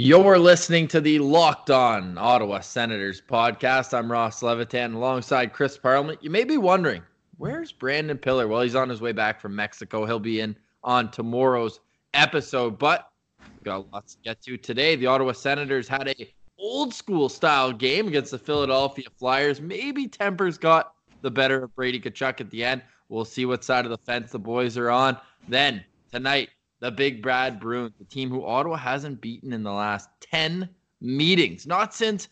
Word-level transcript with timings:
You're 0.00 0.38
listening 0.38 0.86
to 0.88 1.00
the 1.00 1.18
Locked 1.18 1.70
On 1.70 2.16
Ottawa 2.18 2.60
Senators 2.60 3.20
podcast. 3.20 3.92
I'm 3.92 4.12
Ross 4.12 4.44
Levitan 4.44 4.94
alongside 4.94 5.52
Chris 5.52 5.76
Parliament. 5.76 6.22
You 6.22 6.30
may 6.30 6.44
be 6.44 6.56
wondering, 6.56 7.02
where's 7.36 7.72
Brandon 7.72 8.16
Pillar? 8.16 8.46
Well, 8.46 8.60
he's 8.60 8.76
on 8.76 8.88
his 8.88 9.00
way 9.00 9.10
back 9.10 9.40
from 9.40 9.56
Mexico. 9.56 10.06
He'll 10.06 10.20
be 10.20 10.38
in 10.38 10.54
on 10.84 11.10
tomorrow's 11.10 11.80
episode, 12.14 12.78
but 12.78 13.10
we've 13.40 13.64
got 13.64 13.92
lots 13.92 14.14
to 14.14 14.22
get 14.22 14.40
to 14.42 14.56
today. 14.56 14.94
The 14.94 15.06
Ottawa 15.06 15.32
Senators 15.32 15.88
had 15.88 16.06
a 16.06 16.32
old 16.60 16.94
school 16.94 17.28
style 17.28 17.72
game 17.72 18.06
against 18.06 18.30
the 18.30 18.38
Philadelphia 18.38 19.06
Flyers. 19.18 19.60
Maybe 19.60 20.06
tempers 20.06 20.58
got 20.58 20.94
the 21.22 21.30
better 21.32 21.64
of 21.64 21.74
Brady 21.74 21.98
Tkachuk 21.98 22.40
at 22.40 22.50
the 22.50 22.62
end. 22.62 22.82
We'll 23.08 23.24
see 23.24 23.46
what 23.46 23.64
side 23.64 23.84
of 23.84 23.90
the 23.90 23.98
fence 23.98 24.30
the 24.30 24.38
boys 24.38 24.76
are 24.76 24.90
on. 24.90 25.16
Then 25.48 25.82
tonight, 26.12 26.50
the 26.80 26.90
Big 26.90 27.22
Bad 27.22 27.60
Bruins, 27.60 27.94
the 27.98 28.04
team 28.04 28.30
who 28.30 28.44
Ottawa 28.44 28.76
hasn't 28.76 29.20
beaten 29.20 29.52
in 29.52 29.62
the 29.62 29.72
last 29.72 30.08
10 30.20 30.68
meetings, 31.00 31.66
not 31.66 31.94
since 31.94 32.28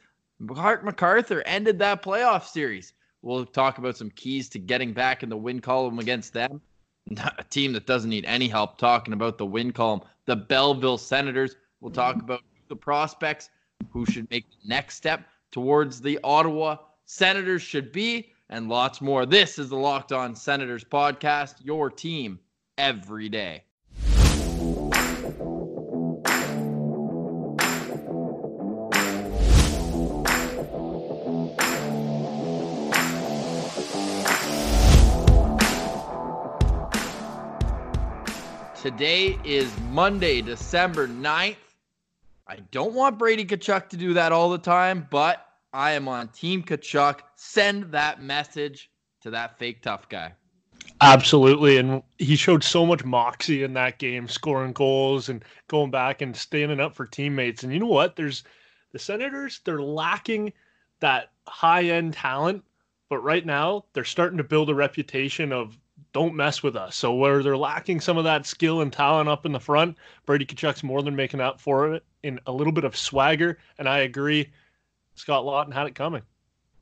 Hart 0.54 0.84
MacArthur 0.84 1.42
ended 1.46 1.78
that 1.78 2.02
playoff 2.02 2.44
series. 2.44 2.92
We'll 3.22 3.46
talk 3.46 3.78
about 3.78 3.96
some 3.96 4.10
keys 4.10 4.48
to 4.50 4.58
getting 4.58 4.92
back 4.92 5.22
in 5.22 5.28
the 5.28 5.36
win 5.36 5.60
column 5.60 5.98
against 5.98 6.32
them. 6.32 6.60
A 7.38 7.44
team 7.44 7.72
that 7.72 7.86
doesn't 7.86 8.10
need 8.10 8.24
any 8.24 8.48
help 8.48 8.78
talking 8.78 9.14
about 9.14 9.38
the 9.38 9.46
win 9.46 9.72
column. 9.72 10.00
The 10.26 10.36
Belleville 10.36 10.98
Senators. 10.98 11.56
We'll 11.80 11.92
talk 11.92 12.16
about 12.16 12.42
the 12.68 12.76
prospects 12.76 13.50
who 13.90 14.04
should 14.06 14.28
make 14.30 14.44
the 14.50 14.68
next 14.68 14.96
step 14.96 15.26
towards 15.52 16.00
the 16.00 16.18
Ottawa 16.24 16.76
Senators 17.04 17.62
should 17.62 17.92
be, 17.92 18.32
and 18.50 18.68
lots 18.68 19.00
more. 19.00 19.24
This 19.24 19.58
is 19.58 19.68
the 19.68 19.76
Locked 19.76 20.12
On 20.12 20.34
Senators 20.34 20.84
podcast, 20.84 21.64
your 21.64 21.90
team 21.90 22.38
every 22.76 23.28
day. 23.28 23.62
Today 38.86 39.36
is 39.42 39.68
Monday, 39.90 40.40
December 40.40 41.08
9th. 41.08 41.56
I 42.46 42.56
don't 42.70 42.94
want 42.94 43.18
Brady 43.18 43.44
Tkachuk 43.44 43.88
to 43.88 43.96
do 43.96 44.14
that 44.14 44.30
all 44.30 44.48
the 44.48 44.58
time, 44.58 45.08
but 45.10 45.44
I 45.72 45.90
am 45.90 46.06
on 46.06 46.28
Team 46.28 46.62
Tkachuk. 46.62 47.18
Send 47.34 47.90
that 47.90 48.22
message 48.22 48.88
to 49.22 49.30
that 49.30 49.58
fake 49.58 49.82
tough 49.82 50.08
guy. 50.08 50.34
Absolutely. 51.00 51.78
And 51.78 52.00
he 52.18 52.36
showed 52.36 52.62
so 52.62 52.86
much 52.86 53.04
moxie 53.04 53.64
in 53.64 53.72
that 53.72 53.98
game, 53.98 54.28
scoring 54.28 54.72
goals 54.72 55.30
and 55.30 55.44
going 55.66 55.90
back 55.90 56.22
and 56.22 56.36
standing 56.36 56.78
up 56.78 56.94
for 56.94 57.06
teammates. 57.06 57.64
And 57.64 57.72
you 57.72 57.80
know 57.80 57.86
what? 57.86 58.14
There's 58.14 58.44
the 58.92 59.00
Senators, 59.00 59.62
they're 59.64 59.82
lacking 59.82 60.52
that 61.00 61.32
high 61.48 61.86
end 61.86 62.14
talent, 62.14 62.62
but 63.10 63.18
right 63.18 63.44
now 63.44 63.86
they're 63.94 64.04
starting 64.04 64.38
to 64.38 64.44
build 64.44 64.70
a 64.70 64.74
reputation 64.76 65.52
of 65.52 65.76
don't 66.16 66.34
mess 66.34 66.62
with 66.62 66.76
us. 66.76 66.96
So 66.96 67.12
where 67.12 67.42
they're 67.42 67.58
lacking 67.58 68.00
some 68.00 68.16
of 68.16 68.24
that 68.24 68.46
skill 68.46 68.80
and 68.80 68.90
talent 68.90 69.28
up 69.28 69.44
in 69.44 69.52
the 69.52 69.60
front, 69.60 69.98
Brady 70.24 70.46
Tkachuk's 70.46 70.82
more 70.82 71.02
than 71.02 71.14
making 71.14 71.42
up 71.42 71.60
for 71.60 71.92
it 71.92 72.02
in 72.22 72.40
a 72.46 72.52
little 72.52 72.72
bit 72.72 72.84
of 72.84 72.96
swagger. 72.96 73.58
And 73.76 73.86
I 73.86 73.98
agree, 73.98 74.50
Scott 75.14 75.44
Laughton 75.44 75.74
had 75.74 75.86
it 75.86 75.94
coming. 75.94 76.22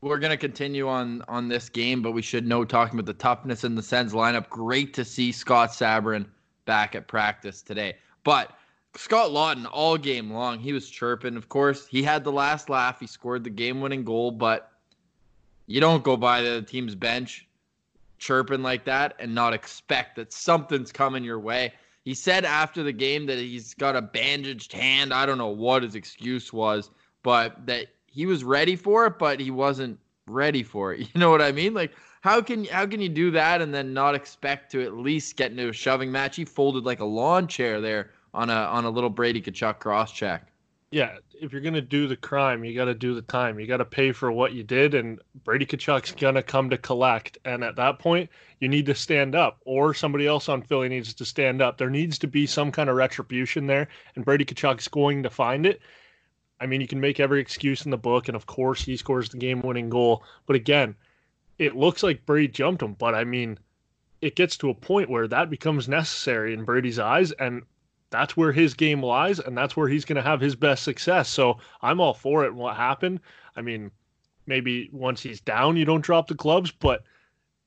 We're 0.03 0.21
gonna 0.21 0.37
continue 0.37 0.87
on 0.87 1.25
on 1.27 1.49
this 1.49 1.69
game, 1.69 2.01
but 2.01 2.13
we 2.13 2.23
should 2.23 2.47
know 2.47 2.65
talking 2.65 2.97
about 2.97 3.07
the 3.07 3.19
toughness 3.19 3.65
in 3.65 3.75
the 3.75 3.83
Sens 3.83 4.13
lineup. 4.13 4.49
Great 4.51 4.95
to 4.95 5.05
see 5.05 5.33
Scott 5.33 5.71
Sabourin 5.71 6.27
back 6.65 6.95
at 6.95 7.09
practice 7.09 7.61
today. 7.61 7.97
But 8.23 8.53
Scott 8.95 9.31
Laughton 9.31 9.67
all 9.73 9.99
game 9.99 10.31
long, 10.31 10.61
he 10.61 10.73
was 10.73 10.89
chirping. 10.89 11.37
Of 11.37 11.49
course, 11.49 11.89
he 11.89 12.05
had 12.05 12.23
the 12.23 12.31
last 12.31 12.69
laugh. 12.71 13.01
He 13.01 13.09
scored 13.09 13.43
the 13.43 13.51
game-winning 13.51 14.05
goal, 14.05 14.31
but 14.31 14.71
you 15.67 15.81
don't 15.81 16.05
go 16.05 16.17
by 16.17 16.41
the 16.41 16.63
team's 16.63 16.95
bench 16.95 17.49
chirping 18.25 18.63
like 18.63 18.87
that 18.87 19.15
and 19.19 19.35
not 19.35 19.53
expect 19.53 20.17
that 20.17 20.33
something's 20.33 20.91
coming 20.91 21.23
your 21.23 21.39
way. 21.39 21.73
He 22.05 22.15
said 22.15 22.47
after 22.47 22.83
the 22.83 22.93
game 22.93 23.27
that 23.27 23.39
he's 23.39 23.75
got 23.75 23.97
a 23.97 24.03
bandaged 24.03 24.73
hand. 24.73 25.13
I 25.13 25.27
don't 25.27 25.37
know 25.37 25.49
what 25.49 25.83
his 25.83 25.95
excuse 25.95 26.53
was, 26.53 26.91
but 27.23 27.67
that 27.67 27.89
he 28.07 28.25
was 28.25 28.43
ready 28.43 28.77
for 28.77 29.07
it, 29.07 29.19
but 29.19 29.41
he 29.41 29.51
wasn't 29.51 29.99
ready 30.27 30.63
for 30.63 30.95
it. 30.95 31.01
You 31.15 31.21
know 31.21 31.31
what 31.31 31.43
I 31.43 31.53
mean? 31.53 31.75
Like 31.75 31.93
how 32.23 32.41
can 32.41 32.65
how 32.65 32.87
can 32.87 33.03
you 33.03 33.11
do 33.11 33.31
that 33.33 33.61
and 33.61 33.75
then 33.75 33.93
not 33.93 34.15
expect 34.15 34.73
to 34.73 34.83
at 34.83 34.95
least 34.95 35.37
get 35.37 35.51
into 35.51 35.69
a 35.69 35.73
shoving 35.75 36.11
match? 36.11 36.37
He 36.37 36.47
folded 36.47 36.85
like 36.85 37.01
a 37.01 37.05
lawn 37.05 37.47
chair 37.47 37.83
there 37.83 38.13
on 38.33 38.49
a 38.49 38.55
on 38.55 38.87
a 38.87 38.91
little 38.91 39.11
Brady 39.11 39.43
Tkachuk 39.43 39.79
cross 39.81 40.11
check. 40.13 40.51
Yeah, 40.95 41.17
if 41.41 41.53
you're 41.53 41.61
gonna 41.61 41.81
do 41.81 42.07
the 42.07 42.15
crime, 42.15 42.63
you 42.63 42.73
got 42.73 42.85
to 42.85 42.95
do 42.95 43.17
the 43.17 43.23
time. 43.23 43.59
You 43.59 43.67
got 43.67 43.79
to 43.79 43.85
pay 43.85 44.13
for 44.13 44.31
what 44.31 44.53
you 44.53 44.63
did, 44.63 44.95
and 44.95 45.21
Brady 45.43 45.67
Tkachuk's 45.67 46.13
gonna 46.13 46.41
come 46.41 46.71
to 46.71 46.79
collect. 46.79 47.37
And 47.45 47.65
at 47.65 47.75
that 47.75 47.99
point, 47.99 48.31
you 48.61 48.69
need 48.69 48.87
to 48.87 48.95
stand 48.95 49.35
up, 49.35 49.59
or 49.65 49.93
somebody 49.93 50.29
else 50.29 50.49
on 50.49 50.63
Philly 50.63 50.89
needs 50.89 51.13
to 51.13 51.25
stand 51.25 51.61
up. 51.61 51.79
There 51.79 51.91
needs 51.91 52.17
to 52.21 52.29
be 52.29 52.47
some 52.47 52.71
kind 52.71 52.89
of 52.89 52.95
retribution 52.95 53.67
there, 53.67 53.89
and 54.15 54.25
Brady 54.25 54.45
Tkachuk's 54.45 54.87
going 54.87 55.25
to 55.25 55.31
find 55.31 55.67
it. 55.67 55.81
I 56.61 56.67
mean, 56.67 56.81
you 56.81 56.87
can 56.87 57.01
make 57.01 57.19
every 57.19 57.41
excuse 57.41 57.85
in 57.85 57.91
the 57.91 57.99
book, 57.99 58.29
and 58.29 58.37
of 58.37 58.47
course, 58.47 58.85
he 58.85 58.97
scores 58.97 59.29
the 59.29 59.39
game 59.39 59.63
winning 59.63 59.91
goal. 59.91 60.23
But 60.47 60.55
again, 60.55 60.95
it 61.59 61.75
looks 61.75 62.05
like 62.05 62.25
Brady 62.25 62.47
jumped 62.47 62.83
him, 62.83 62.95
but 62.95 63.17
I 63.17 63.25
mean, 63.25 63.59
it 64.21 64.37
gets 64.37 64.57
to 64.59 64.71
a 64.71 64.75
point 64.75 65.11
where 65.11 65.27
that 65.27 65.51
becomes 65.51 65.89
necessary 65.89 66.55
in 66.55 66.65
Brady's 66.65 67.01
eyes, 67.01 67.33
and 67.33 67.63
that's 68.15 68.37
where 68.37 68.53
his 68.53 68.75
game 68.75 69.03
lies, 69.03 69.41
and 69.41 69.57
that's 69.57 69.77
where 69.77 69.89
he's 69.89 70.05
going 70.05 70.17
to 70.17 70.23
have 70.23 70.41
his 70.41 70.55
best 70.55 70.85
success. 70.85 71.29
So 71.29 71.59
I'm 71.83 72.01
all 72.01 72.15
for 72.15 72.45
it. 72.45 72.55
What 72.55 72.77
happened? 72.77 73.21
I 73.57 73.63
mean, 73.63 73.91
maybe 74.47 74.89
once 74.93 75.23
he's 75.23 75.41
down, 75.41 75.77
you 75.77 75.85
don't 75.85 76.05
drop 76.05 76.29
the 76.29 76.35
gloves, 76.35 76.71
but 76.71 77.03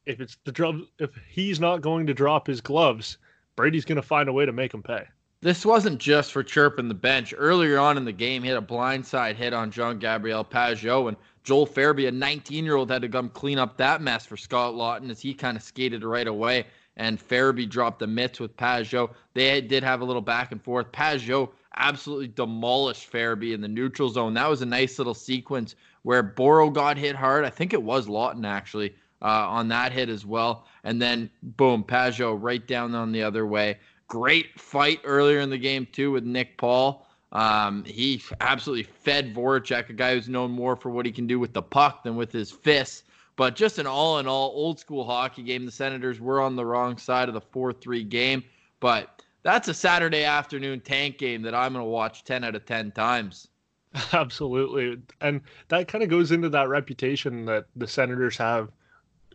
if 0.06 0.22
it's 0.22 0.38
the 0.46 0.52
drop, 0.52 0.76
if 1.00 1.12
he's 1.30 1.60
not 1.60 1.82
going 1.82 2.08
to 2.08 2.14
drop 2.14 2.48
his 2.48 2.62
gloves, 2.62 3.18
Brady's 3.56 3.86
going 3.86 3.98
to 3.98 4.02
find 4.02 4.30
a 4.30 4.34
way 4.34 4.46
to 4.46 4.54
make 4.54 4.74
him 4.74 4.84
pay 4.84 5.06
this 5.42 5.66
wasn't 5.66 6.00
just 6.00 6.32
for 6.32 6.44
chirping 6.44 6.88
the 6.88 6.94
bench. 6.94 7.34
Earlier 7.38 7.78
on 7.80 7.98
in 7.98 8.06
the 8.06 8.12
game, 8.12 8.44
he 8.44 8.50
had 8.50 8.58
a 8.58 8.66
blindside 8.66 9.36
hit 9.36 9.54
on 9.54 9.72
Jean 9.72 10.00
Gabriel 10.00 10.44
Pageau, 10.44 11.08
and 11.08 11.18
Joel 11.44 11.68
Farabee, 11.68 12.08
a 12.08 12.12
19 12.12 12.66
year 12.66 12.76
old, 12.76 12.90
had 12.90 13.04
to 13.04 13.10
come 13.10 13.30
clean 13.30 13.60
up 13.60 13.78
that 13.78 14.02
mess 14.02 14.26
for 14.26 14.36
Scott 14.36 14.74
Laughton 14.74 15.10
as 15.10 15.22
he 15.22 15.34
kind 15.34 15.56
of 15.56 15.64
skated 15.64 16.04
right 16.04 16.28
away. 16.28 16.66
And 16.98 17.20
Farabee 17.20 17.70
dropped 17.70 18.00
the 18.00 18.08
mitts 18.08 18.40
with 18.40 18.58
Pageau. 18.58 19.12
They 19.34 19.62
did 19.62 19.84
have 19.84 20.02
a 20.02 20.06
little 20.06 20.22
back 20.22 20.52
and 20.52 20.62
forth. 20.62 20.92
Pageau 20.92 21.52
absolutely 21.76 22.28
demolished 22.28 23.12
Farabee 23.12 23.54
in 23.54 23.62
the 23.62 23.68
neutral 23.68 24.10
zone. 24.10 24.34
That 24.34 24.50
was 24.50 24.62
a 24.62 24.66
nice 24.66 24.98
little 24.98 25.14
sequence 25.14 25.76
where 26.02 26.24
Boro 26.24 26.70
got 26.70 26.98
hit 26.98 27.16
hard. 27.16 27.46
I 27.46 27.50
think 27.50 27.74
it 27.74 27.84
was 27.84 28.08
Laughton 28.08 28.46
actually 28.46 28.96
uh, 29.22 29.48
on 29.48 29.68
that 29.70 29.92
hit 29.92 30.10
as 30.10 30.26
well. 30.26 30.66
And 30.84 31.02
then 31.02 31.30
boom, 31.44 31.84
Pageau 31.84 32.38
right 32.40 32.66
down 32.66 32.96
on 32.96 33.12
the 33.12 33.24
other 33.24 33.46
way. 33.46 33.78
Great 34.08 34.60
fight 34.60 35.02
earlier 35.04 35.40
in 35.40 35.50
the 35.50 35.58
game 35.58 35.88
too 35.92 36.12
with 36.12 36.24
Nick 36.24 36.58
Paul. 36.58 37.06
Um, 37.32 37.84
he 37.84 38.22
absolutely 38.40 38.84
fed 38.84 39.36
Voracek, 39.36 39.90
a 39.90 39.94
guy 39.94 40.14
who's 40.14 40.30
known 40.30 40.52
more 40.52 40.76
for 40.76 40.90
what 40.90 41.06
he 41.06 41.12
can 41.12 41.28
do 41.28 41.40
with 41.40 41.54
the 41.54 41.62
puck 41.62 42.04
than 42.04 42.16
with 42.16 42.32
his 42.32 42.52
fists. 42.52 43.04
But 43.38 43.56
just 43.56 43.78
an 43.78 43.88
all 43.88 44.20
in 44.20 44.28
all 44.28 44.52
old 44.54 44.80
school 44.80 45.06
hockey 45.06 45.44
game. 45.44 45.66
The 45.66 45.72
Senators 45.72 46.20
were 46.20 46.42
on 46.42 46.58
the 46.58 46.66
wrong 46.66 46.98
side 46.98 47.30
of 47.30 47.34
the 47.34 47.42
4 47.42 47.72
3 47.72 48.04
game. 48.04 48.44
But 48.82 49.24
that's 49.44 49.70
a 49.70 49.74
Saturday 49.74 50.24
afternoon 50.24 50.82
tank 50.82 51.18
game 51.20 51.44
that 51.44 51.56
I'm 51.56 51.72
going 51.72 51.86
to 51.86 51.90
watch 51.90 52.26
10 52.26 52.44
out 52.44 52.56
of 52.56 52.66
10 52.66 52.92
times. 52.92 53.48
Absolutely. 54.14 55.02
And 55.22 55.42
that 55.70 55.88
kind 55.88 56.04
of 56.04 56.10
goes 56.10 56.32
into 56.32 56.50
that 56.50 56.68
reputation 56.68 57.46
that 57.46 57.68
the 57.76 57.88
Senators 57.88 58.36
have 58.38 58.70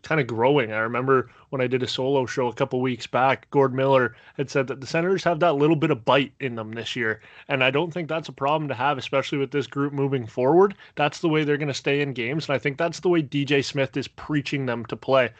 kind 0.02 0.20
of 0.20 0.26
growing. 0.26 0.72
I 0.72 0.78
remember 0.78 1.30
when 1.50 1.60
I 1.60 1.66
did 1.66 1.82
a 1.82 1.88
solo 1.88 2.26
show 2.26 2.48
a 2.48 2.54
couple 2.54 2.80
weeks 2.80 3.06
back, 3.06 3.48
Gord 3.50 3.72
Miller 3.72 4.16
had 4.36 4.50
said 4.50 4.66
that 4.66 4.80
the 4.80 4.86
Senators 4.86 5.24
have 5.24 5.40
that 5.40 5.54
little 5.54 5.76
bit 5.76 5.90
of 5.90 6.04
bite 6.04 6.32
in 6.40 6.56
them 6.56 6.72
this 6.72 6.96
year. 6.96 7.20
And 7.48 7.62
I 7.62 7.70
don't 7.70 7.92
think 7.92 8.08
that's 8.08 8.28
a 8.28 8.32
problem 8.32 8.68
to 8.68 8.74
have, 8.74 8.98
especially 8.98 9.38
with 9.38 9.52
this 9.52 9.66
group 9.66 9.92
moving 9.92 10.26
forward. 10.26 10.74
That's 10.96 11.20
the 11.20 11.28
way 11.28 11.44
they're 11.44 11.56
going 11.56 11.68
to 11.68 11.74
stay 11.74 12.00
in 12.00 12.12
games. 12.12 12.48
And 12.48 12.54
I 12.54 12.58
think 12.58 12.78
that's 12.78 13.00
the 13.00 13.08
way 13.08 13.22
DJ 13.22 13.64
Smith 13.64 13.96
is 13.96 14.08
preaching 14.08 14.66
them 14.66 14.84
to 14.86 14.96
play. 14.96 15.30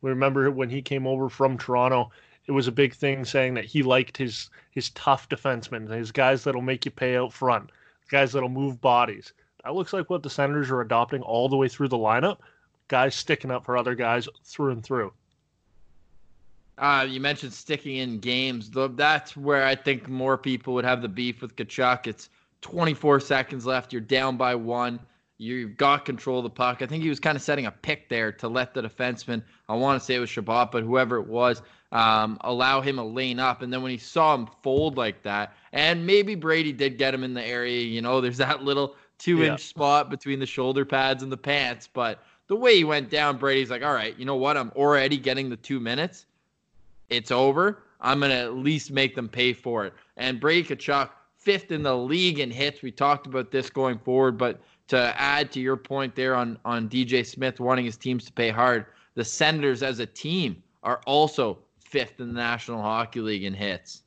We 0.00 0.10
remember 0.10 0.50
when 0.50 0.70
he 0.70 0.82
came 0.82 1.06
over 1.06 1.28
from 1.28 1.56
Toronto, 1.56 2.10
it 2.46 2.52
was 2.52 2.66
a 2.66 2.72
big 2.72 2.94
thing 2.94 3.24
saying 3.24 3.54
that 3.54 3.66
he 3.66 3.82
liked 3.82 4.16
his 4.16 4.50
his 4.70 4.90
tough 4.90 5.28
defensemen, 5.28 5.90
his 5.90 6.12
guys 6.12 6.44
that'll 6.44 6.62
make 6.62 6.84
you 6.84 6.90
pay 6.90 7.16
out 7.16 7.32
front, 7.32 7.70
guys 8.10 8.32
that'll 8.32 8.48
move 8.48 8.80
bodies. 8.80 9.32
That 9.64 9.74
looks 9.74 9.92
like 9.92 10.08
what 10.08 10.22
the 10.22 10.30
Senators 10.30 10.70
are 10.70 10.80
adopting 10.80 11.20
all 11.22 11.48
the 11.48 11.56
way 11.56 11.68
through 11.68 11.88
the 11.88 11.98
lineup 11.98 12.38
guys 12.88 13.14
sticking 13.14 13.50
up 13.50 13.64
for 13.64 13.76
other 13.76 13.94
guys 13.94 14.28
through 14.44 14.72
and 14.72 14.82
through. 14.82 15.12
Uh, 16.78 17.06
you 17.08 17.20
mentioned 17.20 17.52
sticking 17.52 17.96
in 17.96 18.18
games. 18.20 18.70
That's 18.70 19.36
where 19.36 19.64
I 19.64 19.74
think 19.74 20.08
more 20.08 20.38
people 20.38 20.74
would 20.74 20.84
have 20.84 21.02
the 21.02 21.08
beef 21.08 21.42
with 21.42 21.56
Tkachuk. 21.56 22.06
It's 22.06 22.30
24 22.62 23.20
seconds 23.20 23.66
left. 23.66 23.92
You're 23.92 24.00
down 24.00 24.36
by 24.36 24.54
one. 24.54 25.00
You've 25.38 25.76
got 25.76 26.04
control 26.04 26.38
of 26.38 26.44
the 26.44 26.50
puck. 26.50 26.82
I 26.82 26.86
think 26.86 27.02
he 27.02 27.08
was 27.08 27.20
kind 27.20 27.36
of 27.36 27.42
setting 27.42 27.66
a 27.66 27.70
pick 27.70 28.08
there 28.08 28.32
to 28.32 28.48
let 28.48 28.74
the 28.74 28.82
defenseman, 28.82 29.42
I 29.68 29.74
want 29.74 30.00
to 30.00 30.04
say 30.04 30.16
it 30.16 30.18
was 30.18 30.30
Chabot, 30.30 30.72
but 30.72 30.82
whoever 30.82 31.16
it 31.16 31.28
was, 31.28 31.62
um, 31.92 32.38
allow 32.40 32.80
him 32.80 32.98
a 32.98 33.04
lane 33.04 33.38
up. 33.38 33.62
And 33.62 33.72
then 33.72 33.82
when 33.82 33.92
he 33.92 33.98
saw 33.98 34.34
him 34.34 34.48
fold 34.62 34.96
like 34.96 35.22
that, 35.22 35.54
and 35.72 36.04
maybe 36.04 36.34
Brady 36.34 36.72
did 36.72 36.98
get 36.98 37.14
him 37.14 37.22
in 37.22 37.34
the 37.34 37.44
area, 37.44 37.82
you 37.82 38.02
know, 38.02 38.20
there's 38.20 38.38
that 38.38 38.64
little 38.64 38.96
two 39.18 39.42
inch 39.42 39.60
yeah. 39.60 39.66
spot 39.68 40.10
between 40.10 40.40
the 40.40 40.46
shoulder 40.46 40.84
pads 40.84 41.22
and 41.22 41.30
the 41.30 41.36
pants. 41.36 41.88
But 41.92 42.22
the 42.48 42.56
way 42.56 42.76
he 42.76 42.84
went 42.84 43.10
down, 43.10 43.36
Brady's 43.36 43.70
like, 43.70 43.82
all 43.82 43.94
right, 43.94 44.18
you 44.18 44.24
know 44.24 44.36
what? 44.36 44.56
I'm 44.56 44.72
already 44.74 45.18
getting 45.18 45.48
the 45.48 45.56
two 45.56 45.78
minutes. 45.78 46.26
It's 47.10 47.30
over. 47.30 47.84
I'm 48.00 48.20
going 48.20 48.30
to 48.30 48.38
at 48.38 48.54
least 48.54 48.90
make 48.90 49.14
them 49.14 49.28
pay 49.28 49.52
for 49.52 49.84
it. 49.84 49.92
And 50.16 50.40
Brady 50.40 50.74
Tkachuk, 50.74 51.10
fifth 51.36 51.70
in 51.70 51.82
the 51.82 51.96
league 51.96 52.38
in 52.38 52.50
hits. 52.50 52.82
We 52.82 52.90
talked 52.90 53.26
about 53.26 53.50
this 53.50 53.70
going 53.70 53.98
forward, 53.98 54.38
but 54.38 54.60
to 54.88 55.14
add 55.20 55.52
to 55.52 55.60
your 55.60 55.76
point 55.76 56.14
there 56.14 56.34
on, 56.34 56.58
on 56.64 56.88
DJ 56.88 57.24
Smith 57.24 57.60
wanting 57.60 57.84
his 57.84 57.96
teams 57.96 58.24
to 58.24 58.32
pay 58.32 58.50
hard, 58.50 58.86
the 59.14 59.24
Senators 59.24 59.82
as 59.82 59.98
a 59.98 60.06
team 60.06 60.62
are 60.82 61.00
also 61.06 61.58
fifth 61.78 62.20
in 62.20 62.28
the 62.28 62.34
National 62.34 62.80
Hockey 62.80 63.20
League 63.20 63.44
in 63.44 63.54
hits. 63.54 64.02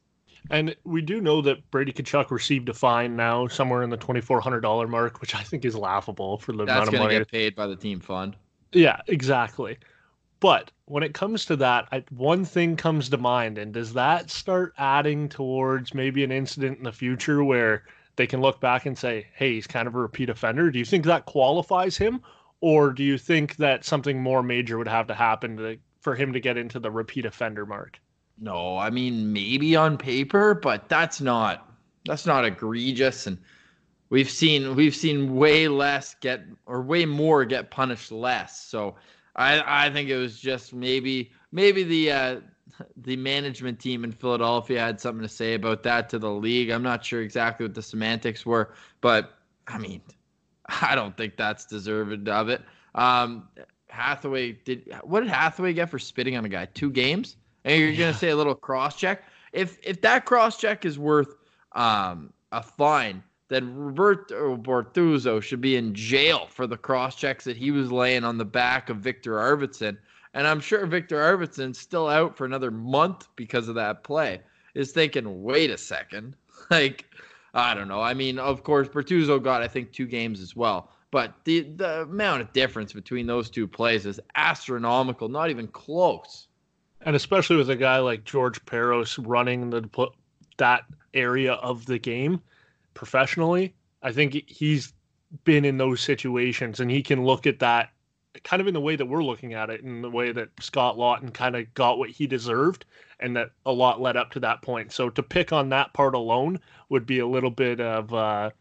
And 0.49 0.75
we 0.83 1.01
do 1.01 1.21
know 1.21 1.41
that 1.43 1.69
Brady 1.71 1.93
Tkachuk 1.93 2.31
received 2.31 2.67
a 2.69 2.73
fine 2.73 3.15
now 3.15 3.47
somewhere 3.47 3.83
in 3.83 3.89
the 3.89 3.97
twenty 3.97 4.21
four 4.21 4.41
hundred 4.41 4.61
dollar 4.61 4.87
mark, 4.87 5.21
which 5.21 5.35
I 5.35 5.43
think 5.43 5.63
is 5.63 5.75
laughable 5.75 6.39
for 6.39 6.51
the 6.51 6.65
That's 6.65 6.71
amount 6.71 6.87
of 6.87 6.93
money. 6.93 7.03
That's 7.03 7.11
going 7.13 7.25
to 7.25 7.25
get 7.25 7.31
paid 7.31 7.55
by 7.55 7.67
the 7.67 7.75
team 7.75 7.99
fund. 7.99 8.35
Yeah, 8.73 8.99
exactly. 9.07 9.77
But 10.39 10.71
when 10.85 11.03
it 11.03 11.13
comes 11.13 11.45
to 11.45 11.55
that, 11.57 11.87
I, 11.91 12.03
one 12.09 12.43
thing 12.43 12.75
comes 12.75 13.09
to 13.09 13.17
mind, 13.17 13.59
and 13.59 13.71
does 13.71 13.93
that 13.93 14.31
start 14.31 14.73
adding 14.77 15.29
towards 15.29 15.93
maybe 15.93 16.23
an 16.23 16.31
incident 16.31 16.79
in 16.79 16.83
the 16.83 16.91
future 16.91 17.43
where 17.43 17.83
they 18.15 18.25
can 18.25 18.41
look 18.41 18.59
back 18.59 18.85
and 18.87 18.97
say, 18.97 19.27
"Hey, 19.35 19.53
he's 19.53 19.67
kind 19.67 19.87
of 19.87 19.95
a 19.95 19.99
repeat 19.99 20.29
offender"? 20.29 20.71
Do 20.71 20.79
you 20.79 20.85
think 20.85 21.05
that 21.05 21.25
qualifies 21.27 21.95
him, 21.95 22.21
or 22.59 22.91
do 22.91 23.03
you 23.03 23.17
think 23.17 23.57
that 23.57 23.85
something 23.85 24.21
more 24.21 24.41
major 24.41 24.77
would 24.79 24.87
have 24.87 25.07
to 25.07 25.13
happen 25.13 25.57
to, 25.57 25.77
for 25.99 26.15
him 26.15 26.33
to 26.33 26.39
get 26.39 26.57
into 26.57 26.79
the 26.79 26.89
repeat 26.89 27.25
offender 27.25 27.65
mark? 27.65 27.99
No, 28.41 28.77
I 28.77 28.89
mean 28.89 29.31
maybe 29.31 29.75
on 29.75 29.97
paper, 29.97 30.55
but 30.55 30.89
that's 30.89 31.21
not 31.21 31.71
that's 32.05 32.25
not 32.25 32.43
egregious 32.43 33.27
and 33.27 33.37
we've 34.09 34.29
seen 34.29 34.75
we've 34.75 34.95
seen 34.95 35.35
way 35.35 35.67
less 35.67 36.15
get 36.15 36.43
or 36.65 36.81
way 36.81 37.05
more 37.05 37.45
get 37.45 37.71
punished 37.71 38.11
less. 38.11 38.59
So 38.59 38.95
I 39.35 39.85
I 39.85 39.89
think 39.91 40.09
it 40.09 40.17
was 40.17 40.39
just 40.39 40.73
maybe 40.73 41.31
maybe 41.51 41.83
the 41.83 42.11
uh 42.11 42.39
the 42.97 43.15
management 43.15 43.79
team 43.79 44.03
in 44.03 44.11
Philadelphia 44.11 44.79
had 44.79 44.99
something 44.99 45.21
to 45.21 45.29
say 45.29 45.53
about 45.53 45.83
that 45.83 46.09
to 46.09 46.19
the 46.19 46.31
league. 46.31 46.71
I'm 46.71 46.83
not 46.83 47.05
sure 47.05 47.21
exactly 47.21 47.65
what 47.65 47.75
the 47.75 47.81
semantics 47.81 48.43
were, 48.43 48.73
but 49.01 49.37
I 49.67 49.77
mean, 49.77 50.01
I 50.81 50.95
don't 50.95 51.15
think 51.15 51.37
that's 51.37 51.65
deserved 51.65 52.27
of 52.27 52.49
it. 52.49 52.61
Um, 52.95 53.47
Hathaway 53.87 54.53
did 54.53 54.91
what 55.03 55.21
did 55.21 55.29
Hathaway 55.29 55.73
get 55.73 55.89
for 55.89 55.99
spitting 55.99 56.35
on 56.37 56.45
a 56.45 56.49
guy? 56.49 56.65
Two 56.65 56.89
games? 56.89 57.37
And 57.63 57.79
you're 57.79 57.89
yeah. 57.89 57.97
gonna 57.99 58.13
say 58.13 58.29
a 58.29 58.35
little 58.35 58.55
cross 58.55 58.95
check. 58.95 59.23
If 59.53 59.77
if 59.83 60.01
that 60.01 60.25
cross 60.25 60.57
check 60.57 60.85
is 60.85 60.97
worth 60.97 61.35
um, 61.73 62.33
a 62.51 62.63
fine, 62.63 63.23
then 63.49 63.75
Roberto 63.75 64.57
Bortuzzo 64.57 65.41
should 65.41 65.61
be 65.61 65.75
in 65.75 65.93
jail 65.93 66.47
for 66.49 66.67
the 66.67 66.77
cross 66.77 67.15
checks 67.15 67.43
that 67.45 67.57
he 67.57 67.71
was 67.71 67.91
laying 67.91 68.23
on 68.23 68.37
the 68.37 68.45
back 68.45 68.89
of 68.89 68.97
Viktor 68.97 69.33
Arvidsson. 69.33 69.97
And 70.33 70.47
I'm 70.47 70.61
sure 70.61 70.85
Viktor 70.85 71.17
Arvidsson's 71.17 71.77
still 71.77 72.07
out 72.07 72.37
for 72.37 72.45
another 72.45 72.71
month 72.71 73.27
because 73.35 73.67
of 73.67 73.75
that 73.75 74.03
play. 74.03 74.41
Is 74.73 74.93
thinking, 74.93 75.43
wait 75.43 75.69
a 75.69 75.77
second, 75.77 76.35
like 76.71 77.05
I 77.53 77.73
don't 77.73 77.89
know. 77.89 78.01
I 78.01 78.13
mean, 78.13 78.39
of 78.39 78.63
course, 78.63 78.87
Bortuzzo 78.87 79.43
got 79.43 79.61
I 79.61 79.67
think 79.67 79.91
two 79.91 80.07
games 80.07 80.39
as 80.39 80.55
well. 80.55 80.89
But 81.11 81.35
the 81.43 81.61
the 81.75 82.03
amount 82.03 82.41
of 82.41 82.53
difference 82.53 82.93
between 82.93 83.27
those 83.27 83.49
two 83.49 83.67
plays 83.67 84.05
is 84.05 84.19
astronomical, 84.35 85.27
not 85.27 85.49
even 85.49 85.67
close 85.67 86.47
and 87.03 87.15
especially 87.15 87.55
with 87.55 87.69
a 87.69 87.75
guy 87.75 87.99
like 87.99 88.23
George 88.23 88.63
Parros 88.65 89.19
running 89.25 89.69
the 89.69 90.09
that 90.57 90.83
area 91.13 91.53
of 91.53 91.85
the 91.85 91.99
game 91.99 92.41
professionally, 92.93 93.73
I 94.03 94.11
think 94.11 94.33
he's 94.47 94.93
been 95.43 95.65
in 95.65 95.77
those 95.77 96.01
situations 96.01 96.79
and 96.79 96.91
he 96.91 97.01
can 97.01 97.23
look 97.23 97.47
at 97.47 97.59
that 97.59 97.89
kind 98.43 98.61
of 98.61 98.67
in 98.67 98.73
the 98.73 98.81
way 98.81 98.95
that 98.95 99.05
we're 99.05 99.23
looking 99.23 99.53
at 99.53 99.69
it, 99.69 99.81
in 99.81 100.01
the 100.01 100.09
way 100.09 100.31
that 100.31 100.49
Scott 100.59 100.97
Laughton 100.97 101.33
kind 101.33 101.55
of 101.55 101.71
got 101.73 101.97
what 101.97 102.09
he 102.09 102.27
deserved, 102.27 102.85
and 103.19 103.35
that 103.35 103.51
a 103.65 103.71
lot 103.71 104.01
led 104.01 104.15
up 104.15 104.31
to 104.31 104.39
that 104.39 104.61
point. 104.61 104.91
So 104.91 105.09
to 105.09 105.23
pick 105.23 105.51
on 105.51 105.69
that 105.69 105.93
part 105.93 106.15
alone 106.15 106.59
would 106.89 107.05
be 107.05 107.19
a 107.19 107.27
little 107.27 107.51
bit 107.51 107.81
of 107.81 108.13
uh, 108.13 108.51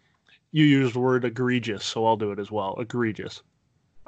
you 0.53 0.65
used 0.65 0.95
the 0.95 1.01
word 1.01 1.25
egregious, 1.25 1.85
so 1.85 2.05
I'll 2.05 2.17
do 2.17 2.33
it 2.33 2.39
as 2.39 2.51
well. 2.51 2.77
Egregious. 2.81 3.43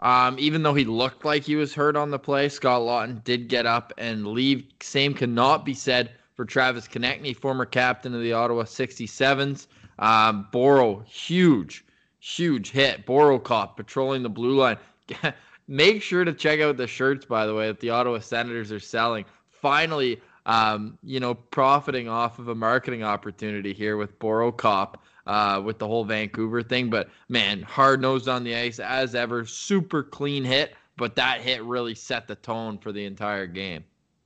Um, 0.02 0.36
even 0.40 0.64
though 0.64 0.74
he 0.74 0.84
looked 0.84 1.24
like 1.24 1.44
he 1.44 1.54
was 1.54 1.72
hurt 1.72 1.96
on 1.96 2.10
the 2.10 2.18
play, 2.18 2.48
Scott 2.48 2.82
Laughton 2.82 3.22
did 3.22 3.48
get 3.48 3.66
up 3.66 3.92
and 3.98 4.26
leave. 4.26 4.64
Same 4.80 5.14
cannot 5.14 5.64
be 5.64 5.74
said 5.74 6.10
for 6.34 6.44
Travis 6.44 6.88
Konecny, 6.88 7.36
former 7.36 7.64
captain 7.64 8.12
of 8.12 8.20
the 8.20 8.32
Ottawa 8.32 8.64
67s. 8.64 9.68
Um, 10.00 10.48
Boro, 10.50 11.04
huge, 11.06 11.84
huge 12.18 12.72
hit. 12.72 13.06
BoroCop 13.06 13.76
patrolling 13.76 14.24
the 14.24 14.28
blue 14.28 14.56
line. 14.56 14.76
Make 15.68 16.02
sure 16.02 16.24
to 16.24 16.32
check 16.32 16.60
out 16.60 16.76
the 16.76 16.88
shirts, 16.88 17.24
by 17.24 17.46
the 17.46 17.54
way, 17.54 17.68
that 17.68 17.78
the 17.78 17.90
Ottawa 17.90 18.18
Senators 18.18 18.72
are 18.72 18.80
selling. 18.80 19.24
Finally, 19.48 20.20
um, 20.46 20.98
you 21.04 21.20
know, 21.20 21.34
profiting 21.34 22.08
off 22.08 22.40
of 22.40 22.48
a 22.48 22.54
marketing 22.56 23.04
opportunity 23.04 23.72
here 23.72 23.96
with 23.96 24.18
BoroCop 24.18 24.96
uh, 25.26 25.60
with 25.64 25.78
the 25.78 25.86
whole 25.86 26.04
Vancouver 26.04 26.62
thing. 26.62 26.90
But 26.90 27.08
man, 27.28 27.62
hard 27.62 28.00
nosed 28.00 28.28
on 28.28 28.44
the 28.44 28.54
ice 28.54 28.78
as 28.78 29.14
ever, 29.14 29.44
super 29.46 30.02
clean 30.02 30.44
hit. 30.44 30.74
But 30.96 31.16
that 31.16 31.40
hit 31.40 31.62
really 31.62 31.94
set 31.94 32.28
the 32.28 32.34
tone 32.36 32.78
for 32.78 32.92
the 32.92 33.04
entire 33.04 33.46
game. 33.46 33.84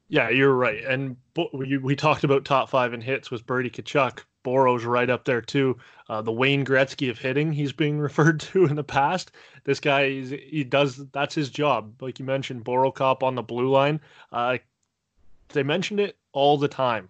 Yeah, 0.08 0.28
you're 0.30 0.54
right. 0.54 0.84
And 0.84 1.16
we, 1.52 1.96
talked 1.96 2.24
about 2.24 2.44
top 2.44 2.70
five 2.70 2.92
in 2.94 3.00
hits 3.00 3.30
with 3.30 3.46
Brady 3.46 3.70
Tkachuk. 3.70 4.20
Boro's 4.44 4.84
right 4.84 5.10
up 5.10 5.24
there 5.24 5.40
too. 5.40 5.76
Uh, 6.08 6.22
the 6.22 6.30
Wayne 6.30 6.64
Gretzky 6.64 7.10
of 7.10 7.18
hitting, 7.18 7.52
he's 7.52 7.72
being 7.72 7.98
referred 8.00 8.38
to 8.40 8.66
in 8.66 8.76
the 8.76 8.84
past. 8.84 9.32
This 9.64 9.80
guy, 9.80 10.20
he 10.20 10.62
does 10.62 11.04
that's 11.08 11.34
his 11.34 11.50
job. 11.50 12.00
Like 12.00 12.20
you 12.20 12.24
mentioned, 12.24 12.64
BoroCop 12.64 13.24
on 13.24 13.34
the 13.34 13.42
blue 13.42 13.68
line. 13.68 14.00
Uh, 14.30 14.58
they 15.48 15.64
mentioned 15.64 15.98
it 15.98 16.16
all 16.32 16.56
the 16.56 16.68
time. 16.68 17.08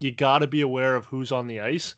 You 0.00 0.12
got 0.12 0.38
to 0.38 0.46
be 0.46 0.62
aware 0.62 0.96
of 0.96 1.04
who's 1.04 1.32
on 1.32 1.46
the 1.46 1.60
ice. 1.60 1.94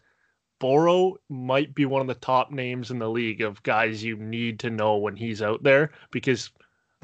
Boro 0.58 1.16
might 1.28 1.74
be 1.74 1.84
one 1.84 2.00
of 2.00 2.06
the 2.06 2.14
top 2.14 2.50
names 2.50 2.90
in 2.90 2.98
the 2.98 3.10
league 3.10 3.42
of 3.42 3.62
guys 3.62 4.02
you 4.02 4.16
need 4.16 4.58
to 4.60 4.70
know 4.70 4.96
when 4.96 5.16
he's 5.16 5.42
out 5.42 5.62
there 5.62 5.90
because, 6.10 6.50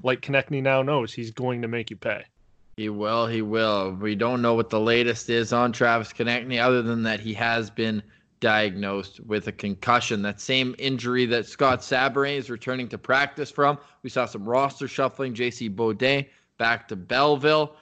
like 0.03 0.21
Konecny 0.23 0.63
now 0.63 0.83
knows, 0.83 1.13
he's 1.13 1.31
going 1.31 1.63
to 1.63 1.69
make 1.69 1.91
you 1.91 1.97
pay. 1.97 2.25
He 2.77 2.89
will. 2.89 3.27
He 3.27 3.43
will. 3.43 3.93
We 3.93 4.15
don't 4.15 4.41
know 4.41 4.55
what 4.55 4.71
the 4.71 4.81
latest 4.81 5.29
is 5.29 5.53
on 5.53 5.73
Travis 5.73 6.13
Konecny, 6.13 6.59
other 6.59 6.81
than 6.81 7.03
that 7.03 7.21
he 7.21 7.35
has 7.35 7.69
been 7.69 8.03
diagnosed 8.41 9.21
with 9.21 9.47
a 9.49 9.53
concussion. 9.53 10.23
That 10.23 10.41
same 10.41 10.75
injury 10.79 11.27
that 11.27 11.47
Scott 11.47 11.81
Sabourin 11.81 12.37
is 12.37 12.49
returning 12.49 12.89
to 12.89 12.99
practice 12.99 13.51
from. 13.51 13.79
We 14.03 14.11
saw 14.11 14.25
some 14.25 14.49
roster 14.49 14.89
shuffling. 14.89 15.35
J.C. 15.35 15.69
Beaudin 15.69 16.27
back 16.57 16.89
to 16.89 16.97
Belleville 16.97 17.77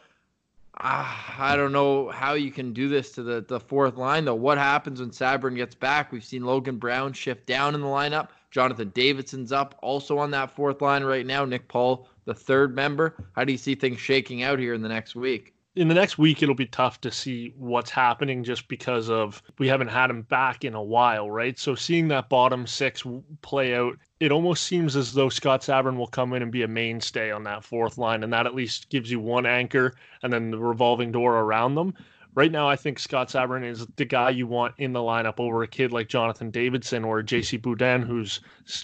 Ah, 0.81 1.35
I 1.39 1.57
don't 1.57 1.73
know 1.73 2.09
how 2.09 2.35
you 2.35 2.53
can 2.53 2.73
do 2.73 2.89
this 2.89 3.11
to 3.13 3.23
the, 3.25 3.45
the 3.47 3.59
fourth 3.59 3.97
line, 3.97 4.25
though. 4.25 4.37
What 4.37 4.59
happens 4.59 5.01
when 5.01 5.11
Sabourin 5.11 5.57
gets 5.57 5.75
back? 5.75 6.13
We've 6.13 6.25
seen 6.25 6.45
Logan 6.45 6.79
Brown 6.79 7.13
shift 7.13 7.47
down 7.47 7.75
in 7.75 7.81
the 7.81 7.87
lineup. 7.89 8.29
Jonathan 8.53 8.91
Davidsson's 8.95 9.51
up 9.51 9.75
also 9.83 10.19
on 10.19 10.31
that 10.31 10.55
fourth 10.55 10.81
line 10.81 11.03
right 11.03 11.27
now. 11.27 11.45
Nick 11.45 11.67
Paul, 11.67 12.09
the 12.27 12.35
third 12.35 12.77
member. 12.77 13.17
How 13.33 13.45
do 13.45 13.51
you 13.51 13.59
see 13.59 13.75
things 13.75 13.99
shaking 13.99 14.45
out 14.45 14.61
here 14.61 14.73
in 14.73 14.83
the 14.83 14.89
next 14.89 15.17
week? 15.17 15.55
in 15.79 15.87
the 15.87 15.95
next 15.95 16.19
week 16.19 16.43
it'll 16.43 16.57
be 16.57 16.67
tough 16.67 17.01
to 17.01 17.11
see 17.11 17.53
what's 17.57 17.91
happening 17.91 18.43
just 18.43 18.67
because 18.67 19.09
of 19.09 19.41
we 19.59 19.69
haven't 19.69 19.89
had 19.89 20.11
him 20.11 20.23
back 20.23 20.65
in 20.65 20.75
a 20.75 20.83
while, 20.83 21.31
right? 21.31 21.57
So 21.57 21.77
seeing 21.77 22.09
that 22.09 22.29
bottom 22.29 22.67
six 22.67 23.05
play 23.43 23.77
out, 23.77 23.97
it 24.21 24.33
almost 24.33 24.65
seems 24.65 24.97
as 24.97 25.13
though 25.13 25.29
Scott 25.29 25.63
Sabourin 25.63 25.97
will 25.97 26.07
come 26.07 26.33
in 26.33 26.43
and 26.43 26.51
be 26.51 26.63
a 26.63 26.69
mainstay 26.69 27.31
on 27.31 27.45
that 27.45 27.65
fourth 27.65 27.99
line, 27.99 28.25
and 28.25 28.33
that 28.33 28.47
at 28.47 28.55
least 28.55 28.89
gives 28.89 29.11
you 29.11 29.21
one 29.21 29.47
anchor 29.47 29.95
and 30.23 30.33
then 30.33 30.51
the 30.51 30.59
revolving 30.59 31.13
door 31.13 31.39
around 31.39 31.75
them. 31.75 31.95
Right 32.35 32.53
now, 32.53 32.69
I 32.69 32.77
think 32.77 32.99
Scott 32.99 33.29
Sabourin 33.29 33.65
is 33.65 33.87
the 33.97 34.05
guy 34.05 34.31
you 34.31 34.47
want 34.47 34.75
in 34.79 34.93
the 34.93 35.01
lineup 35.01 35.41
over 35.41 35.63
a 35.63 35.69
kid 35.69 35.93
like 35.93 36.09
Jonathan 36.09 36.53
Davidsson 36.53 37.05
or 37.05 37.23
JC 37.23 37.61
Beaudin, 37.61 38.05
who's 38.05 38.41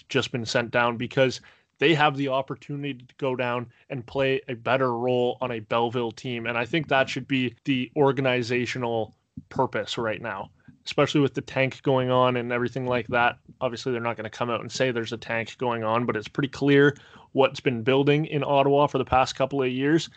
just 0.08 0.32
been 0.32 0.46
sent 0.46 0.70
down 0.70 0.96
because 0.96 1.40
they 1.78 1.94
have 1.94 2.16
the 2.16 2.28
opportunity 2.28 2.94
to 2.94 3.14
go 3.18 3.36
down 3.36 3.66
and 3.90 4.06
play 4.06 4.40
a 4.48 4.54
better 4.54 4.96
role 4.96 5.36
on 5.40 5.50
a 5.50 5.60
Belleville 5.60 6.12
team. 6.12 6.46
And 6.46 6.56
I 6.56 6.64
think 6.64 6.88
that 6.88 7.08
should 7.08 7.28
be 7.28 7.54
the 7.64 7.90
organizational 7.96 9.14
purpose 9.48 9.98
right 9.98 10.22
now, 10.22 10.50
especially 10.86 11.20
with 11.20 11.34
the 11.34 11.40
tank 11.40 11.82
going 11.82 12.10
on 12.10 12.36
and 12.36 12.52
everything 12.52 12.86
like 12.86 13.06
that. 13.08 13.38
Obviously, 13.60 13.92
they're 13.92 14.00
not 14.00 14.16
going 14.16 14.24
to 14.24 14.30
come 14.30 14.50
out 14.50 14.60
and 14.60 14.70
say 14.70 14.90
there's 14.90 15.12
a 15.12 15.18
tank 15.18 15.56
going 15.58 15.82
on, 15.82 16.06
but 16.06 16.16
it's 16.16 16.28
pretty 16.28 16.48
clear 16.48 16.96
what's 17.32 17.60
been 17.60 17.82
building 17.82 18.26
in 18.26 18.44
Ottawa 18.44 18.86
for 18.86 18.98
the 18.98 19.04
past 19.04 19.34
couple 19.34 19.62
of 19.62 19.70
years. 19.70 20.10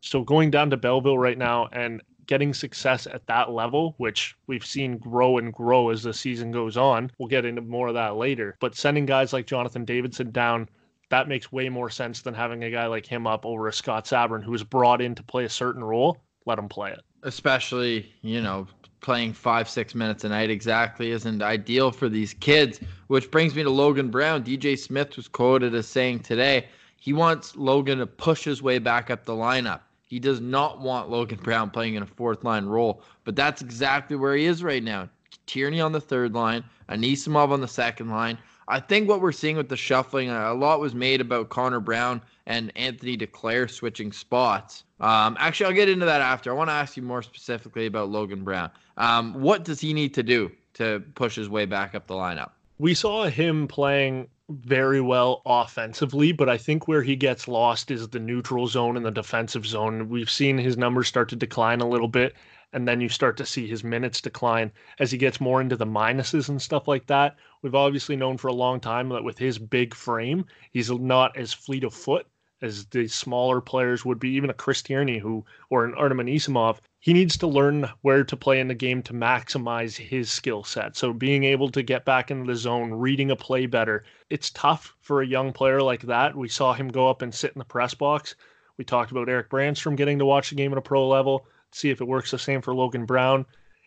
So 0.00 0.22
going 0.22 0.50
down 0.50 0.70
to 0.70 0.76
Belleville 0.76 1.18
right 1.18 1.38
now 1.38 1.68
and 1.72 2.02
getting 2.26 2.54
success 2.54 3.06
at 3.06 3.26
that 3.26 3.50
level, 3.50 3.94
which 3.98 4.36
we've 4.46 4.64
seen 4.64 4.98
grow 4.98 5.38
and 5.38 5.52
grow 5.52 5.90
as 5.90 6.02
the 6.02 6.14
season 6.14 6.50
goes 6.50 6.76
on. 6.76 7.10
We'll 7.18 7.28
get 7.28 7.44
into 7.44 7.62
more 7.62 7.88
of 7.88 7.94
that 7.94 8.16
later. 8.16 8.56
But 8.60 8.74
sending 8.74 9.06
guys 9.06 9.32
like 9.32 9.46
Jonathan 9.46 9.84
Davidsson 9.84 10.32
down, 10.32 10.68
that 11.10 11.28
makes 11.28 11.52
way 11.52 11.68
more 11.68 11.90
sense 11.90 12.22
than 12.22 12.34
having 12.34 12.64
a 12.64 12.70
guy 12.70 12.86
like 12.86 13.06
him 13.06 13.26
up 13.26 13.44
over 13.44 13.68
a 13.68 13.72
Scott 13.72 14.06
Sabourin 14.06 14.42
who 14.42 14.50
was 14.50 14.64
brought 14.64 15.00
in 15.00 15.14
to 15.14 15.22
play 15.22 15.44
a 15.44 15.48
certain 15.48 15.84
role. 15.84 16.18
Let 16.46 16.58
him 16.58 16.68
play 16.68 16.92
it. 16.92 17.02
Especially, 17.22 18.12
you 18.22 18.40
know, 18.40 18.66
playing 19.02 19.34
five, 19.34 19.68
six 19.68 19.94
minutes 19.94 20.24
a 20.24 20.28
night 20.30 20.48
exactly 20.48 21.10
isn't 21.10 21.42
ideal 21.42 21.90
for 21.90 22.08
these 22.08 22.32
kids. 22.34 22.80
Which 23.08 23.30
brings 23.30 23.54
me 23.54 23.62
to 23.62 23.70
Logan 23.70 24.10
Brown. 24.10 24.42
DJ 24.42 24.78
Smith 24.78 25.16
was 25.16 25.28
quoted 25.28 25.74
as 25.74 25.86
saying 25.86 26.20
today 26.20 26.66
he 26.96 27.12
wants 27.12 27.56
Logan 27.56 27.98
to 27.98 28.06
push 28.06 28.44
his 28.44 28.62
way 28.62 28.78
back 28.78 29.10
up 29.10 29.24
the 29.24 29.32
lineup. 29.32 29.80
He 30.06 30.18
does 30.18 30.40
not 30.40 30.80
want 30.80 31.10
Logan 31.10 31.38
Brown 31.42 31.70
playing 31.70 31.94
in 31.94 32.02
a 32.02 32.06
fourth 32.06 32.44
line 32.44 32.66
role, 32.66 33.02
but 33.24 33.34
that's 33.34 33.60
exactly 33.60 34.16
where 34.16 34.36
he 34.36 34.46
is 34.46 34.62
right 34.62 34.82
now. 34.82 35.08
Tierney 35.46 35.80
on 35.80 35.92
the 35.92 36.00
third 36.00 36.32
line, 36.32 36.62
Anisimov 36.88 37.50
on 37.50 37.60
the 37.60 37.68
second 37.68 38.10
line. 38.10 38.38
I 38.68 38.78
think 38.78 39.08
what 39.08 39.20
we're 39.20 39.32
seeing 39.32 39.56
with 39.56 39.68
the 39.68 39.76
shuffling, 39.76 40.30
a 40.30 40.54
lot 40.54 40.80
was 40.80 40.94
made 40.94 41.20
about 41.20 41.48
Connor 41.48 41.80
Brown 41.80 42.22
and 42.46 42.70
Anthony 42.76 43.16
Duclair 43.16 43.68
switching 43.68 44.12
spots. 44.12 44.84
Um, 45.02 45.36
actually, 45.40 45.66
I'll 45.66 45.72
get 45.72 45.88
into 45.88 46.06
that 46.06 46.20
after. 46.20 46.50
I 46.50 46.54
want 46.54 46.70
to 46.70 46.74
ask 46.74 46.96
you 46.96 47.02
more 47.02 47.22
specifically 47.22 47.86
about 47.86 48.08
Logan 48.08 48.44
Brown. 48.44 48.70
Um, 48.96 49.34
what 49.34 49.64
does 49.64 49.80
he 49.80 49.92
need 49.92 50.14
to 50.14 50.22
do 50.22 50.50
to 50.74 51.02
push 51.16 51.34
his 51.34 51.48
way 51.48 51.66
back 51.66 51.96
up 51.96 52.06
the 52.06 52.14
lineup? 52.14 52.50
We 52.78 52.94
saw 52.94 53.24
him 53.24 53.66
playing 53.66 54.28
very 54.48 55.00
well 55.00 55.42
offensively, 55.44 56.30
but 56.30 56.48
I 56.48 56.56
think 56.56 56.86
where 56.86 57.02
he 57.02 57.16
gets 57.16 57.48
lost 57.48 57.90
is 57.90 58.08
the 58.08 58.20
neutral 58.20 58.68
zone 58.68 58.96
and 58.96 59.04
the 59.04 59.10
defensive 59.10 59.66
zone. 59.66 60.08
We've 60.08 60.30
seen 60.30 60.56
his 60.56 60.76
numbers 60.76 61.08
start 61.08 61.28
to 61.30 61.36
decline 61.36 61.80
a 61.80 61.88
little 61.88 62.08
bit, 62.08 62.36
and 62.72 62.86
then 62.86 63.00
you 63.00 63.08
start 63.08 63.36
to 63.38 63.46
see 63.46 63.66
his 63.66 63.82
minutes 63.82 64.20
decline 64.20 64.70
as 65.00 65.10
he 65.10 65.18
gets 65.18 65.40
more 65.40 65.60
into 65.60 65.76
the 65.76 65.86
minuses 65.86 66.48
and 66.48 66.62
stuff 66.62 66.86
like 66.86 67.06
that. 67.06 67.36
We've 67.62 67.74
obviously 67.74 68.14
known 68.14 68.38
for 68.38 68.48
a 68.48 68.52
long 68.52 68.78
time 68.78 69.08
that 69.08 69.24
with 69.24 69.38
his 69.38 69.58
big 69.58 69.94
frame, 69.94 70.44
he's 70.70 70.90
not 70.90 71.36
as 71.36 71.52
fleet 71.52 71.82
of 71.82 71.92
foot 71.92 72.26
as 72.62 72.86
the 72.86 73.08
smaller 73.08 73.60
players 73.60 74.04
would 74.04 74.20
be, 74.20 74.30
even 74.30 74.48
a 74.48 74.54
Chris 74.54 74.82
Tierney 74.82 75.18
who 75.18 75.44
or 75.68 75.84
an 75.84 75.94
Artem 75.94 76.18
Anisimov, 76.18 76.78
he 77.00 77.12
needs 77.12 77.36
to 77.38 77.48
learn 77.48 77.90
where 78.02 78.22
to 78.22 78.36
play 78.36 78.60
in 78.60 78.68
the 78.68 78.74
game 78.74 79.02
to 79.02 79.12
maximize 79.12 79.96
his 79.96 80.30
skill 80.30 80.62
set. 80.62 80.96
So 80.96 81.12
being 81.12 81.42
able 81.42 81.68
to 81.70 81.82
get 81.82 82.04
back 82.04 82.30
into 82.30 82.46
the 82.46 82.54
zone, 82.54 82.92
reading 82.92 83.32
a 83.32 83.36
play 83.36 83.66
better, 83.66 84.04
it's 84.30 84.50
tough 84.50 84.94
for 85.00 85.20
a 85.20 85.26
young 85.26 85.52
player 85.52 85.82
like 85.82 86.02
that. 86.02 86.36
We 86.36 86.48
saw 86.48 86.72
him 86.72 86.88
go 86.88 87.10
up 87.10 87.20
and 87.20 87.34
sit 87.34 87.52
in 87.52 87.58
the 87.58 87.64
press 87.64 87.94
box. 87.94 88.36
We 88.76 88.84
talked 88.84 89.10
about 89.10 89.28
Erik 89.28 89.50
Brannstrom 89.50 89.96
getting 89.96 90.20
to 90.20 90.26
watch 90.26 90.50
the 90.50 90.54
game 90.54 90.70
at 90.70 90.78
a 90.78 90.82
pro 90.82 91.08
level, 91.08 91.44
see 91.72 91.90
if 91.90 92.00
it 92.00 92.06
works 92.06 92.30
the 92.30 92.38
same 92.38 92.62
for 92.62 92.74
Logan 92.74 93.04
Brown. 93.04 93.44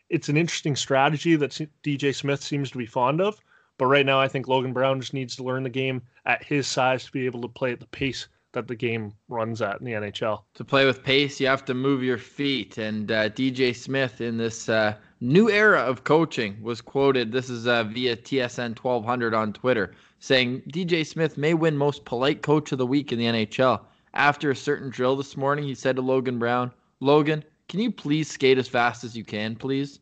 It's 0.09 0.27
an 0.27 0.35
interesting 0.35 0.75
strategy 0.75 1.37
that 1.37 1.59
DJ 1.83 2.13
Smith 2.13 2.43
seems 2.43 2.69
to 2.71 2.77
be 2.77 2.85
fond 2.85 3.21
of. 3.21 3.39
But 3.77 3.87
right 3.87 4.05
now, 4.05 4.19
I 4.19 4.27
think 4.27 4.47
Logan 4.47 4.73
Brown 4.73 4.99
just 4.99 5.13
needs 5.13 5.35
to 5.37 5.43
learn 5.43 5.63
the 5.63 5.69
game 5.69 6.01
at 6.25 6.43
his 6.43 6.67
size 6.67 7.05
to 7.05 7.11
be 7.11 7.25
able 7.25 7.41
to 7.41 7.47
play 7.47 7.71
at 7.71 7.79
the 7.79 7.87
pace 7.87 8.27
that 8.55 8.67
the 8.67 8.75
game 8.75 9.13
runs 9.29 9.61
at 9.61 9.79
in 9.79 9.85
the 9.85 9.91
NHL. 9.91 10.41
To 10.55 10.63
play 10.63 10.85
with 10.85 11.03
pace, 11.03 11.39
you 11.39 11.45
have 11.45 11.63
to 11.65 11.73
move 11.73 12.03
your 12.03 12.17
feet. 12.17 12.79
And 12.79 13.11
uh, 13.11 13.29
DJ 13.29 13.75
Smith 13.75 14.19
in 14.19 14.37
this 14.37 14.67
uh, 14.67 14.95
new 15.21 15.49
era 15.49 15.81
of 15.81 16.03
coaching 16.03 16.57
was 16.61 16.81
quoted. 16.81 17.31
This 17.31 17.49
is 17.49 17.67
uh, 17.67 17.83
via 17.83 18.15
TSN 18.15 18.77
1200 18.79 19.33
on 19.33 19.53
Twitter, 19.53 19.93
saying 20.19 20.63
DJ 20.69 21.05
Smith 21.05 21.37
may 21.37 21.53
win 21.53 21.77
most 21.77 22.03
polite 22.05 22.41
coach 22.41 22.71
of 22.71 22.79
the 22.79 22.87
week 22.87 23.11
in 23.11 23.19
the 23.19 23.25
NHL. 23.25 23.81
After 24.15 24.49
a 24.49 24.55
certain 24.55 24.89
drill 24.89 25.15
this 25.15 25.37
morning, 25.37 25.65
he 25.65 25.75
said 25.75 25.97
to 25.97 26.01
Logan 26.01 26.39
Brown, 26.39 26.71
Logan, 26.99 27.43
can 27.67 27.79
you 27.79 27.91
please 27.91 28.29
skate 28.29 28.57
as 28.57 28.67
fast 28.67 29.03
as 29.03 29.15
you 29.15 29.23
can, 29.23 29.55
please? 29.55 29.99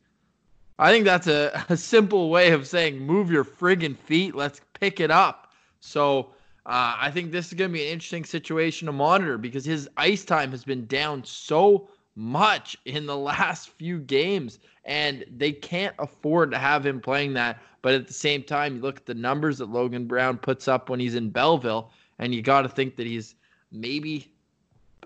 I 0.80 0.92
think 0.92 1.06
that's 1.06 1.28
a, 1.28 1.66
a 1.70 1.78
simple 1.78 2.30
way 2.30 2.52
of 2.52 2.68
saying 2.68 3.00
move 3.00 3.32
your 3.32 3.44
friggin' 3.44 3.98
feet. 3.98 4.36
Let's 4.36 4.62
pick 4.80 5.00
it 5.00 5.12
up. 5.12 5.52
So 5.80 6.33
uh, 6.66 6.96
I 6.98 7.12
think 7.12 7.32
this 7.32 7.48
is 7.48 7.54
going 7.54 7.72
to 7.72 7.74
be 7.74 7.86
an 7.86 7.92
interesting 7.92 8.24
situation 8.24 8.86
to 8.86 8.94
monitor 8.94 9.38
because 9.38 9.66
his 9.66 9.90
ice 9.98 10.24
time 10.24 10.52
has 10.52 10.64
been 10.64 10.86
down 10.86 11.24
so 11.26 11.90
much 12.16 12.78
in 12.86 13.06
the 13.06 13.18
last 13.32 13.70
few 13.70 14.00
games, 14.00 14.60
and 14.86 15.26
they 15.36 15.52
can't 15.52 15.96
afford 16.00 16.52
to 16.52 16.58
have 16.58 16.86
him 16.86 17.02
playing 17.02 17.34
that. 17.34 17.62
But 17.82 17.96
at 17.96 18.08
the 18.08 18.14
same 18.14 18.44
time, 18.44 18.76
you 18.78 18.82
look 18.82 18.98
at 18.98 19.06
the 19.06 19.14
numbers 19.14 19.58
that 19.58 19.70
Logan 19.70 20.06
Brown 20.06 20.38
puts 20.38 20.70
up 20.70 20.90
when 20.90 21.02
he's 21.02 21.16
in 21.16 21.30
Belleville, 21.30 21.92
and 22.20 22.34
you 22.34 22.42
got 22.42 22.62
to 22.62 22.70
think 22.70 22.96
that 22.96 23.08
he's 23.08 23.36
maybe 23.72 24.32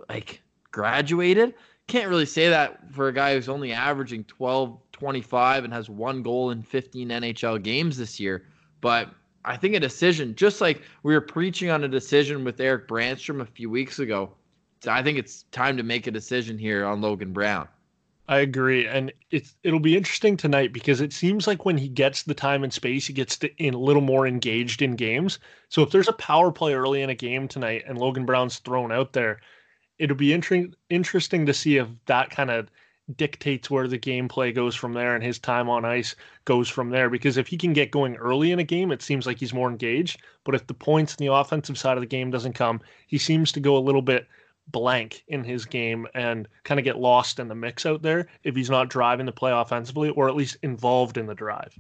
like 0.10 0.42
graduated. 0.72 1.56
Can't 1.88 2.10
really 2.10 2.26
say 2.26 2.50
that 2.50 2.94
for 2.94 3.08
a 3.08 3.14
guy 3.14 3.34
who's 3.34 3.50
only 3.50 3.72
averaging 3.72 4.26
12, 4.26 4.78
25 4.92 5.64
and 5.64 5.74
has 5.74 5.90
one 5.90 6.22
goal 6.22 6.52
in 6.52 6.62
15 6.62 7.10
NHL 7.10 7.64
games 7.64 7.98
this 7.98 8.20
year. 8.20 8.44
But 8.82 9.10
I 9.46 9.58
think 9.58 9.76
a 9.76 9.80
decision, 9.80 10.36
just 10.36 10.62
like 10.62 10.82
we 11.04 11.14
were 11.14 11.22
preaching 11.22 11.70
on 11.70 11.84
a 11.84 11.88
decision 11.88 12.44
with 12.44 12.60
Erik 12.60 12.88
Brannstrom 12.88 13.42
a 13.42 13.46
few 13.46 13.70
weeks 13.70 14.00
ago, 14.00 14.34
I 14.88 15.02
think 15.02 15.18
it's 15.18 15.44
time 15.52 15.78
to 15.78 15.84
make 15.84 16.08
a 16.08 16.12
decision 16.12 16.58
here 16.58 16.86
on 16.86 17.02
Logan 17.02 17.34
Brown. 17.34 17.68
I 18.30 18.40
agree, 18.40 18.86
and 18.86 19.14
it's 19.32 19.56
it'll 19.64 19.80
be 19.80 19.96
interesting 19.96 20.36
tonight 20.36 20.74
because 20.74 21.00
it 21.00 21.14
seems 21.14 21.48
like 21.48 21.64
when 21.64 21.78
he 21.78 21.88
gets 21.88 22.24
the 22.24 22.34
time 22.34 22.64
and 22.66 22.74
space, 22.74 23.08
he 23.08 23.14
gets 23.14 23.38
to, 23.38 23.56
in 23.56 23.74
a 23.74 23.80
little 23.80 24.02
more 24.02 24.28
engaged 24.28 24.82
in 24.82 24.98
games. 24.98 25.40
So 25.70 25.82
if 25.82 25.92
there's 25.92 26.10
a 26.10 26.14
power 26.14 26.52
play 26.52 26.74
early 26.74 27.02
in 27.02 27.10
a 27.10 27.16
game 27.16 27.48
tonight 27.48 27.84
and 27.88 27.98
Logan 27.98 28.26
Brown's 28.26 28.60
thrown 28.60 28.92
out 28.92 29.14
there, 29.14 29.40
it'll 29.98 30.18
be 30.18 30.34
interesting 30.34 30.76
interesting 30.90 31.46
to 31.46 31.54
see 31.54 31.78
if 31.78 31.88
that 32.08 32.30
kind 32.30 32.52
of 32.52 32.70
dictates 33.16 33.70
where 33.70 33.88
the 33.88 33.98
gameplay 33.98 34.54
goes 34.54 34.76
from 34.76 34.94
there 34.94 35.16
and 35.16 35.24
his 35.24 35.40
time 35.40 35.70
on 35.70 35.86
ice 35.86 36.16
goes 36.46 36.68
from 36.68 36.90
there. 36.90 37.10
Because 37.10 37.38
if 37.38 37.48
he 37.48 37.58
can 37.58 37.74
get 37.74 37.92
going 37.92 38.16
early 38.16 38.52
in 38.52 38.60
a 38.60 38.64
game, 38.64 38.92
it 38.92 39.02
seems 39.02 39.26
like 39.26 39.40
he's 39.40 39.54
more 39.54 39.70
engaged. 39.70 40.22
But 40.44 40.56
if 40.56 40.68
the 40.68 40.74
points 40.74 41.16
in 41.16 41.26
the 41.26 41.34
offensive 41.34 41.78
side 41.78 41.98
of 41.98 42.02
the 42.02 42.08
game 42.08 42.32
doesn't 42.32 42.54
come, 42.54 42.82
he 43.08 43.18
seems 43.18 43.52
to 43.54 43.60
go 43.60 43.78
a 43.78 43.80
little 43.80 44.02
bit 44.02 44.28
blank 44.70 45.24
in 45.30 45.44
his 45.44 45.66
game 45.66 46.08
and 46.14 46.48
kind 46.64 46.80
of 46.80 46.84
get 46.84 46.98
lost 46.98 47.40
in 47.40 47.48
the 47.48 47.56
mix 47.56 47.86
out 47.86 48.02
there 48.02 48.28
if 48.44 48.56
he's 48.56 48.70
not 48.70 48.90
driving 48.90 49.26
the 49.26 49.32
play 49.32 49.52
offensively 49.52 50.10
or 50.10 50.28
at 50.28 50.36
least 50.36 50.58
involved 50.62 51.18
in 51.18 51.26
the 51.26 51.36
drive. 51.36 51.74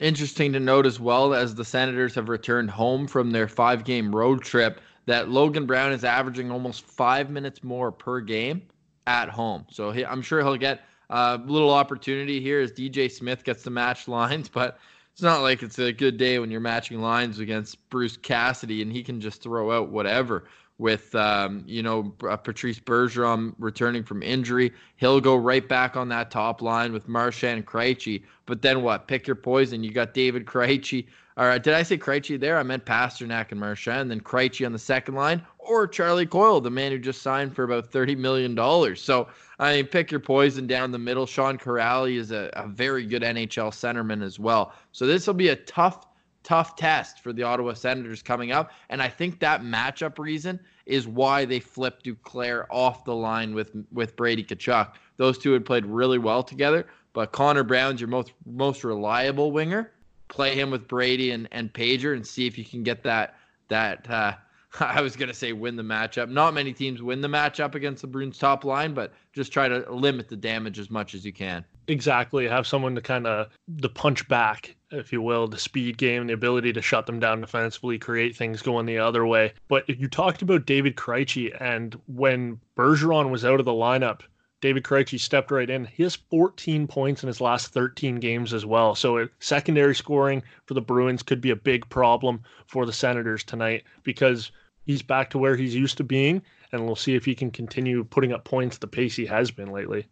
Interesting 0.00 0.52
to 0.52 0.60
note 0.60 0.86
as 0.86 1.00
well 1.00 1.32
as 1.32 1.54
the 1.54 1.64
Senators 1.64 2.14
have 2.16 2.28
returned 2.28 2.70
home 2.70 3.06
from 3.06 3.30
their 3.30 3.48
five 3.48 3.84
game 3.84 4.14
road 4.14 4.42
trip 4.42 4.80
that 5.06 5.30
Logan 5.30 5.66
Brown 5.66 5.92
is 5.92 6.04
averaging 6.04 6.50
almost 6.50 6.84
five 6.84 7.30
minutes 7.30 7.62
more 7.62 7.92
per 7.92 8.20
game 8.20 8.62
at 9.06 9.28
home. 9.28 9.66
So 9.70 9.90
he, 9.90 10.04
I'm 10.04 10.22
sure 10.22 10.40
he'll 10.40 10.56
get 10.56 10.82
a 11.10 11.40
little 11.44 11.70
opportunity 11.70 12.40
here 12.40 12.60
as 12.60 12.72
DJ 12.72 13.10
Smith 13.10 13.44
gets 13.44 13.62
to 13.64 13.70
match 13.70 14.08
lines, 14.08 14.48
but 14.48 14.78
it's 15.12 15.22
not 15.22 15.42
like 15.42 15.62
it's 15.62 15.78
a 15.78 15.92
good 15.92 16.16
day 16.16 16.38
when 16.38 16.50
you're 16.50 16.60
matching 16.60 17.00
lines 17.00 17.38
against 17.38 17.88
Bruce 17.88 18.16
Cassidy 18.16 18.82
and 18.82 18.90
he 18.90 19.02
can 19.02 19.20
just 19.20 19.42
throw 19.42 19.70
out 19.70 19.88
whatever. 19.90 20.44
With 20.76 21.14
um, 21.14 21.62
you 21.68 21.84
know 21.84 22.12
uh, 22.28 22.36
Patrice 22.36 22.80
Bergeron 22.80 23.54
returning 23.60 24.02
from 24.02 24.24
injury, 24.24 24.72
he'll 24.96 25.20
go 25.20 25.36
right 25.36 25.68
back 25.68 25.96
on 25.96 26.08
that 26.08 26.32
top 26.32 26.60
line 26.60 26.92
with 26.92 27.06
Marchand 27.06 27.58
and 27.58 27.64
Krejci. 27.64 28.24
But 28.44 28.60
then 28.60 28.82
what? 28.82 29.06
Pick 29.06 29.28
your 29.28 29.36
poison. 29.36 29.84
You 29.84 29.92
got 29.92 30.14
David 30.14 30.46
Krejci. 30.46 31.06
All 31.36 31.46
right, 31.46 31.62
did 31.62 31.74
I 31.74 31.84
say 31.84 31.96
Krejci 31.96 32.40
there? 32.40 32.58
I 32.58 32.64
meant 32.64 32.84
Pastrnak 32.84 33.52
and 33.52 33.60
Marchand. 33.60 34.10
Then 34.10 34.20
Krejci 34.20 34.66
on 34.66 34.72
the 34.72 34.78
second 34.80 35.14
line, 35.14 35.46
or 35.66 35.86
Charlie 35.86 36.26
Coyle, 36.26 36.60
the 36.60 36.70
man 36.70 36.92
who 36.92 36.98
just 36.98 37.22
signed 37.22 37.54
for 37.54 37.64
about 37.64 37.90
$30 37.90 38.16
million. 38.16 38.56
So, 38.96 39.28
I 39.58 39.76
mean, 39.76 39.86
pick 39.86 40.10
your 40.10 40.20
poison 40.20 40.66
down 40.66 40.92
the 40.92 40.98
middle. 40.98 41.26
Sean 41.26 41.58
Kuraly 41.58 42.16
is 42.16 42.30
a, 42.30 42.50
a 42.54 42.66
very 42.66 43.06
good 43.06 43.22
NHL 43.22 43.70
centerman 43.70 44.22
as 44.22 44.38
well. 44.38 44.72
So, 44.92 45.06
this 45.06 45.26
will 45.26 45.34
be 45.34 45.48
a 45.48 45.56
tough, 45.56 46.06
tough 46.42 46.76
test 46.76 47.20
for 47.20 47.32
the 47.32 47.42
Ottawa 47.42 47.74
Senators 47.74 48.22
coming 48.22 48.52
up. 48.52 48.72
And 48.90 49.02
I 49.02 49.08
think 49.08 49.40
that 49.40 49.62
matchup 49.62 50.18
reason 50.18 50.60
is 50.86 51.08
why 51.08 51.44
they 51.44 51.60
flipped 51.60 52.04
Duclair 52.04 52.66
off 52.70 53.04
the 53.04 53.14
line 53.14 53.54
with, 53.54 53.72
with 53.92 54.16
Brady 54.16 54.44
Tkachuk. 54.44 54.92
Those 55.16 55.38
two 55.38 55.52
had 55.52 55.64
played 55.64 55.86
really 55.86 56.18
well 56.18 56.42
together, 56.42 56.86
but 57.12 57.32
Connor 57.32 57.62
Brown's 57.62 58.00
your 58.00 58.08
most, 58.08 58.32
most 58.44 58.84
reliable 58.84 59.50
winger. 59.52 59.92
Play 60.28 60.54
him 60.54 60.70
with 60.70 60.88
Brady 60.88 61.30
and, 61.30 61.48
and 61.52 61.72
Pageau 61.72 62.14
and 62.14 62.26
see 62.26 62.46
if 62.46 62.58
you 62.58 62.64
can 62.64 62.82
get 62.82 63.02
that, 63.04 63.36
that, 63.68 64.10
uh, 64.10 64.34
I 64.80 65.00
was 65.00 65.14
going 65.14 65.28
to 65.28 65.34
say 65.34 65.52
win 65.52 65.76
the 65.76 65.82
matchup. 65.82 66.28
Not 66.28 66.54
many 66.54 66.72
teams 66.72 67.02
win 67.02 67.20
the 67.20 67.28
matchup 67.28 67.74
against 67.74 68.02
the 68.02 68.08
Bruins 68.08 68.38
top 68.38 68.64
line, 68.64 68.92
but 68.92 69.12
just 69.32 69.52
try 69.52 69.68
to 69.68 69.90
limit 69.92 70.28
the 70.28 70.36
damage 70.36 70.78
as 70.78 70.90
much 70.90 71.14
as 71.14 71.24
you 71.24 71.32
can. 71.32 71.64
Exactly. 71.86 72.48
Have 72.48 72.66
someone 72.66 72.94
to 72.94 73.00
kind 73.00 73.26
of 73.26 73.50
the 73.68 73.88
punch 73.88 74.26
back, 74.26 74.74
if 74.90 75.12
you 75.12 75.22
will, 75.22 75.46
the 75.46 75.58
speed 75.58 75.96
game, 75.98 76.26
the 76.26 76.32
ability 76.32 76.72
to 76.72 76.82
shut 76.82 77.06
them 77.06 77.20
down 77.20 77.40
defensively, 77.40 77.98
create 77.98 78.34
things 78.34 78.62
going 78.62 78.86
the 78.86 78.98
other 78.98 79.26
way. 79.26 79.52
But 79.68 79.88
you 79.88 80.08
talked 80.08 80.42
about 80.42 80.66
David 80.66 80.96
Krejci, 80.96 81.54
and 81.60 81.96
when 82.06 82.58
Bergeron 82.76 83.30
was 83.30 83.44
out 83.44 83.60
of 83.60 83.66
the 83.66 83.72
lineup, 83.72 84.22
David 84.60 84.82
Krejci 84.82 85.20
stepped 85.20 85.50
right 85.50 85.68
in. 85.68 85.84
He 85.84 86.02
has 86.04 86.16
14 86.16 86.86
points 86.86 87.22
in 87.22 87.26
his 87.26 87.40
last 87.40 87.68
13 87.68 88.16
games 88.16 88.54
as 88.54 88.64
well. 88.64 88.94
So 88.94 89.18
uh, 89.18 89.26
secondary 89.38 89.94
scoring 89.94 90.42
for 90.64 90.72
the 90.72 90.80
Bruins 90.80 91.22
could 91.22 91.42
be 91.42 91.50
a 91.50 91.56
big 91.56 91.86
problem 91.90 92.42
for 92.66 92.86
the 92.86 92.92
Senators 92.92 93.44
tonight 93.44 93.84
because– 94.02 94.50
he's 94.84 95.02
back 95.02 95.30
to 95.30 95.38
where 95.38 95.56
he's 95.56 95.74
used 95.74 95.96
to 95.98 96.04
being, 96.04 96.42
and 96.72 96.86
we'll 96.86 96.96
see 96.96 97.14
if 97.14 97.24
he 97.24 97.34
can 97.34 97.50
continue 97.50 98.04
putting 98.04 98.32
up 98.32 98.44
points 98.44 98.78
the 98.78 98.86
pace 98.86 99.16
he 99.16 99.26
has 99.26 99.50
been 99.50 99.72
lately. 99.72 100.06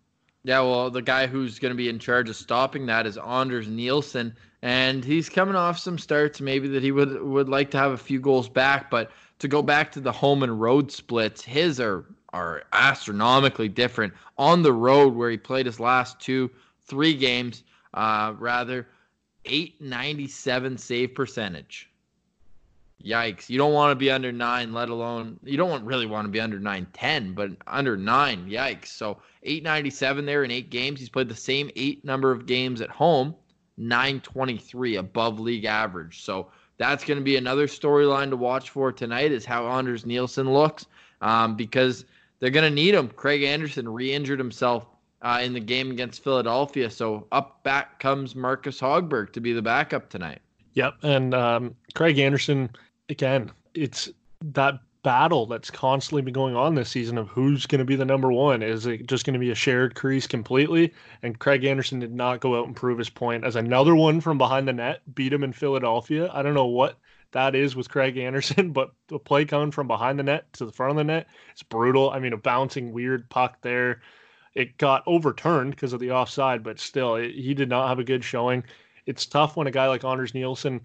Yeah, 0.45 0.61
well, 0.61 0.91
the 0.91 1.02
guy 1.02 1.29
who's 1.29 1.61
going 1.61 1.71
to 1.71 1.76
be 1.76 1.88
in 1.88 2.00
charge 2.00 2.29
of 2.29 2.35
stopping 2.35 2.87
that 2.87 3.07
is 3.07 3.17
Anders 3.17 3.69
Nilsson, 3.69 4.35
and 4.62 5.05
he's 5.05 5.29
coming 5.29 5.55
off 5.55 5.79
some 5.79 5.99
starts 5.99 6.41
maybe 6.41 6.67
that 6.69 6.83
he 6.83 6.91
would 6.91 7.23
would 7.23 7.49
like 7.49 7.71
to 7.73 7.79
have 7.79 7.93
a 7.93 7.97
few 7.97 8.19
goals 8.19 8.49
back, 8.49 8.91
but 8.91 9.12
to 9.38 9.47
go 9.47 9.62
back 9.62 9.93
to 9.93 10.00
the 10.00 10.11
home 10.11 10.43
and 10.43 10.61
road 10.61 10.91
splits, 10.91 11.43
his 11.43 11.79
are 11.79 12.07
are 12.33 12.64
astronomically 12.73 13.69
different 13.69 14.12
on 14.38 14.62
the 14.62 14.73
road 14.73 15.14
where 15.14 15.31
he 15.31 15.37
played 15.37 15.67
his 15.67 15.79
last 15.79 16.19
two, 16.19 16.50
three 16.81 17.14
games, 17.14 17.62
uh, 17.95 18.35
rather 18.38 18.88
897 19.45 20.79
save 20.79 21.14
percentage. 21.14 21.91
Yikes. 23.04 23.49
You 23.49 23.59
don't 23.59 23.73
want 23.73 23.90
to 23.90 23.97
be 23.97 24.11
under 24.11 24.30
nine, 24.30 24.73
let 24.73 24.88
alone, 24.88 25.38
you 25.42 25.56
don't 25.56 25.85
really 25.85 26.06
want 26.06 26.26
to 26.26 26.30
be 26.30 26.40
under 26.40 26.59
910, 26.59 27.35
but 27.35 27.50
under 27.66 27.97
nine, 27.97 28.49
yikes. 28.49 28.88
So 28.88 29.18
897 29.42 30.25
there 30.25 30.44
in 30.44 30.50
eight 30.50 30.71
games. 30.71 31.00
He's 31.00 31.09
played 31.09 31.28
the 31.28 31.35
same 31.35 31.71
eight 31.75 32.04
number 32.04 32.30
of 32.30 32.47
games 32.47 32.80
at 32.80 32.90
home, 32.90 33.35
923 33.76 34.97
above 34.97 35.40
league 35.40 35.64
average. 35.64 36.23
So 36.23 36.49
that's 36.78 37.04
going 37.04 37.18
to 37.18 37.25
be 37.25 37.37
another 37.37 37.66
storyline 37.66 38.30
to 38.30 38.37
watch 38.37 38.71
for 38.71 38.92
tonight 38.92 39.32
is 39.32 39.44
how 39.44 39.66
Anders 39.66 40.06
Nilsson 40.06 40.52
looks 40.52 40.87
um, 41.21 41.56
because 41.56 42.04
they're 42.38 42.50
going 42.50 42.68
to 42.68 42.75
need 42.75 42.94
him. 42.94 43.09
Craig 43.09 43.42
Anderson 43.42 43.88
re 43.88 44.12
injured 44.12 44.38
himself 44.38 44.87
uh, 45.23 45.40
in 45.42 45.52
the 45.52 45.61
game 45.61 45.90
against 45.90 46.23
Philadelphia. 46.23 46.90
So 46.90 47.26
up 47.32 47.62
back 47.62 47.99
comes 48.00 48.35
Marcus 48.35 48.80
Hogberg 48.80 49.32
to 49.32 49.40
be 49.40 49.52
the 49.52 49.62
backup 49.62 50.09
tonight. 50.11 50.40
Yep. 50.75 50.94
And 51.02 51.35
um, 51.35 51.76
Craig 51.94 52.18
Anderson, 52.18 52.71
again, 53.09 53.50
it's 53.75 54.11
that 54.40 54.80
battle 55.02 55.47
that's 55.47 55.71
constantly 55.71 56.23
been 56.23 56.32
going 56.32 56.54
on 56.54 56.75
this 56.75 56.90
season 56.90 57.18
of 57.18 57.28
who's 57.28 57.66
going 57.66 57.80
to 57.80 57.85
be 57.85 57.97
the 57.97 58.04
number 58.04 58.30
one. 58.30 58.62
Is 58.62 58.87
it 58.87 59.06
just 59.09 59.25
going 59.26 59.35
to 59.35 59.40
be 59.40 59.50
a 59.50 59.54
shared 59.54 59.94
crease 59.94 60.26
completely? 60.26 60.92
And 61.23 61.38
Craig 61.38 61.64
Anderson 61.64 61.99
did 61.99 62.14
not 62.14 62.40
go 62.40 62.59
out 62.59 62.66
and 62.66 62.76
prove 62.76 62.99
his 62.99 63.11
point 63.11 63.44
as 63.44 63.56
another 63.56 63.94
one 63.94 64.21
from 64.21 64.38
behind 64.38 64.68
the 64.68 64.73
net 64.73 65.02
beat 65.14 65.32
him 65.32 65.42
in 65.42 65.52
Philadelphia. 65.52 66.30
I 66.32 66.42
don't 66.42 66.54
know 66.54 66.66
what 66.66 66.99
that 67.32 67.54
is 67.54 67.75
with 67.75 67.90
Craig 67.90 68.16
Anderson, 68.16 68.73
but 68.73 68.92
the 69.09 69.18
play 69.18 69.44
coming 69.44 69.73
from 69.73 69.88
behind 69.88 70.18
the 70.18 70.25
net 70.25 70.52
to 70.54 70.66
the 70.66 70.73
front 70.73 70.92
of 70.92 70.97
the 70.97 71.04
net, 71.04 71.26
it's 71.50 71.62
brutal. 71.62 72.11
I 72.11 72.18
mean, 72.18 72.32
a 72.32 72.38
bouncing 72.38 72.92
weird 72.92 73.28
puck 73.28 73.59
there. 73.62 74.02
It 74.54 74.76
got 74.78 75.02
overturned 75.06 75.71
because 75.71 75.94
of 75.94 76.00
the 76.00 76.12
offside, 76.12 76.62
but 76.62 76.78
still, 76.78 77.16
it, 77.16 77.32
he 77.32 77.54
did 77.54 77.71
not 77.71 77.88
have 77.88 77.99
a 77.99 78.04
good 78.04 78.23
showing. 78.23 78.62
It's 79.06 79.26
tough 79.26 79.56
when 79.56 79.66
a 79.66 79.73
guy 79.73 79.88
like 79.88 80.04
Anders 80.04 80.35
Nilsson 80.35 80.85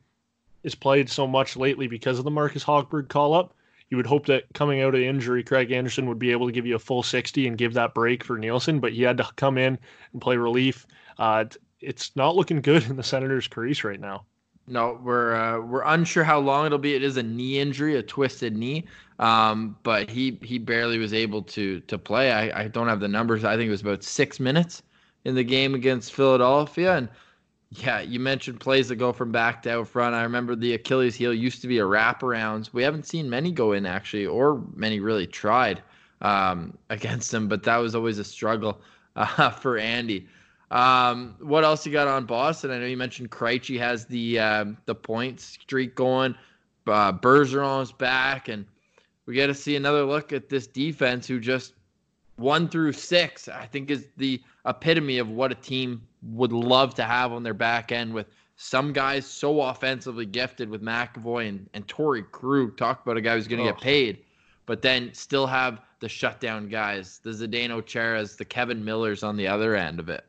is 0.68 0.76
played 0.76 1.10
so 1.10 1.26
much 1.26 1.56
lately 1.56 1.88
because 1.88 2.20
of 2.20 2.26
the 2.26 2.32
Marcus 2.32 2.64
Hogberg 2.64 3.08
call 3.08 3.34
up. 3.34 3.54
You 3.90 3.96
would 3.96 4.06
hope 4.06 4.26
that 4.26 4.44
coming 4.54 4.82
out 4.82 4.94
of 4.94 5.02
injury, 5.02 5.44
Craig 5.44 5.72
Anderson 5.72 6.08
would 6.08 6.20
be 6.20 6.32
able 6.32 6.46
to 6.46 6.52
give 6.52 6.66
you 6.66 6.76
a 6.76 6.80
full 6.80 7.02
60 7.02 7.48
and 7.48 7.58
give 7.58 7.74
that 7.74 7.94
break 7.94 8.22
for 8.22 8.38
Nilsson, 8.38 8.82
but 8.82 8.92
he 8.92 9.02
had 9.02 9.18
to 9.18 9.30
come 9.38 9.58
in 9.58 9.80
and 10.12 10.22
play 10.22 10.36
relief. 10.36 10.86
Uh, 11.18 11.46
it's 11.80 12.14
not 12.18 12.36
looking 12.36 12.62
good 12.62 12.84
in 12.84 12.98
the 12.98 13.04
Senators' 13.04 13.48
crease 13.48 13.86
right 13.86 14.00
now. 14.00 14.26
No, 14.70 15.00
we're 15.02 15.34
uh, 15.34 15.62
we're 15.62 15.86
unsure 15.86 16.26
how 16.26 16.40
long 16.40 16.66
it'll 16.66 16.78
be. 16.78 16.94
It 16.94 17.02
is 17.02 17.16
a 17.16 17.24
knee 17.24 17.60
injury, 17.60 17.96
a 17.96 18.04
twisted 18.04 18.58
knee, 18.58 18.84
um, 19.18 19.78
but 19.84 20.10
he 20.10 20.38
he 20.42 20.58
barely 20.58 20.98
was 20.98 21.14
able 21.14 21.42
to 21.44 21.80
to 21.80 21.98
play. 21.98 22.34
I, 22.34 22.64
I 22.64 22.68
don't 22.68 22.90
have 22.90 23.00
the 23.00 23.08
numbers. 23.08 23.46
I 23.46 23.56
think 23.56 23.70
it 23.70 23.72
was 23.72 23.80
about 23.80 24.04
six 24.04 24.42
minutes 24.42 24.84
in 25.24 25.36
the 25.36 25.44
game 25.46 25.74
against 25.74 26.14
Philadelphia, 26.14 26.98
and 26.98 27.08
yeah, 27.72 28.00
you 28.00 28.20
mentioned 28.20 28.60
plays 28.60 28.88
that 28.88 28.96
go 28.96 29.12
from 29.12 29.32
back 29.32 29.62
to 29.64 29.72
out 29.74 29.88
front. 29.88 30.16
I 30.16 30.24
remember 30.24 30.56
the 30.56 30.74
Achilles 30.74 31.16
heel 31.16 31.34
used 31.34 31.62
to 31.62 31.68
be 31.68 31.80
a 31.80 31.84
wraparounds. 31.84 32.72
We 32.72 32.82
haven't 32.82 33.06
seen 33.06 33.30
many 33.30 33.52
go 33.52 33.74
in 33.74 33.86
actually, 33.86 34.26
or 34.26 34.64
many 34.74 35.00
really 35.00 35.28
tried 35.28 35.82
um, 36.22 36.78
against 36.90 37.34
him, 37.34 37.48
but 37.48 37.64
that 37.64 37.78
was 37.78 37.94
always 37.94 38.20
a 38.20 38.24
struggle 38.24 38.80
uh, 39.16 39.50
for 39.50 39.78
Andy. 39.78 40.28
Um, 40.72 41.36
what 41.40 41.64
else 41.64 41.86
you 41.86 41.92
got 41.92 42.08
on 42.08 42.26
Boston? 42.26 42.72
I 42.72 42.80
know 42.80 42.86
you 42.86 42.98
mentioned 42.98 43.32
Krejci 43.32 43.78
has 43.80 44.06
the 44.06 44.40
uh, 44.40 44.66
the 44.86 44.96
point 44.96 45.40
streak 45.40 45.96
going. 45.96 46.36
Uh, 46.86 47.12
Bergeron's 47.12 47.92
back, 47.92 48.48
and 48.48 48.66
we 49.26 49.34
get 49.34 49.48
to 49.48 49.54
see 49.54 49.76
another 49.76 50.04
look 50.04 50.32
at 50.32 50.50
this 50.50 50.68
defense, 50.68 51.28
who 51.28 51.40
just 51.40 51.74
one 52.38 52.70
through 52.70 52.94
six, 52.94 53.50
I 53.50 53.66
think, 53.66 53.92
is 53.92 54.08
the 54.16 54.42
epitome 54.66 55.18
of 55.18 55.30
what 55.30 55.52
a 55.52 55.56
team 55.56 56.02
would 56.22 56.52
love 56.52 56.96
to 56.96 57.04
have 57.04 57.32
on 57.32 57.44
their 57.44 57.54
back 57.54 57.92
end 57.92 58.14
with 58.14 58.28
some 58.56 58.92
guys 58.92 59.26
so 59.26 59.62
offensively 59.62 60.26
gifted 60.26 60.70
with 60.70 60.82
McAvoy 60.82 61.48
and, 61.48 61.70
and 61.74 61.88
Torey 61.88 62.24
Krug. 62.32 62.76
Talk 62.76 63.04
about 63.04 63.18
a 63.18 63.22
guy 63.22 63.36
who's 63.36 63.48
going 63.48 63.64
to 63.64 63.70
oh. 63.70 63.74
get 63.74 63.82
paid, 63.82 64.20
but 64.66 64.82
then 64.82 65.14
still 65.14 65.46
have 65.46 65.82
the 66.00 66.10
shutdown 66.10 66.68
guys, 66.68 67.20
the 67.24 67.30
Zdeno 67.30 67.82
Charas, 67.82 68.38
the 68.38 68.46
Kevin 68.46 68.84
Millers 68.84 69.24
on 69.24 69.38
the 69.38 69.48
other 69.48 69.76
end 69.76 70.00
of 70.00 70.10
it. 70.10 70.26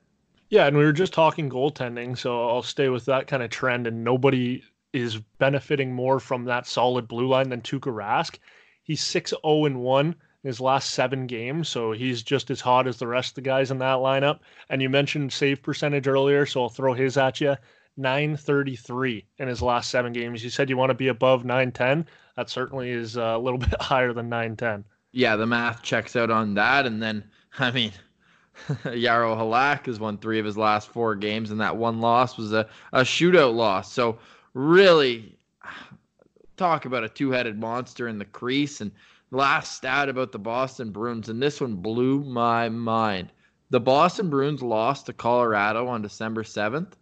Yeah, 0.50 0.66
and 0.66 0.76
we 0.76 0.84
were 0.84 0.92
just 0.92 1.12
talking 1.12 1.50
goaltending, 1.50 2.16
so 2.16 2.48
I'll 2.48 2.62
stay 2.62 2.88
with 2.88 3.04
that 3.06 3.26
kind 3.26 3.42
of 3.42 3.50
trend. 3.50 3.86
And 3.86 4.02
nobody 4.02 4.62
is 4.92 5.18
benefiting 5.38 5.92
more 5.92 6.20
from 6.20 6.44
that 6.44 6.66
solid 6.66 7.06
blue 7.06 7.28
line 7.28 7.50
than 7.50 7.60
Tuukka 7.60 7.92
Rask. 7.92 8.38
He's 8.82 9.02
6 9.02 9.30
0 9.30 9.78
1 9.78 10.14
his 10.48 10.60
last 10.60 10.90
seven 10.90 11.26
games, 11.26 11.68
so 11.68 11.92
he's 11.92 12.22
just 12.22 12.50
as 12.50 12.60
hot 12.60 12.86
as 12.86 12.96
the 12.96 13.06
rest 13.06 13.32
of 13.32 13.34
the 13.36 13.40
guys 13.42 13.70
in 13.70 13.78
that 13.78 13.98
lineup. 13.98 14.40
And 14.70 14.80
you 14.80 14.88
mentioned 14.88 15.30
save 15.30 15.62
percentage 15.62 16.08
earlier, 16.08 16.46
so 16.46 16.62
I'll 16.62 16.68
throw 16.70 16.94
his 16.94 17.18
at 17.18 17.40
you. 17.40 17.54
933 17.98 19.26
in 19.38 19.48
his 19.48 19.60
last 19.60 19.90
seven 19.90 20.12
games. 20.12 20.42
You 20.42 20.48
said 20.48 20.70
you 20.70 20.76
want 20.78 20.88
to 20.88 20.94
be 20.94 21.08
above 21.08 21.44
910. 21.44 22.06
That 22.36 22.48
certainly 22.48 22.90
is 22.90 23.18
uh, 23.18 23.34
a 23.36 23.38
little 23.38 23.58
bit 23.58 23.80
higher 23.80 24.14
than 24.14 24.30
910. 24.30 24.84
Yeah, 25.12 25.36
the 25.36 25.46
math 25.46 25.82
checks 25.82 26.16
out 26.16 26.30
on 26.30 26.54
that. 26.54 26.86
And 26.86 27.02
then, 27.02 27.24
I 27.58 27.70
mean, 27.70 27.92
Jaro 28.84 29.36
Halak 29.36 29.84
has 29.84 30.00
won 30.00 30.16
three 30.16 30.38
of 30.38 30.46
his 30.46 30.56
last 30.56 30.88
four 30.88 31.14
games, 31.14 31.50
and 31.50 31.60
that 31.60 31.76
one 31.76 32.00
loss 32.00 32.38
was 32.38 32.54
a, 32.54 32.66
a 32.92 33.02
shootout 33.02 33.54
loss. 33.54 33.92
So, 33.92 34.18
really, 34.54 35.36
talk 36.56 36.86
about 36.86 37.04
a 37.04 37.08
two 37.08 37.32
headed 37.32 37.58
monster 37.58 38.08
in 38.08 38.18
the 38.18 38.24
crease. 38.24 38.80
And 38.80 38.92
last 39.30 39.72
stat 39.76 40.08
about 40.08 40.32
the 40.32 40.38
Boston 40.38 40.90
Bruins, 40.90 41.28
and 41.28 41.42
this 41.42 41.60
one 41.60 41.76
blew 41.76 42.24
my 42.24 42.68
mind. 42.68 43.32
The 43.70 43.80
Boston 43.80 44.30
Bruins 44.30 44.62
lost 44.62 45.06
to 45.06 45.12
Colorado 45.12 45.86
on 45.86 46.02
December 46.02 46.42
7th. 46.42 46.92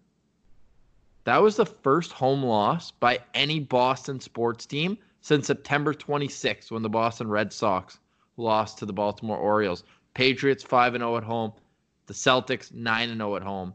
That 1.25 1.43
was 1.43 1.57
the 1.57 1.67
first 1.67 2.13
home 2.13 2.43
loss 2.43 2.91
by 2.91 3.21
any 3.35 3.61
Boston 3.61 4.21
sports 4.21 4.67
team 4.67 4.99
since 5.21 5.47
September 5.47 5.95
26th 5.95 6.71
when 6.71 6.83
the 6.83 6.89
Boston 6.89 7.29
Red 7.29 7.53
Sox 7.53 7.99
lost 8.37 8.79
to 8.79 8.87
the 8.87 8.93
Baltimore 8.93 9.39
Orioles. 9.39 9.85
Patriots 10.15 10.63
5 10.63 10.95
0 10.95 11.17
at 11.17 11.25
home, 11.25 11.53
the 12.07 12.15
Celtics 12.15 12.73
9 12.73 13.17
0 13.17 13.37
at 13.37 13.43
home, 13.43 13.75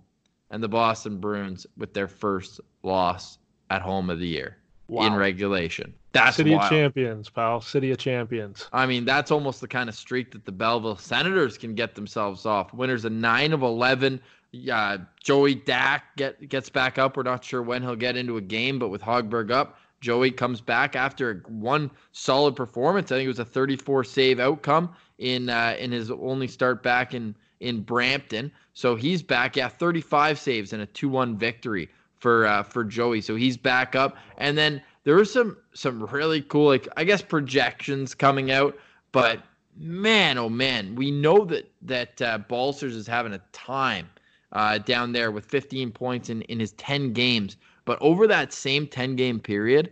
and 0.50 0.64
the 0.64 0.70
Boston 0.70 1.20
Bruins 1.20 1.68
with 1.78 1.94
their 1.94 2.08
first 2.08 2.62
loss 2.84 3.38
at 3.70 3.82
home 3.82 4.10
of 4.10 4.20
the 4.20 4.28
year 4.28 4.61
wow. 4.92 5.08
in 5.08 5.16
regulation. 5.16 5.94
That's 6.12 6.36
City 6.36 6.52
wild. 6.52 6.64
of 6.64 6.70
Champions, 6.70 7.30
pal. 7.30 7.62
City 7.62 7.92
of 7.92 7.98
Champions. 7.98 8.68
I 8.74 8.86
mean, 8.86 9.06
that's 9.06 9.32
almost 9.32 9.62
the 9.62 9.68
kind 9.68 9.88
of 9.88 9.96
streak 9.96 10.32
that 10.32 10.46
the 10.46 10.52
Belleville 10.52 10.98
Senators 10.98 11.58
can 11.58 11.74
get 11.74 11.96
themselves 11.96 12.46
off. 12.46 12.74
Winners 12.74 13.06
a 13.06 13.10
nine 13.10 13.54
of 13.54 13.62
eleven. 13.62 14.20
Yeah, 14.52 14.98
Joey 15.24 15.56
Dack 15.56 16.16
get 16.18 16.50
gets 16.50 16.70
back 16.70 16.98
up. 16.98 17.16
We're 17.16 17.24
not 17.24 17.44
sure 17.44 17.62
when 17.62 17.82
he'll 17.82 17.96
get 17.96 18.18
into 18.18 18.38
a 18.38 18.42
game, 18.42 18.78
but 18.78 18.90
with 18.90 19.02
Hogberg 19.02 19.50
up, 19.50 19.78
Joey 20.02 20.32
comes 20.32 20.60
back 20.60 20.98
after 20.98 21.42
one 21.48 21.90
solid 22.12 22.56
performance. 22.56 23.12
I 23.12 23.16
think 23.16 23.26
it 23.26 23.30
was 23.30 23.40
a 23.40 23.46
34 23.46 24.04
save 24.04 24.40
outcome 24.40 24.94
in 25.20 25.50
uh, 25.50 25.78
in 25.80 25.94
his 25.94 26.12
only 26.12 26.48
start 26.48 26.84
back 26.84 27.14
in 27.14 27.34
in 27.62 27.82
Brampton. 27.82 28.52
So 28.74 28.96
he's 28.96 29.24
back. 29.24 29.56
Yeah, 29.56 29.70
35 29.70 30.38
saves 30.38 30.74
and 30.74 30.82
a 30.82 30.88
2-1 30.88 31.38
victory 31.38 31.90
for 32.22 32.46
uh, 32.46 32.64
for 32.64 32.86
Joey. 32.86 33.20
So 33.20 33.36
he's 33.36 33.58
back 33.58 33.96
up, 33.96 34.16
and 34.38 34.58
then 34.58 34.82
there 35.04 35.16
were 35.16 35.26
some 35.26 35.58
some 35.74 36.06
really 36.06 36.42
cool 36.44 36.68
like 36.68 36.88
I 36.96 37.04
guess 37.04 37.22
projections 37.22 38.16
coming 38.16 38.52
out, 38.52 38.78
but 39.12 39.42
man, 39.76 40.38
oh 40.38 40.50
man, 40.50 40.96
we 40.96 41.12
know 41.12 41.44
that 41.46 41.70
that 41.82 42.22
uh, 42.22 42.38
Balcers 42.38 42.96
is 42.96 43.08
having 43.08 43.34
a 43.34 43.42
time 43.52 44.10
uh, 44.54 44.78
down 44.78 45.12
there 45.12 45.32
with 45.32 45.46
15 45.46 45.92
points 45.92 46.30
in 46.30 46.44
in 46.44 46.60
his 46.60 46.72
10 46.74 47.12
games. 47.12 47.58
But 47.84 47.98
over 48.00 48.28
that 48.28 48.54
same 48.54 48.88
10 48.88 49.16
game 49.16 49.40
period, 49.40 49.92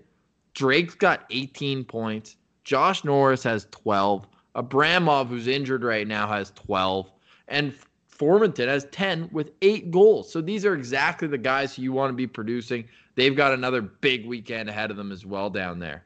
Drake's 0.53 0.95
got 0.95 1.25
18 1.31 1.83
points. 1.83 2.37
Josh 2.63 3.03
Norris 3.03 3.43
has 3.43 3.67
12. 3.71 4.27
Abramov, 4.55 5.27
who's 5.27 5.47
injured 5.47 5.83
right 5.83 6.07
now, 6.07 6.27
has 6.27 6.51
12. 6.51 7.11
And 7.47 7.73
Formenton 8.19 8.67
has 8.67 8.86
10 8.91 9.29
with 9.32 9.51
eight 9.62 9.91
goals. 9.91 10.32
So 10.32 10.41
these 10.41 10.65
are 10.65 10.73
exactly 10.73 11.27
the 11.27 11.38
guys 11.38 11.77
you 11.77 11.93
want 11.93 12.10
to 12.10 12.15
be 12.15 12.27
producing 12.27 12.86
they've 13.19 13.36
got 13.36 13.51
another 13.51 13.82
big 13.82 14.25
weekend 14.25 14.69
ahead 14.69 14.91
of 14.91 14.97
them 14.97 15.12
as 15.12 15.25
well 15.25 15.49
down 15.49 15.79
there. 15.79 16.05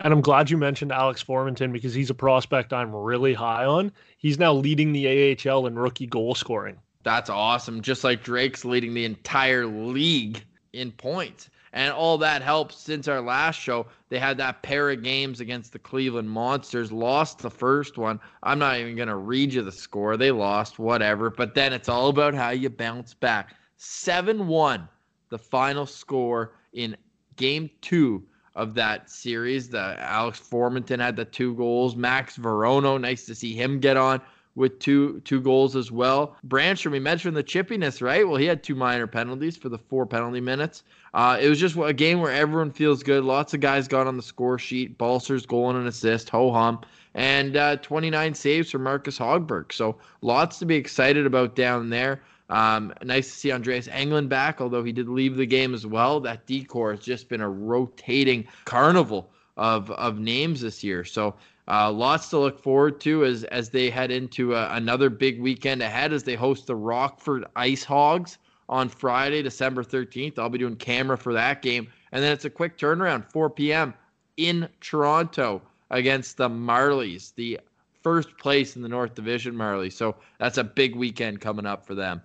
And 0.00 0.12
I'm 0.12 0.22
glad 0.22 0.50
you 0.50 0.56
mentioned 0.56 0.92
Alex 0.92 1.22
Formenton 1.22 1.72
because 1.72 1.94
he's 1.94 2.10
a 2.10 2.14
prospect 2.14 2.72
I'm 2.72 2.94
really 2.94 3.34
high 3.34 3.66
on. 3.66 3.92
He's 4.16 4.38
now 4.38 4.54
leading 4.54 4.92
the 4.92 5.36
AHL 5.46 5.66
in 5.66 5.78
rookie 5.78 6.06
goal 6.06 6.34
scoring. 6.34 6.78
That's 7.04 7.28
awesome. 7.28 7.82
Just 7.82 8.02
like 8.02 8.24
Drake's 8.24 8.64
leading 8.64 8.94
the 8.94 9.04
entire 9.04 9.66
league 9.66 10.42
in 10.72 10.90
points. 10.90 11.50
And 11.74 11.92
all 11.92 12.16
that 12.18 12.40
helps 12.40 12.78
since 12.78 13.08
our 13.08 13.20
last 13.20 13.60
show. 13.60 13.86
They 14.08 14.20
had 14.20 14.38
that 14.38 14.62
pair 14.62 14.90
of 14.90 15.02
games 15.02 15.40
against 15.40 15.72
the 15.72 15.78
Cleveland 15.80 16.30
Monsters, 16.30 16.92
lost 16.92 17.40
the 17.40 17.50
first 17.50 17.98
one. 17.98 18.20
I'm 18.44 18.60
not 18.60 18.78
even 18.78 18.94
going 18.94 19.08
to 19.08 19.16
read 19.16 19.52
you 19.52 19.60
the 19.60 19.72
score. 19.72 20.16
They 20.16 20.30
lost, 20.30 20.78
whatever. 20.78 21.30
But 21.30 21.56
then 21.56 21.72
it's 21.72 21.88
all 21.88 22.08
about 22.08 22.32
how 22.32 22.50
you 22.50 22.70
bounce 22.70 23.12
back. 23.12 23.56
7 23.76 24.46
1, 24.46 24.88
the 25.30 25.38
final 25.38 25.84
score 25.84 26.52
in 26.74 26.96
game 27.34 27.68
two 27.80 28.22
of 28.54 28.74
that 28.74 29.10
series. 29.10 29.68
The 29.68 29.96
Alex 29.98 30.40
Formenton 30.40 31.00
had 31.00 31.16
the 31.16 31.24
two 31.24 31.56
goals. 31.56 31.96
Max 31.96 32.36
Veronneau, 32.36 32.98
nice 32.98 33.26
to 33.26 33.34
see 33.34 33.52
him 33.52 33.80
get 33.80 33.96
on 33.96 34.22
with 34.56 34.78
two 34.78 35.20
two 35.20 35.40
goals 35.40 35.76
as 35.76 35.90
well. 35.90 36.36
Brancher, 36.46 36.90
we 36.90 37.00
mentioned 37.00 37.36
the 37.36 37.42
chippiness, 37.42 38.00
right? 38.00 38.26
Well, 38.26 38.36
he 38.36 38.46
had 38.46 38.62
two 38.62 38.74
minor 38.74 39.06
penalties 39.06 39.56
for 39.56 39.68
the 39.68 39.78
four 39.78 40.06
penalty 40.06 40.40
minutes. 40.40 40.84
Uh, 41.12 41.38
it 41.40 41.48
was 41.48 41.60
just 41.60 41.76
a 41.76 41.92
game 41.92 42.20
where 42.20 42.32
everyone 42.32 42.70
feels 42.70 43.02
good. 43.02 43.24
Lots 43.24 43.54
of 43.54 43.60
guys 43.60 43.88
got 43.88 44.06
on 44.06 44.16
the 44.16 44.22
score 44.22 44.58
sheet. 44.58 44.98
Balser's 44.98 45.46
goal 45.46 45.70
and 45.70 45.78
an 45.78 45.86
assist, 45.86 46.28
ho 46.28 46.52
hum, 46.52 46.80
and 47.14 47.56
uh, 47.56 47.76
29 47.76 48.34
saves 48.34 48.70
for 48.70 48.78
Marcus 48.78 49.18
Hogberg. 49.18 49.72
So 49.72 49.96
lots 50.22 50.58
to 50.58 50.66
be 50.66 50.76
excited 50.76 51.26
about 51.26 51.56
down 51.56 51.90
there. 51.90 52.22
Um, 52.50 52.92
nice 53.02 53.28
to 53.28 53.38
see 53.38 53.52
Andreas 53.52 53.88
Englund 53.88 54.28
back, 54.28 54.60
although 54.60 54.84
he 54.84 54.92
did 54.92 55.08
leave 55.08 55.36
the 55.36 55.46
game 55.46 55.72
as 55.72 55.86
well. 55.86 56.20
That 56.20 56.46
decor 56.46 56.90
has 56.92 57.00
just 57.00 57.28
been 57.28 57.40
a 57.40 57.48
rotating 57.48 58.46
carnival 58.64 59.30
of 59.56 59.90
of 59.92 60.18
names 60.18 60.60
this 60.60 60.82
year. 60.82 61.04
So 61.04 61.34
uh, 61.68 61.90
lots 61.90 62.28
to 62.30 62.38
look 62.38 62.62
forward 62.62 63.00
to 63.00 63.24
as 63.24 63.44
as 63.44 63.70
they 63.70 63.90
head 63.90 64.10
into 64.10 64.54
a, 64.54 64.74
another 64.74 65.08
big 65.08 65.40
weekend 65.40 65.82
ahead 65.82 66.12
as 66.12 66.22
they 66.22 66.34
host 66.34 66.66
the 66.66 66.76
Rockford 66.76 67.46
Ice 67.56 67.84
Hogs 67.84 68.38
on 68.68 68.88
Friday, 68.88 69.42
December 69.42 69.82
13th. 69.82 70.38
I'll 70.38 70.48
be 70.48 70.58
doing 70.58 70.76
camera 70.76 71.16
for 71.16 71.32
that 71.32 71.62
game, 71.62 71.88
and 72.12 72.22
then 72.22 72.32
it's 72.32 72.44
a 72.44 72.50
quick 72.50 72.78
turnaround, 72.78 73.30
4 73.30 73.50
p.m. 73.50 73.94
in 74.36 74.68
Toronto 74.80 75.62
against 75.90 76.36
the 76.36 76.48
Marlies, 76.48 77.34
the 77.34 77.60
first 78.02 78.36
place 78.38 78.76
in 78.76 78.82
the 78.82 78.88
North 78.88 79.14
Division 79.14 79.54
Marlies. 79.54 79.92
So 79.92 80.16
that's 80.38 80.58
a 80.58 80.64
big 80.64 80.94
weekend 80.94 81.40
coming 81.40 81.66
up 81.66 81.86
for 81.86 81.94
them. 81.94 82.22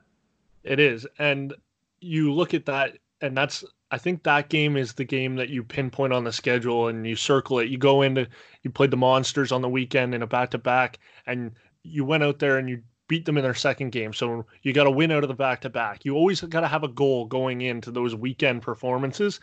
It 0.64 0.80
is, 0.80 1.08
and 1.18 1.54
you 2.02 2.34
look 2.34 2.54
at 2.54 2.66
that, 2.66 2.98
and 3.22 3.36
that's 3.36 3.64
I 3.92 3.98
think 3.98 4.24
that 4.24 4.50
game 4.50 4.78
is 4.78 4.94
the 4.94 5.04
game 5.04 5.36
that 5.38 5.50
you 5.50 5.64
pinpoint 5.64 6.14
on 6.14 6.24
the 6.24 6.32
schedule 6.32 6.88
and 6.88 7.08
you 7.08 7.16
circle 7.16 7.60
it. 7.60 7.70
You 7.70 7.78
go 7.78 8.04
into 8.04 8.28
you 8.64 8.70
played 8.70 8.92
the 8.92 8.98
Monsters 8.98 9.52
on 9.52 9.62
the 9.62 9.70
weekend 9.70 10.14
in 10.14 10.22
a 10.22 10.28
back 10.28 10.52
to 10.52 10.58
back, 10.58 11.00
and 11.26 11.52
you 11.84 12.06
went 12.06 12.24
out 12.24 12.40
there 12.40 12.58
and 12.58 12.70
you 12.70 12.82
beat 13.08 13.26
them 13.26 13.38
in 13.38 13.44
their 13.44 13.56
second 13.56 13.92
game. 13.92 14.14
So 14.14 14.46
you 14.62 14.74
got 14.74 14.84
to 14.84 14.92
win 14.92 15.12
out 15.12 15.24
of 15.24 15.30
the 15.30 15.36
back 15.36 15.62
to 15.62 15.70
back. 15.70 16.06
You 16.06 16.16
always 16.16 16.42
got 16.42 16.62
to 16.62 16.68
have 16.68 16.84
a 16.84 16.88
goal 16.88 17.26
going 17.26 17.62
into 17.62 17.90
those 17.90 18.16
weekend 18.16 18.62
performances. 18.62 19.40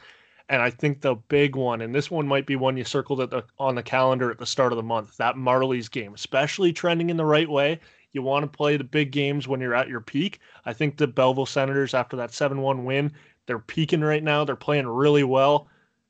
And 0.49 0.63
I 0.63 0.71
think 0.71 1.01
the 1.01 1.17
big 1.17 1.57
one, 1.57 1.81
and 1.81 1.93
this 1.93 2.09
one 2.09 2.29
might 2.29 2.47
be 2.47 2.55
one 2.55 2.77
you 2.77 2.85
circled 2.85 3.21
at 3.21 3.31
the 3.31 3.45
on 3.59 3.75
the 3.75 3.83
calendar 3.83 4.31
at 4.31 4.39
the 4.39 4.47
start 4.47 4.73
of 4.73 4.77
the 4.77 4.83
month, 4.85 5.17
that 5.17 5.35
Marlies 5.35 5.91
game, 5.91 6.15
especially 6.15 6.73
trending 6.73 7.11
in 7.11 7.17
the 7.17 7.25
right 7.25 7.49
way. 7.49 7.81
You 8.13 8.23
want 8.23 8.45
to 8.45 8.57
play 8.57 8.77
the 8.77 8.85
big 8.85 9.11
games 9.11 9.49
when 9.49 9.61
you're 9.61 9.75
at 9.75 9.89
your 9.89 10.01
peak. 10.01 10.39
I 10.65 10.73
think 10.73 10.97
the 10.97 11.09
Belleville 11.09 11.47
Senators, 11.47 11.93
after 11.93 12.17
that 12.17 12.33
7 12.33 12.63
1 12.63 12.85
win, 12.85 13.13
they're 13.47 13.59
peaking 13.59 14.03
right 14.03 14.23
now. 14.23 14.45
They're 14.45 14.57
playing 14.57 14.87
really 14.87 15.25
well. 15.25 15.69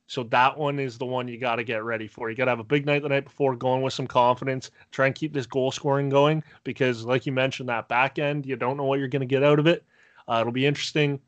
So 0.09 0.22
that 0.25 0.57
one 0.57 0.79
is 0.79 0.99
the 0.99 1.05
one 1.05 1.27
you 1.27 1.38
got 1.38 1.57
to 1.57 1.64
get 1.64 1.83
ready 1.83 2.07
for. 2.07 2.31
You 2.31 2.37
got 2.37 2.44
to 2.44 2.53
have 2.53 2.61
a 2.61 2.64
big 2.64 2.87
night 2.87 3.03
the 3.03 3.09
night 3.09 3.25
before, 3.25 3.57
going 3.57 3.83
with 3.83 3.92
some 3.92 4.07
confidence. 4.07 4.70
Try 4.92 5.07
and 5.07 5.14
keep 5.14 5.33
this 5.33 5.46
goal 5.46 5.72
scoring 5.72 6.09
going 6.09 6.44
because, 6.62 7.05
like 7.05 7.27
you 7.27 7.33
mentioned, 7.33 7.68
that 7.68 7.88
back 7.88 8.18
end, 8.18 8.46
you 8.46 8.55
don't 8.55 8.77
know 8.77 8.85
what 8.85 9.01
you're 9.01 9.09
going 9.09 9.20
to 9.20 9.27
get 9.27 9.42
out 9.42 9.59
of 9.59 9.66
it. 9.66 9.85
Uh, 10.29 10.38
it'll 10.40 10.53
be 10.53 10.66
interesting. 10.66 11.20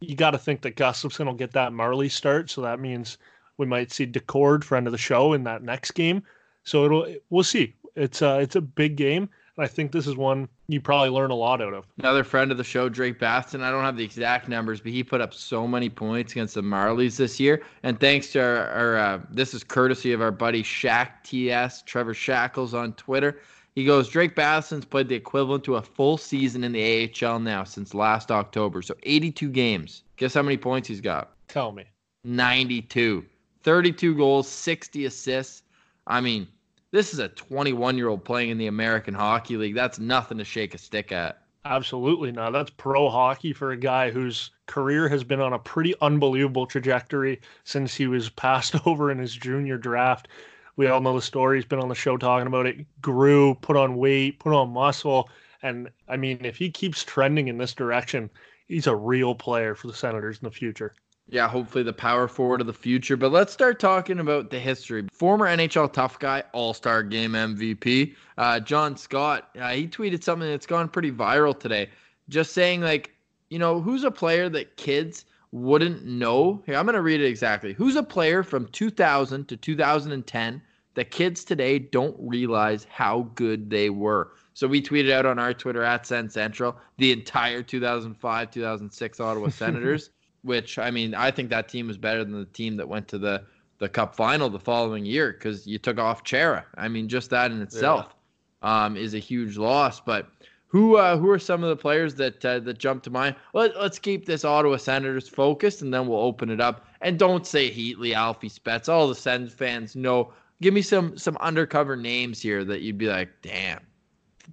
You 0.00 0.14
got 0.16 0.32
to 0.32 0.38
think 0.38 0.60
that 0.62 0.76
Gustavsson 0.76 1.24
will 1.24 1.34
get 1.34 1.52
that 1.52 1.72
Marley 1.72 2.10
start, 2.10 2.50
so 2.50 2.60
that 2.60 2.78
means 2.78 3.16
we 3.56 3.64
might 3.64 3.90
see 3.90 4.06
Daccord, 4.06 4.62
friend 4.62 4.86
of 4.86 4.92
the 4.92 4.98
show, 4.98 5.32
in 5.32 5.44
that 5.44 5.62
next 5.62 5.92
game. 5.92 6.22
So 6.64 6.84
it'll 6.84 7.14
we'll 7.30 7.44
see. 7.44 7.74
It's 7.94 8.20
uh, 8.20 8.38
it's 8.42 8.56
a 8.56 8.60
big 8.60 8.96
game. 8.96 9.30
And 9.56 9.64
I 9.64 9.68
think 9.68 9.90
this 9.90 10.06
is 10.06 10.16
one 10.16 10.48
you 10.68 10.80
probably 10.80 11.08
learn 11.08 11.30
a 11.30 11.34
lot 11.34 11.62
out 11.62 11.72
of. 11.72 11.86
Another 11.98 12.24
friend 12.24 12.50
of 12.50 12.58
the 12.58 12.64
show, 12.64 12.88
Drake 12.88 13.18
Batherson. 13.18 13.62
I 13.62 13.70
don't 13.70 13.84
have 13.84 13.96
the 13.96 14.04
exact 14.04 14.48
numbers, 14.48 14.80
but 14.80 14.92
he 14.92 15.02
put 15.02 15.20
up 15.20 15.32
so 15.32 15.66
many 15.66 15.88
points 15.88 16.32
against 16.32 16.54
the 16.54 16.62
Marlies 16.62 17.16
this 17.16 17.40
year. 17.40 17.62
And 17.82 17.98
thanks 17.98 18.32
to 18.32 18.40
our, 18.40 18.66
our 18.68 18.96
uh, 18.96 19.20
this 19.30 19.54
is 19.54 19.64
courtesy 19.64 20.12
of 20.12 20.20
our 20.20 20.30
buddy 20.30 20.62
Shaq 20.62 21.08
TS, 21.24 21.82
Trevor 21.82 22.14
Shackles 22.14 22.74
on 22.74 22.92
Twitter. 22.94 23.40
He 23.74 23.84
goes, 23.84 24.08
Drake 24.08 24.34
Batherson's 24.34 24.86
played 24.86 25.08
the 25.08 25.14
equivalent 25.14 25.62
to 25.64 25.76
a 25.76 25.82
full 25.82 26.16
season 26.16 26.64
in 26.64 26.72
the 26.72 27.12
AHL 27.22 27.38
now 27.38 27.62
since 27.64 27.92
last 27.94 28.30
October. 28.30 28.82
So 28.82 28.94
82 29.02 29.50
games. 29.50 30.02
Guess 30.16 30.34
how 30.34 30.42
many 30.42 30.56
points 30.56 30.88
he's 30.88 31.02
got? 31.02 31.32
Tell 31.48 31.72
me. 31.72 31.84
92. 32.24 33.24
32 33.62 34.14
goals, 34.14 34.48
60 34.48 35.04
assists. 35.04 35.62
I 36.06 36.20
mean, 36.20 36.48
this 36.96 37.12
is 37.12 37.18
a 37.18 37.28
21 37.28 37.98
year 37.98 38.08
old 38.08 38.24
playing 38.24 38.48
in 38.48 38.56
the 38.56 38.68
American 38.68 39.12
Hockey 39.12 39.58
League. 39.58 39.74
That's 39.74 39.98
nothing 39.98 40.38
to 40.38 40.44
shake 40.44 40.74
a 40.74 40.78
stick 40.78 41.12
at. 41.12 41.42
Absolutely 41.66 42.32
not. 42.32 42.52
That's 42.52 42.70
pro 42.70 43.10
hockey 43.10 43.52
for 43.52 43.72
a 43.72 43.76
guy 43.76 44.10
whose 44.10 44.50
career 44.66 45.08
has 45.08 45.22
been 45.22 45.40
on 45.40 45.52
a 45.52 45.58
pretty 45.58 45.94
unbelievable 46.00 46.66
trajectory 46.66 47.40
since 47.64 47.94
he 47.94 48.06
was 48.06 48.30
passed 48.30 48.74
over 48.86 49.10
in 49.10 49.18
his 49.18 49.34
junior 49.34 49.76
draft. 49.76 50.28
We 50.76 50.86
all 50.86 51.00
know 51.00 51.14
the 51.14 51.22
story. 51.22 51.58
He's 51.58 51.66
been 51.66 51.80
on 51.80 51.88
the 51.88 51.94
show 51.94 52.16
talking 52.16 52.46
about 52.46 52.66
it. 52.66 52.86
Grew, 53.02 53.54
put 53.56 53.76
on 53.76 53.96
weight, 53.96 54.38
put 54.38 54.54
on 54.54 54.72
muscle. 54.72 55.28
And 55.62 55.90
I 56.08 56.16
mean, 56.16 56.44
if 56.44 56.56
he 56.56 56.70
keeps 56.70 57.04
trending 57.04 57.48
in 57.48 57.58
this 57.58 57.74
direction, 57.74 58.30
he's 58.68 58.86
a 58.86 58.96
real 58.96 59.34
player 59.34 59.74
for 59.74 59.86
the 59.86 59.94
Senators 59.94 60.38
in 60.38 60.44
the 60.44 60.50
future 60.50 60.94
yeah, 61.28 61.48
hopefully 61.48 61.82
the 61.82 61.92
power 61.92 62.28
forward 62.28 62.60
of 62.60 62.66
the 62.66 62.72
future. 62.72 63.16
But 63.16 63.32
let's 63.32 63.52
start 63.52 63.80
talking 63.80 64.20
about 64.20 64.50
the 64.50 64.60
history. 64.60 65.06
Former 65.12 65.46
NHL 65.46 65.92
tough 65.92 66.18
guy, 66.18 66.44
All 66.52 66.72
Star 66.72 67.02
Game 67.02 67.32
MVP, 67.32 68.14
uh, 68.38 68.60
John 68.60 68.96
Scott. 68.96 69.50
Uh, 69.58 69.70
he 69.70 69.88
tweeted 69.88 70.22
something 70.22 70.48
that's 70.48 70.66
gone 70.66 70.88
pretty 70.88 71.10
viral 71.10 71.58
today, 71.58 71.90
just 72.28 72.52
saying 72.52 72.80
like, 72.80 73.10
you 73.50 73.58
know, 73.58 73.80
who's 73.80 74.04
a 74.04 74.10
player 74.10 74.48
that 74.50 74.76
kids 74.76 75.24
wouldn't 75.50 76.04
know? 76.04 76.62
Here, 76.64 76.76
I'm 76.76 76.86
gonna 76.86 77.02
read 77.02 77.20
it 77.20 77.26
exactly. 77.26 77.72
Who's 77.72 77.96
a 77.96 78.02
player 78.02 78.42
from 78.42 78.68
2000 78.68 79.48
to 79.48 79.56
2010 79.56 80.62
that 80.94 81.10
kids 81.10 81.44
today 81.44 81.78
don't 81.78 82.16
realize 82.20 82.86
how 82.88 83.30
good 83.34 83.68
they 83.68 83.90
were? 83.90 84.32
So 84.54 84.66
we 84.66 84.80
tweeted 84.80 85.10
out 85.10 85.26
on 85.26 85.38
our 85.38 85.52
Twitter 85.52 85.82
at 85.82 86.06
Sen 86.06 86.30
Central 86.30 86.76
the 86.98 87.12
entire 87.12 87.62
2005 87.62 88.50
2006 88.50 89.20
Ottawa 89.20 89.48
Senators 89.50 90.10
which 90.46 90.78
I 90.78 90.90
mean, 90.90 91.14
I 91.14 91.30
think 91.30 91.50
that 91.50 91.68
team 91.68 91.88
was 91.88 91.98
better 91.98 92.24
than 92.24 92.38
the 92.38 92.46
team 92.46 92.76
that 92.76 92.88
went 92.88 93.08
to 93.08 93.18
the 93.18 93.44
the 93.78 93.88
Cup 93.88 94.14
final 94.16 94.48
the 94.48 94.58
following 94.58 95.04
year 95.04 95.32
because 95.32 95.66
you 95.66 95.78
took 95.78 95.98
off 95.98 96.24
Chara. 96.24 96.64
I 96.76 96.88
mean, 96.88 97.08
just 97.08 97.28
that 97.30 97.50
in 97.50 97.60
itself 97.60 98.14
yeah. 98.62 98.86
um, 98.86 98.96
is 98.96 99.12
a 99.12 99.18
huge 99.18 99.58
loss. 99.58 100.00
But 100.00 100.28
who 100.68 100.96
uh, 100.96 101.18
who 101.18 101.28
are 101.30 101.38
some 101.38 101.62
of 101.62 101.68
the 101.68 101.76
players 101.76 102.14
that 102.14 102.44
uh, 102.44 102.60
that 102.60 102.78
jump 102.78 103.02
to 103.02 103.10
mind? 103.10 103.36
Let, 103.52 103.76
let's 103.76 103.98
keep 103.98 104.24
this 104.24 104.44
Ottawa 104.44 104.76
Senators 104.76 105.28
focused, 105.28 105.82
and 105.82 105.92
then 105.92 106.06
we'll 106.06 106.20
open 106.20 106.48
it 106.48 106.60
up. 106.60 106.86
And 107.02 107.18
don't 107.18 107.46
say 107.46 107.70
Heatley, 107.70 108.14
Alfie 108.14 108.48
Spezza. 108.48 108.88
All 108.88 109.08
the 109.08 109.14
Sens 109.14 109.52
fans 109.52 109.96
know. 109.96 110.32
Give 110.62 110.72
me 110.72 110.80
some 110.80 111.18
some 111.18 111.36
undercover 111.38 111.96
names 111.96 112.40
here 112.40 112.64
that 112.64 112.80
you'd 112.80 112.96
be 112.96 113.08
like, 113.08 113.28
damn, 113.42 113.80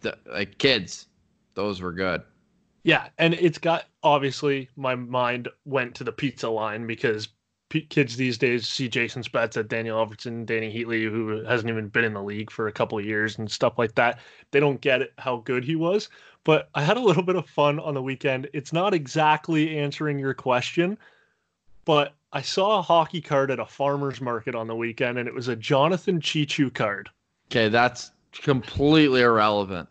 the, 0.02 0.18
like 0.26 0.58
kids, 0.58 1.08
those 1.54 1.80
were 1.82 1.94
good. 1.94 2.24
Yeah, 2.84 3.08
and 3.18 3.34
it's 3.34 3.58
got 3.58 3.86
obviously 4.04 4.70
my 4.76 4.96
mind 4.96 5.48
went 5.66 5.96
to 5.96 6.04
the 6.04 6.12
pizza 6.12 6.50
line 6.50 6.86
because 6.86 7.30
p- 7.70 7.82
kids 7.82 8.18
these 8.18 8.38
days 8.38 8.68
see 8.68 8.90
Jason 8.90 9.24
Spezza, 9.24 9.68
Daniel 9.68 10.06
Alfredsson, 10.06 10.46
Danny 10.46 10.72
Heatley, 10.72 11.10
who 11.10 11.44
hasn't 11.46 11.70
even 11.70 11.88
been 11.88 12.04
in 12.04 12.14
the 12.14 12.22
league 12.22 12.52
for 12.52 12.68
a 12.68 12.72
couple 12.72 13.00
years 13.00 13.38
and 13.38 13.50
stuff 13.50 13.80
like 13.80 13.96
that. 13.96 14.20
They 14.52 14.60
don't 14.60 14.82
get 14.82 15.02
it, 15.02 15.14
how 15.18 15.38
good 15.38 15.64
he 15.64 15.76
was. 15.76 16.10
But 16.44 16.70
I 16.76 16.84
had 16.84 16.98
a 16.98 17.02
little 17.02 17.24
bit 17.24 17.38
of 17.38 17.48
fun 17.48 17.80
on 17.80 17.94
the 17.94 18.02
weekend. 18.02 18.50
It's 18.54 18.74
not 18.74 18.94
exactly 18.94 19.78
answering 19.78 20.20
your 20.20 20.34
question, 20.34 20.98
but 21.86 22.16
I 22.34 22.42
saw 22.42 22.80
a 22.80 22.82
hockey 22.82 23.22
card 23.22 23.50
at 23.50 23.60
a 23.60 23.66
farmer's 23.66 24.20
market 24.20 24.56
on 24.56 24.68
the 24.68 24.76
weekend, 24.76 25.18
and 25.18 25.28
it 25.28 25.34
was 25.34 25.48
a 25.48 25.56
Jonathan 25.56 26.20
Cheechoo 26.20 26.74
card. 26.74 27.10
Okay, 27.48 27.70
that's 27.70 28.12
completely 28.34 29.22
irrelevant. 29.22 29.88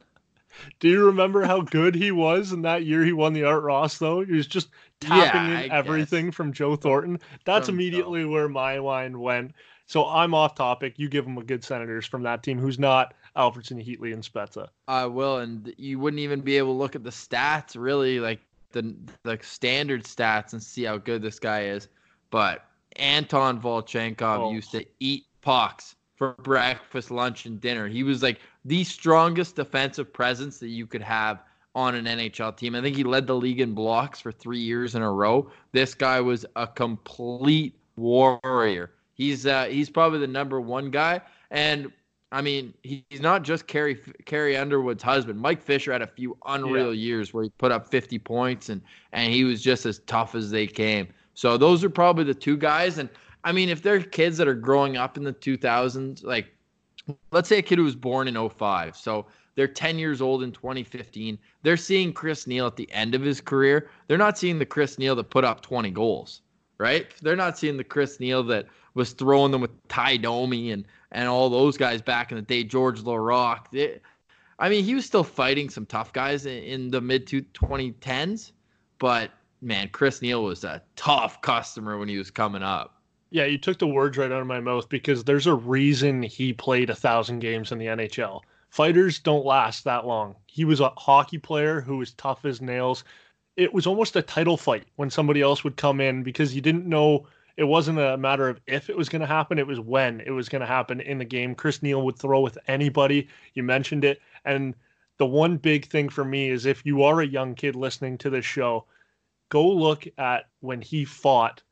Do 0.81 0.89
you 0.89 1.07
remember 1.07 1.43
how 1.43 1.61
good 1.61 1.95
he 1.95 2.11
was 2.11 2.53
in 2.53 2.63
that 2.63 2.85
year 2.85 3.05
he 3.05 3.13
won 3.13 3.33
the 3.33 3.45
Art 3.45 3.63
Ross 3.63 3.99
though? 3.99 4.25
He 4.25 4.33
was 4.33 4.47
just 4.47 4.69
tapping 5.01 5.51
yeah, 5.51 5.61
in 5.61 5.71
everything 5.71 6.27
guess. 6.27 6.35
from 6.35 6.53
Joe 6.53 6.77
Thornton. 6.77 7.21
That's 7.45 7.67
from 7.67 7.77
immediately 7.77 8.23
Joe. 8.23 8.31
where 8.31 8.49
my 8.49 8.79
mind 8.79 9.21
went. 9.21 9.53
So 9.87 10.07
I'm 10.07 10.35
off 10.35 10.55
topic. 10.55 10.95
You 10.97 11.09
give 11.09 11.27
him 11.27 11.39
a 11.39 11.43
good 11.43 11.65
Senators 11.65 12.07
from 12.07 12.23
that 12.23 12.43
team 12.43 12.59
who's 12.59 12.79
not 12.79 13.15
Alfredsson, 13.37 13.85
Heatley, 13.85 14.13
and 14.13 14.23
Spezza. 14.23 14.69
I 14.89 15.07
will, 15.07 15.39
and 15.39 15.75
you 15.77 15.99
wouldn't 15.99 16.21
even 16.21 16.41
be 16.41 16.57
able 16.57 16.75
to 16.75 16.79
look 16.79 16.95
at 16.95 17.05
the 17.05 17.11
stats 17.11 17.77
really, 17.77 18.21
like 18.21 18.41
the 18.73 18.95
the 19.23 19.39
standard 19.43 20.05
stats, 20.05 20.53
and 20.53 20.63
see 20.63 20.85
how 20.85 20.99
good 20.99 21.23
this 21.23 21.39
guy 21.39 21.65
is. 21.65 21.89
But 22.31 22.65
Anton 22.97 23.61
Volchenkov 23.61 24.39
oh. 24.39 24.53
used 24.53 24.71
to 24.73 24.85
eat 25.01 25.25
pucks 25.41 25.97
for 26.17 26.35
breakfast, 26.35 27.11
lunch, 27.11 27.47
and 27.47 27.61
dinner. 27.61 27.89
He 27.89 28.03
was 28.03 28.23
like 28.23 28.39
the 28.65 28.85
strongest 28.85 29.57
defensive 29.57 30.13
presence 30.13 30.59
that 30.59 30.69
you 30.69 30.87
could 30.87 31.03
have 31.03 31.43
on 31.75 31.95
an 31.95 32.05
NHL 32.05 32.57
team. 32.57 32.75
I 32.75 32.83
think 32.83 32.97
he 32.97 33.05
led 33.05 33.27
the 33.27 33.35
league 33.35 33.61
in 33.61 33.75
blocks 33.75 34.21
for 34.21 34.31
three 34.31 34.59
years 34.59 34.95
in 34.95 35.03
a 35.03 35.11
row. 35.11 35.51
This 35.73 35.95
guy 35.95 36.21
was 36.21 36.45
a 36.57 36.67
complete 36.67 37.75
warrior. 37.97 38.93
He's 39.15 39.47
uh, 39.47 39.67
he's 39.67 39.91
probably 39.91 40.19
the 40.19 40.27
number 40.27 40.61
one 40.61 40.91
guy, 40.91 41.21
and 41.51 41.91
I 42.31 42.43
mean 42.43 42.75
he's 42.83 43.21
not 43.21 43.43
just 43.43 43.67
Carrie 43.67 44.01
Carrie 44.25 44.57
Underwood's 44.57 45.03
husband. 45.03 45.39
Mike 45.39 45.63
Fisher 45.63 45.93
had 45.93 46.03
a 46.03 46.07
few 46.07 46.37
unreal 46.47 46.95
yeah. 46.95 47.07
years 47.07 47.33
where 47.33 47.45
he 47.45 47.51
put 47.51 47.73
up 47.73 47.89
50 47.89 48.19
points 48.19 48.69
and 48.69 48.81
and 49.13 49.33
he 49.33 49.45
was 49.45 49.63
just 49.63 49.87
as 49.87 50.01
tough 50.01 50.35
as 50.35 50.51
they 50.51 50.67
came. 50.67 51.09
So 51.35 51.57
those 51.57 51.83
are 51.85 51.91
probably 51.91 52.25
the 52.25 52.35
two 52.35 52.57
guys. 52.57 52.99
And 52.99 53.09
I 53.45 53.53
mean, 53.53 53.69
if 53.69 53.83
they're 53.83 54.01
kids 54.01 54.37
that 54.39 54.49
are 54.49 54.55
growing 54.55 54.97
up 54.97 55.17
in 55.17 55.25
the 55.25 55.33
2000s, 55.33 56.25
like 56.25 56.52
let's 57.31 57.49
say 57.49 57.59
a 57.59 57.63
kid 57.63 57.79
who 57.79 57.85
was 57.85 57.97
born 57.97 58.29
in 58.29 58.49
05, 58.49 58.97
so 58.97 59.27
they're 59.55 59.69
10 59.69 59.99
years 59.99 60.21
old 60.21 60.43
in 60.43 60.53
2015. 60.53 61.39
They're 61.63 61.77
seeing 61.77 62.13
Chris 62.13 62.47
Neil 62.47 62.67
at 62.67 62.77
the 62.77 62.91
end 62.93 63.15
of 63.15 63.23
his 63.23 63.41
career. 63.41 63.91
They're 64.07 64.19
not 64.19 64.39
seeing 64.39 64.59
the 64.59 64.67
Chris 64.67 64.99
Neil 64.99 65.15
that 65.17 65.31
put 65.31 65.45
up 65.45 65.61
20 65.61 65.91
goals, 65.91 66.43
right? 66.79 67.07
They're 67.21 67.37
not 67.37 67.59
seeing 67.59 67.77
the 67.77 67.85
Chris 67.85 68.19
Neil 68.21 68.43
that 68.45 68.67
was 68.95 69.13
throwing 69.13 69.53
them 69.53 69.61
with 69.61 69.89
Ty 69.89 70.19
Domi 70.19 70.71
and 70.71 70.87
and 71.13 71.29
all 71.29 71.51
those 71.51 71.77
guys 71.77 72.01
back 72.01 72.33
in 72.33 72.37
the 72.37 72.43
day, 72.43 72.65
George 72.65 73.03
Laraque. 73.03 74.01
I 74.59 74.69
mean, 74.69 74.85
he 74.85 74.95
was 74.95 75.05
still 75.05 75.25
fighting 75.25 75.69
some 75.69 75.85
tough 75.85 76.13
guys 76.13 76.47
in, 76.47 76.63
in 76.63 76.91
the 76.91 77.01
mid 77.01 77.27
2010s, 77.27 78.53
but 78.99 79.31
man, 79.61 79.89
Chris 79.93 80.23
Neil 80.23 80.43
was 80.43 80.65
a 80.65 80.83
tough 80.97 81.43
customer 81.43 81.99
when 81.99 82.09
he 82.09 82.17
was 82.17 82.31
coming 82.31 82.63
up. 82.63 83.02
Yeah, 83.33 83.47
you 83.47 83.59
took 83.59 83.79
the 83.79 83.87
words 83.87 84.17
right 84.17 84.31
out 84.31 84.41
of 84.41 84.47
my 84.47 84.61
mouth 84.61 84.89
because 84.89 85.25
there's 85.25 85.47
a 85.47 85.55
reason 85.55 86.23
he 86.23 86.53
played 86.53 86.91
a 86.91 86.95
thousand 86.95 87.41
games 87.41 87.73
in 87.73 87.79
the 87.79 87.87
NHL 87.87 88.43
fighters 88.73 89.19
don't 89.19 89.45
last 89.45 89.85
that 89.85 90.07
long. 90.07 90.35
He 90.47 90.65
was 90.65 90.81
a 90.81 90.89
hockey 90.97 91.37
player 91.37 91.83
who 91.83 91.99
was 91.99 92.15
tough 92.15 92.47
as 92.47 92.63
nails. 92.63 93.05
It 93.55 93.75
was 93.75 93.87
almost 93.87 94.17
a 94.17 94.23
title 94.23 94.57
fight 94.57 94.87
when 94.97 95.11
somebody 95.11 95.43
else 95.43 95.63
would 95.63 95.77
come 95.77 96.01
in 96.01 96.23
because 96.23 96.55
you 96.55 96.63
didn't 96.63 96.87
know 96.87 97.27
it 97.59 97.65
wasn't 97.65 97.99
a 97.99 98.17
matter 98.17 98.49
of 98.49 98.63
if 98.67 98.89
it 98.89 98.97
was 98.97 99.11
going 99.11 99.21
to 99.21 99.27
happen, 99.27 99.59
it 99.59 99.67
was 99.67 99.79
when 99.79 100.23
it 100.23 100.31
was 100.31 100.49
going 100.49 100.61
to 100.61 100.67
happen 100.67 101.03
in 101.03 101.19
the 101.19 101.25
game. 101.27 101.55
Chris 101.55 101.83
Neil 101.83 102.01
would 102.03 102.19
throw 102.19 102.41
with 102.41 102.57
anybody. 102.67 103.29
You 103.53 103.63
mentioned 103.63 104.07
it. 104.07 104.23
And 104.47 104.75
the 105.19 105.27
one 105.27 105.59
big 105.59 105.85
thing 105.85 106.09
for 106.09 106.25
me 106.25 106.49
is 106.49 106.65
if 106.65 106.87
you 106.87 107.03
are 107.03 107.21
a 107.21 107.27
young 107.27 107.55
kid 107.55 107.77
listening 107.77 108.17
to 108.19 108.31
this 108.31 108.47
show, 108.47 108.87
go 109.51 109.69
look 109.69 110.07
at 110.17 110.49
when 110.61 110.81
he 110.81 111.05
fought. 111.05 111.63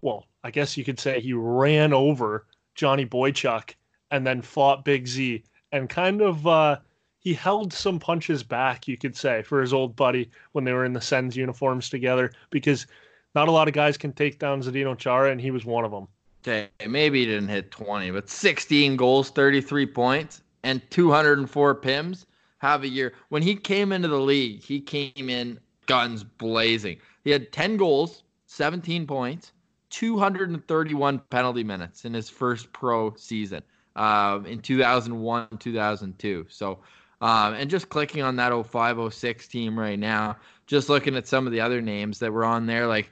Well, 0.00 0.26
I 0.44 0.50
guess 0.50 0.76
you 0.76 0.84
could 0.84 0.98
say 0.98 1.20
he 1.20 1.32
ran 1.32 1.92
over 1.92 2.46
Johnny 2.74 3.06
Boychuk 3.06 3.74
and 4.10 4.26
then 4.26 4.42
fought 4.42 4.84
Big 4.84 5.06
Z 5.06 5.42
and 5.72 5.88
kind 5.88 6.20
of 6.20 6.46
uh, 6.46 6.78
he 7.18 7.34
held 7.34 7.72
some 7.72 7.98
punches 7.98 8.42
back, 8.42 8.86
you 8.86 8.96
could 8.96 9.16
say, 9.16 9.42
for 9.42 9.60
his 9.60 9.72
old 9.72 9.96
buddy 9.96 10.30
when 10.52 10.64
they 10.64 10.72
were 10.72 10.84
in 10.84 10.92
the 10.92 11.00
Sens 11.00 11.36
uniforms 11.36 11.88
together, 11.88 12.32
because 12.50 12.86
not 13.34 13.48
a 13.48 13.52
lot 13.52 13.68
of 13.68 13.74
guys 13.74 13.96
can 13.96 14.12
take 14.12 14.38
down 14.38 14.62
Zdeno 14.62 14.98
Chara, 14.98 15.30
and 15.30 15.40
he 15.40 15.50
was 15.50 15.64
one 15.64 15.84
of 15.84 15.90
them. 15.90 16.08
Okay, 16.42 16.68
maybe 16.88 17.20
he 17.20 17.26
didn't 17.26 17.48
hit 17.48 17.70
20, 17.70 18.10
but 18.10 18.28
16 18.28 18.96
goals, 18.96 19.30
33 19.30 19.86
points, 19.86 20.42
and 20.64 20.82
204 20.90 21.74
PIMs 21.76 22.26
have 22.58 22.82
a 22.82 22.88
year. 22.88 23.12
When 23.28 23.42
he 23.42 23.54
came 23.54 23.92
into 23.92 24.08
the 24.08 24.18
league, 24.18 24.62
he 24.62 24.80
came 24.80 25.30
in 25.30 25.60
guns 25.86 26.24
blazing. 26.24 26.98
He 27.22 27.30
had 27.30 27.52
10 27.52 27.76
goals, 27.76 28.24
17 28.46 29.06
points, 29.06 29.52
231 29.92 31.18
penalty 31.30 31.62
minutes 31.62 32.04
in 32.04 32.14
his 32.14 32.28
first 32.28 32.72
pro 32.72 33.14
season 33.14 33.62
um, 33.94 34.46
in 34.46 34.58
2001, 34.60 35.48
2002. 35.58 36.46
So, 36.48 36.78
um, 37.20 37.54
and 37.54 37.70
just 37.70 37.90
clicking 37.90 38.22
on 38.22 38.36
that 38.36 38.52
05, 38.66 39.12
06 39.12 39.48
team 39.48 39.78
right 39.78 39.98
now, 39.98 40.36
just 40.66 40.88
looking 40.88 41.14
at 41.14 41.28
some 41.28 41.46
of 41.46 41.52
the 41.52 41.60
other 41.60 41.80
names 41.80 42.18
that 42.18 42.32
were 42.32 42.44
on 42.44 42.66
there, 42.66 42.86
like 42.86 43.10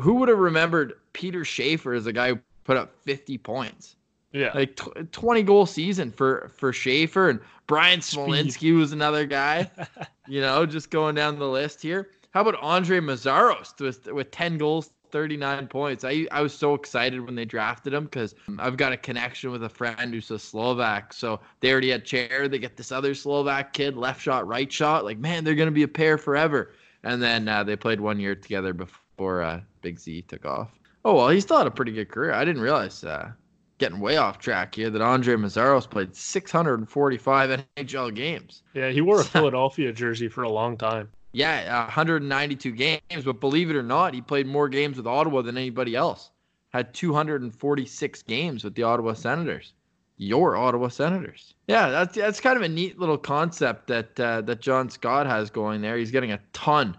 who 0.00 0.14
would 0.14 0.28
have 0.28 0.38
remembered 0.38 0.94
Peter 1.12 1.44
Schaefer 1.44 1.92
as 1.92 2.06
a 2.06 2.12
guy 2.12 2.30
who 2.30 2.40
put 2.64 2.76
up 2.76 2.94
50 3.04 3.38
points? 3.38 3.96
Yeah, 4.32 4.50
like 4.54 4.76
t- 4.76 4.90
20 5.12 5.42
goal 5.42 5.66
season 5.66 6.10
for 6.10 6.50
for 6.56 6.72
Schaefer 6.72 7.28
and 7.28 7.40
Bryan 7.66 8.00
Smolinski 8.00 8.74
was 8.74 8.92
another 8.92 9.26
guy. 9.26 9.70
you 10.26 10.40
know, 10.40 10.64
just 10.64 10.88
going 10.88 11.14
down 11.14 11.38
the 11.38 11.46
list 11.46 11.82
here. 11.82 12.08
How 12.30 12.40
about 12.40 12.56
Andre 12.62 13.00
Meszaros 13.00 13.78
with 13.78 14.06
with 14.06 14.30
10 14.30 14.56
goals 14.56 14.90
39 15.12 15.68
points. 15.68 16.04
I 16.04 16.26
I 16.32 16.40
was 16.40 16.52
so 16.52 16.74
excited 16.74 17.20
when 17.20 17.34
they 17.34 17.44
drafted 17.44 17.94
him 17.94 18.04
because 18.04 18.34
I've 18.58 18.76
got 18.76 18.92
a 18.92 18.96
connection 18.96 19.50
with 19.50 19.62
a 19.62 19.68
friend 19.68 20.12
who's 20.12 20.30
a 20.30 20.38
Slovak. 20.38 21.12
So 21.12 21.40
they 21.60 21.70
already 21.70 21.90
had 21.90 22.04
chair. 22.04 22.48
They 22.48 22.58
get 22.58 22.76
this 22.76 22.90
other 22.90 23.14
Slovak 23.14 23.72
kid, 23.72 23.96
left 23.96 24.20
shot, 24.20 24.46
right 24.46 24.72
shot. 24.72 25.04
Like 25.04 25.18
man, 25.18 25.44
they're 25.44 25.54
gonna 25.54 25.70
be 25.70 25.84
a 25.84 25.88
pair 25.88 26.18
forever. 26.18 26.72
And 27.04 27.22
then 27.22 27.48
uh, 27.48 27.64
they 27.64 27.76
played 27.76 28.00
one 28.00 28.18
year 28.18 28.34
together 28.34 28.72
before 28.72 29.42
uh, 29.42 29.60
Big 29.82 29.98
Z 29.98 30.22
took 30.22 30.44
off. 30.44 30.70
Oh 31.04 31.14
well, 31.14 31.28
he 31.28 31.40
still 31.40 31.58
had 31.58 31.66
a 31.66 31.70
pretty 31.70 31.92
good 31.92 32.08
career. 32.08 32.32
I 32.32 32.44
didn't 32.44 32.62
realize. 32.62 33.04
Uh, 33.04 33.32
getting 33.78 33.98
way 33.98 34.16
off 34.16 34.38
track 34.38 34.76
here 34.76 34.90
that 34.90 35.02
Andre 35.02 35.34
Meszaros 35.34 35.90
played 35.90 36.14
645 36.14 37.64
NHL 37.76 38.14
games. 38.14 38.62
Yeah, 38.74 38.90
he 38.90 39.00
wore 39.00 39.20
a 39.20 39.24
Philadelphia 39.34 39.92
jersey 39.92 40.28
for 40.28 40.44
a 40.44 40.48
long 40.48 40.76
time. 40.76 41.10
Yeah, 41.32 41.84
192 41.84 42.72
games, 42.72 43.24
but 43.24 43.40
believe 43.40 43.70
it 43.70 43.76
or 43.76 43.82
not, 43.82 44.12
he 44.12 44.20
played 44.20 44.46
more 44.46 44.68
games 44.68 44.98
with 44.98 45.06
Ottawa 45.06 45.42
than 45.42 45.56
anybody 45.56 45.96
else. 45.96 46.30
Had 46.70 46.92
246 46.94 48.22
games 48.22 48.64
with 48.64 48.74
the 48.74 48.82
Ottawa 48.82 49.14
Senators. 49.14 49.72
Your 50.18 50.56
Ottawa 50.56 50.88
Senators. 50.88 51.54
Yeah, 51.66 51.90
that's 51.90 52.14
that's 52.14 52.40
kind 52.40 52.56
of 52.56 52.62
a 52.62 52.68
neat 52.68 52.98
little 52.98 53.18
concept 53.18 53.88
that 53.88 54.20
uh, 54.20 54.42
that 54.42 54.60
John 54.60 54.88
Scott 54.88 55.26
has 55.26 55.50
going 55.50 55.80
there. 55.80 55.96
He's 55.96 56.10
getting 56.10 56.32
a 56.32 56.40
ton 56.52 56.96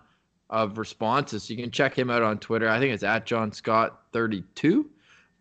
of 0.50 0.78
responses. 0.78 1.50
You 1.50 1.56
can 1.56 1.72
check 1.72 1.98
him 1.98 2.10
out 2.10 2.22
on 2.22 2.39
Twitter. 2.39 2.67
I 2.69 2.80
think 2.80 2.93
it's 2.93 3.04
at 3.04 3.26
John 3.26 3.52
Scott 3.52 4.02
32. 4.12 4.89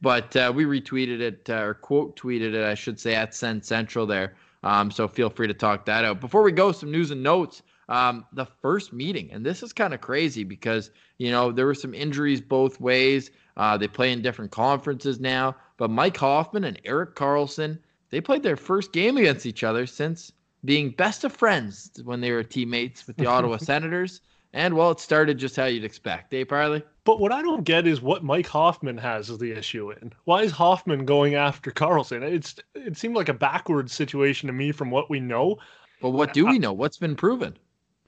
But 0.00 0.34
uh, 0.36 0.52
we 0.54 0.64
retweeted 0.64 1.20
it 1.20 1.48
uh, 1.48 1.62
or 1.62 1.74
quote 1.74 2.16
tweeted 2.16 2.54
it, 2.54 2.64
I 2.64 2.74
should 2.74 3.00
say, 3.00 3.14
at 3.14 3.34
Sen 3.34 3.62
Central 3.62 4.06
there. 4.06 4.34
Um, 4.62 4.90
so 4.90 5.08
feel 5.08 5.30
free 5.30 5.48
to 5.48 5.54
talk 5.54 5.84
that 5.86 6.04
out. 6.04 6.20
Before 6.20 6.42
we 6.42 6.52
go, 6.52 6.72
some 6.72 6.90
news 6.90 7.10
and 7.10 7.22
notes 7.22 7.62
um, 7.92 8.24
the 8.32 8.46
first 8.46 8.94
meeting. 8.94 9.30
And 9.32 9.44
this 9.44 9.62
is 9.62 9.74
kind 9.74 9.92
of 9.92 10.00
crazy 10.00 10.44
because, 10.44 10.90
you 11.18 11.30
know, 11.30 11.52
there 11.52 11.66
were 11.66 11.74
some 11.74 11.92
injuries 11.92 12.40
both 12.40 12.80
ways. 12.80 13.30
Uh, 13.58 13.76
they 13.76 13.86
play 13.86 14.12
in 14.12 14.22
different 14.22 14.50
conferences 14.50 15.20
now. 15.20 15.54
But 15.76 15.90
Mike 15.90 16.16
Hoffman 16.16 16.64
and 16.64 16.80
Erik 16.86 17.14
Karlsson, 17.14 17.78
they 18.08 18.22
played 18.22 18.42
their 18.42 18.56
first 18.56 18.92
game 18.92 19.18
against 19.18 19.44
each 19.44 19.62
other 19.62 19.84
since 19.86 20.32
being 20.64 20.90
best 20.90 21.22
of 21.24 21.34
friends 21.34 21.90
when 22.02 22.22
they 22.22 22.32
were 22.32 22.42
teammates 22.42 23.06
with 23.06 23.18
the 23.18 23.26
Ottawa 23.34 23.58
Senators. 23.58 24.22
And 24.54 24.74
well, 24.74 24.90
it 24.90 25.00
started 25.00 25.36
just 25.36 25.56
how 25.56 25.66
you'd 25.66 25.84
expect, 25.84 26.30
Dave 26.30 26.48
Parley. 26.48 26.82
But 27.04 27.20
what 27.20 27.32
I 27.32 27.42
don't 27.42 27.64
get 27.64 27.86
is 27.86 28.00
what 28.00 28.24
Mike 28.24 28.46
Hoffman 28.46 28.96
has 28.98 29.36
the 29.38 29.52
issue 29.52 29.90
in. 29.90 30.12
Why 30.24 30.42
is 30.42 30.52
Hoffman 30.52 31.04
going 31.04 31.34
after 31.34 31.70
Karlsson? 31.70 32.22
It's 32.22 32.56
it 32.74 32.96
seemed 32.96 33.16
like 33.16 33.28
a 33.28 33.34
backwards 33.34 33.92
situation 33.92 34.46
to 34.46 34.52
me 34.54 34.72
from 34.72 34.90
what 34.90 35.10
we 35.10 35.20
know. 35.20 35.58
But 36.00 36.10
what 36.10 36.32
do 36.32 36.46
we 36.46 36.58
know? 36.58 36.72
What's 36.72 36.98
been 36.98 37.16
proven? 37.16 37.56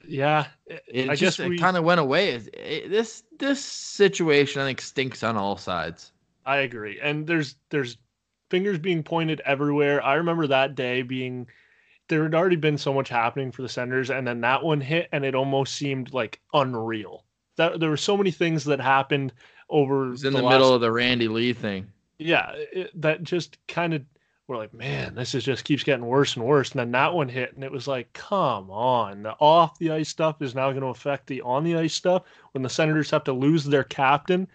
Yeah, 0.07 0.47
it 0.65 1.09
I 1.09 1.15
just 1.15 1.39
we... 1.39 1.57
kind 1.57 1.77
of 1.77 1.83
went 1.83 1.99
away. 1.99 2.29
It, 2.29 2.89
this 2.89 3.23
this 3.39 3.63
situation 3.63 4.61
I 4.61 4.65
think 4.65 4.81
stinks 4.81 5.23
on 5.23 5.37
all 5.37 5.57
sides. 5.57 6.11
I 6.45 6.57
agree, 6.57 6.99
and 7.01 7.25
there's 7.25 7.55
there's 7.69 7.97
fingers 8.49 8.77
being 8.77 9.03
pointed 9.03 9.41
everywhere. 9.45 10.03
I 10.03 10.15
remember 10.15 10.47
that 10.47 10.75
day 10.75 11.01
being 11.01 11.47
there 12.07 12.23
had 12.23 12.35
already 12.35 12.55
been 12.55 12.77
so 12.77 12.93
much 12.93 13.09
happening 13.09 13.51
for 13.51 13.61
the 13.61 13.69
Senators, 13.69 14.09
and 14.09 14.27
then 14.27 14.41
that 14.41 14.63
one 14.63 14.81
hit, 14.81 15.09
and 15.11 15.25
it 15.25 15.35
almost 15.35 15.75
seemed 15.75 16.13
like 16.13 16.39
unreal. 16.53 17.25
That 17.57 17.79
there 17.79 17.89
were 17.89 17.97
so 17.97 18.17
many 18.17 18.31
things 18.31 18.63
that 18.65 18.79
happened 18.79 19.33
over. 19.69 20.13
It 20.13 20.23
in 20.23 20.33
the, 20.33 20.41
the 20.41 20.49
middle 20.49 20.73
of 20.73 20.81
the 20.81 20.91
Randy 20.91 21.27
Lee 21.27 21.53
thing. 21.53 21.87
Yeah, 22.17 22.51
it, 22.55 23.01
that 23.01 23.23
just 23.23 23.57
kind 23.67 23.93
of 23.93 24.03
we're 24.47 24.57
like, 24.57 24.73
man, 24.73 25.15
this 25.15 25.33
is 25.33 25.43
just 25.43 25.65
keeps 25.65 25.83
getting 25.83 26.05
worse 26.05 26.35
and 26.35 26.45
worse. 26.45 26.71
And 26.71 26.79
then 26.79 26.91
that 26.91 27.13
one 27.13 27.29
hit, 27.29 27.53
and 27.55 27.63
it 27.63 27.71
was 27.71 27.87
like, 27.87 28.13
come 28.13 28.69
on, 28.69 29.23
the 29.23 29.31
off 29.39 29.77
the 29.79 29.91
ice 29.91 30.09
stuff 30.09 30.41
is 30.41 30.53
now 30.53 30.69
going 30.69 30.81
to 30.81 30.87
affect 30.87 31.27
the 31.27 31.41
on 31.41 31.63
the 31.63 31.75
ice 31.75 31.93
stuff 31.93 32.23
when 32.51 32.61
the 32.61 32.69
Senators 32.69 33.09
have 33.11 33.23
to 33.23 33.33
lose 33.33 33.63
their 33.63 33.83
captain 33.83 34.47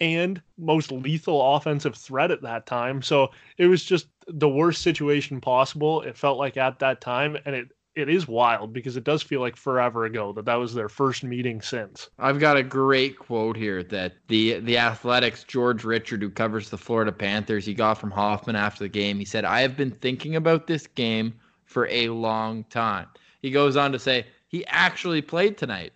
and 0.00 0.42
most 0.58 0.92
lethal 0.92 1.54
offensive 1.54 1.94
threat 1.94 2.30
at 2.30 2.42
that 2.42 2.66
time. 2.66 3.00
So 3.02 3.30
it 3.56 3.66
was 3.66 3.84
just 3.84 4.08
the 4.26 4.48
worst 4.48 4.82
situation 4.82 5.40
possible. 5.40 6.02
It 6.02 6.16
felt 6.16 6.38
like 6.38 6.56
at 6.56 6.80
that 6.80 7.00
time, 7.00 7.36
and 7.46 7.54
it 7.54 7.70
it 7.96 8.10
is 8.10 8.28
wild 8.28 8.74
because 8.74 8.96
it 8.96 9.04
does 9.04 9.22
feel 9.22 9.40
like 9.40 9.56
forever 9.56 10.04
ago 10.04 10.30
that 10.34 10.44
that 10.44 10.56
was 10.56 10.74
their 10.74 10.88
first 10.88 11.24
meeting 11.24 11.62
since. 11.62 12.10
I've 12.18 12.38
got 12.38 12.58
a 12.58 12.62
great 12.62 13.18
quote 13.18 13.56
here 13.56 13.82
that 13.84 14.12
the 14.28 14.60
the 14.60 14.76
Athletics 14.76 15.44
George 15.44 15.82
Richard 15.82 16.22
who 16.22 16.30
covers 16.30 16.68
the 16.68 16.76
Florida 16.76 17.10
Panthers 17.10 17.64
he 17.64 17.72
got 17.72 17.94
from 17.94 18.10
Hoffman 18.10 18.54
after 18.54 18.84
the 18.84 18.88
game. 18.88 19.18
He 19.18 19.24
said, 19.24 19.44
"I 19.46 19.62
have 19.62 19.76
been 19.76 19.90
thinking 19.90 20.36
about 20.36 20.66
this 20.66 20.86
game 20.86 21.34
for 21.64 21.88
a 21.88 22.10
long 22.10 22.64
time." 22.64 23.08
He 23.40 23.50
goes 23.50 23.76
on 23.76 23.92
to 23.92 23.98
say, 23.98 24.26
"He 24.48 24.66
actually 24.66 25.22
played 25.22 25.56
tonight." 25.56 25.94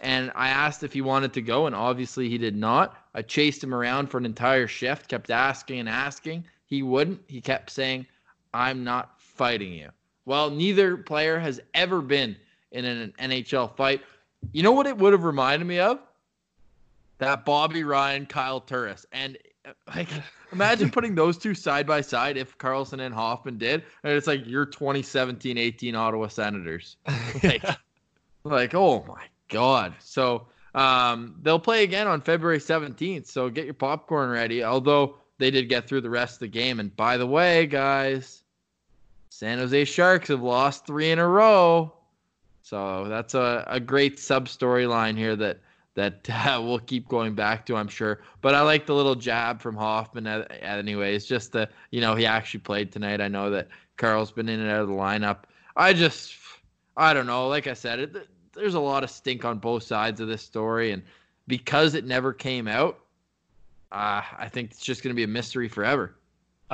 And 0.00 0.32
I 0.34 0.48
asked 0.48 0.82
if 0.82 0.92
he 0.92 1.00
wanted 1.00 1.32
to 1.34 1.42
go, 1.42 1.66
and 1.66 1.74
obviously 1.74 2.28
he 2.28 2.38
did 2.38 2.56
not. 2.56 2.96
I 3.14 3.22
chased 3.22 3.62
him 3.62 3.74
around 3.74 4.08
for 4.08 4.18
an 4.18 4.26
entire 4.26 4.66
shift, 4.66 5.08
kept 5.08 5.30
asking 5.30 5.80
and 5.80 5.88
asking. 5.88 6.44
He 6.66 6.82
wouldn't. 6.82 7.20
He 7.26 7.40
kept 7.40 7.70
saying, 7.70 8.06
I'm 8.52 8.84
not 8.84 9.18
fighting 9.20 9.72
you. 9.72 9.90
Well, 10.26 10.50
neither 10.50 10.96
player 10.96 11.38
has 11.38 11.60
ever 11.74 12.00
been 12.00 12.36
in 12.72 12.84
an 12.84 13.12
NHL 13.20 13.76
fight. 13.76 14.02
You 14.52 14.62
know 14.62 14.72
what 14.72 14.86
it 14.86 14.96
would 14.96 15.12
have 15.12 15.24
reminded 15.24 15.66
me 15.66 15.78
of? 15.78 15.98
That 17.18 17.44
Bobby 17.44 17.84
Ryan, 17.84 18.26
Kyle 18.26 18.60
Turris. 18.60 19.06
And 19.12 19.38
like 19.94 20.08
imagine 20.52 20.90
putting 20.92 21.14
those 21.14 21.38
two 21.38 21.54
side 21.54 21.86
by 21.86 22.00
side 22.00 22.36
if 22.36 22.56
Karlsson 22.58 23.00
and 23.00 23.14
Hoffman 23.14 23.58
did. 23.58 23.82
And 24.02 24.12
it's 24.12 24.26
like 24.26 24.46
your 24.46 24.66
2017 24.66 25.58
18 25.58 25.94
Ottawa 25.94 26.28
Senators. 26.28 26.96
Like, 27.42 27.64
like 28.44 28.74
oh 28.74 29.04
my 29.08 29.24
God. 29.48 29.94
So 30.00 30.46
um, 30.74 31.36
they'll 31.42 31.58
play 31.58 31.82
again 31.82 32.06
on 32.06 32.20
February 32.20 32.58
17th. 32.58 33.26
So 33.26 33.48
get 33.48 33.64
your 33.64 33.74
popcorn 33.74 34.30
ready. 34.30 34.62
Although 34.64 35.16
they 35.38 35.50
did 35.50 35.68
get 35.68 35.88
through 35.88 36.02
the 36.02 36.10
rest 36.10 36.34
of 36.34 36.40
the 36.40 36.48
game. 36.48 36.80
And 36.80 36.94
by 36.94 37.16
the 37.16 37.26
way, 37.26 37.66
guys, 37.66 38.43
San 39.34 39.58
Jose 39.58 39.84
Sharks 39.86 40.28
have 40.28 40.42
lost 40.42 40.86
three 40.86 41.10
in 41.10 41.18
a 41.18 41.26
row. 41.26 41.92
So 42.62 43.08
that's 43.08 43.34
a, 43.34 43.64
a 43.66 43.80
great 43.80 44.20
sub 44.20 44.46
storyline 44.46 45.16
here 45.16 45.34
that 45.34 45.58
that 45.94 46.30
uh, 46.30 46.60
we'll 46.62 46.78
keep 46.78 47.08
going 47.08 47.34
back 47.34 47.66
to, 47.66 47.74
I'm 47.74 47.88
sure. 47.88 48.20
But 48.42 48.54
I 48.54 48.60
like 48.60 48.86
the 48.86 48.94
little 48.94 49.16
jab 49.16 49.60
from 49.60 49.74
Hoffman. 49.74 50.28
Anyways, 50.28 51.24
just 51.24 51.50
the 51.50 51.68
you 51.90 52.00
know 52.00 52.14
he 52.14 52.24
actually 52.24 52.60
played 52.60 52.92
tonight. 52.92 53.20
I 53.20 53.26
know 53.26 53.50
that 53.50 53.66
Carl's 53.96 54.30
been 54.30 54.48
in 54.48 54.60
and 54.60 54.70
out 54.70 54.82
of 54.82 54.88
the 54.88 54.94
lineup. 54.94 55.38
I 55.74 55.94
just 55.94 56.36
I 56.96 57.12
don't 57.12 57.26
know. 57.26 57.48
Like 57.48 57.66
I 57.66 57.74
said, 57.74 57.98
it, 57.98 58.28
there's 58.52 58.74
a 58.74 58.80
lot 58.80 59.02
of 59.02 59.10
stink 59.10 59.44
on 59.44 59.58
both 59.58 59.82
sides 59.82 60.20
of 60.20 60.28
this 60.28 60.42
story, 60.42 60.92
and 60.92 61.02
because 61.48 61.94
it 61.94 62.04
never 62.04 62.32
came 62.32 62.68
out, 62.68 63.00
uh, 63.90 64.22
I 64.38 64.48
think 64.48 64.70
it's 64.70 64.80
just 64.80 65.02
going 65.02 65.10
to 65.10 65.16
be 65.16 65.24
a 65.24 65.28
mystery 65.28 65.68
forever. 65.68 66.14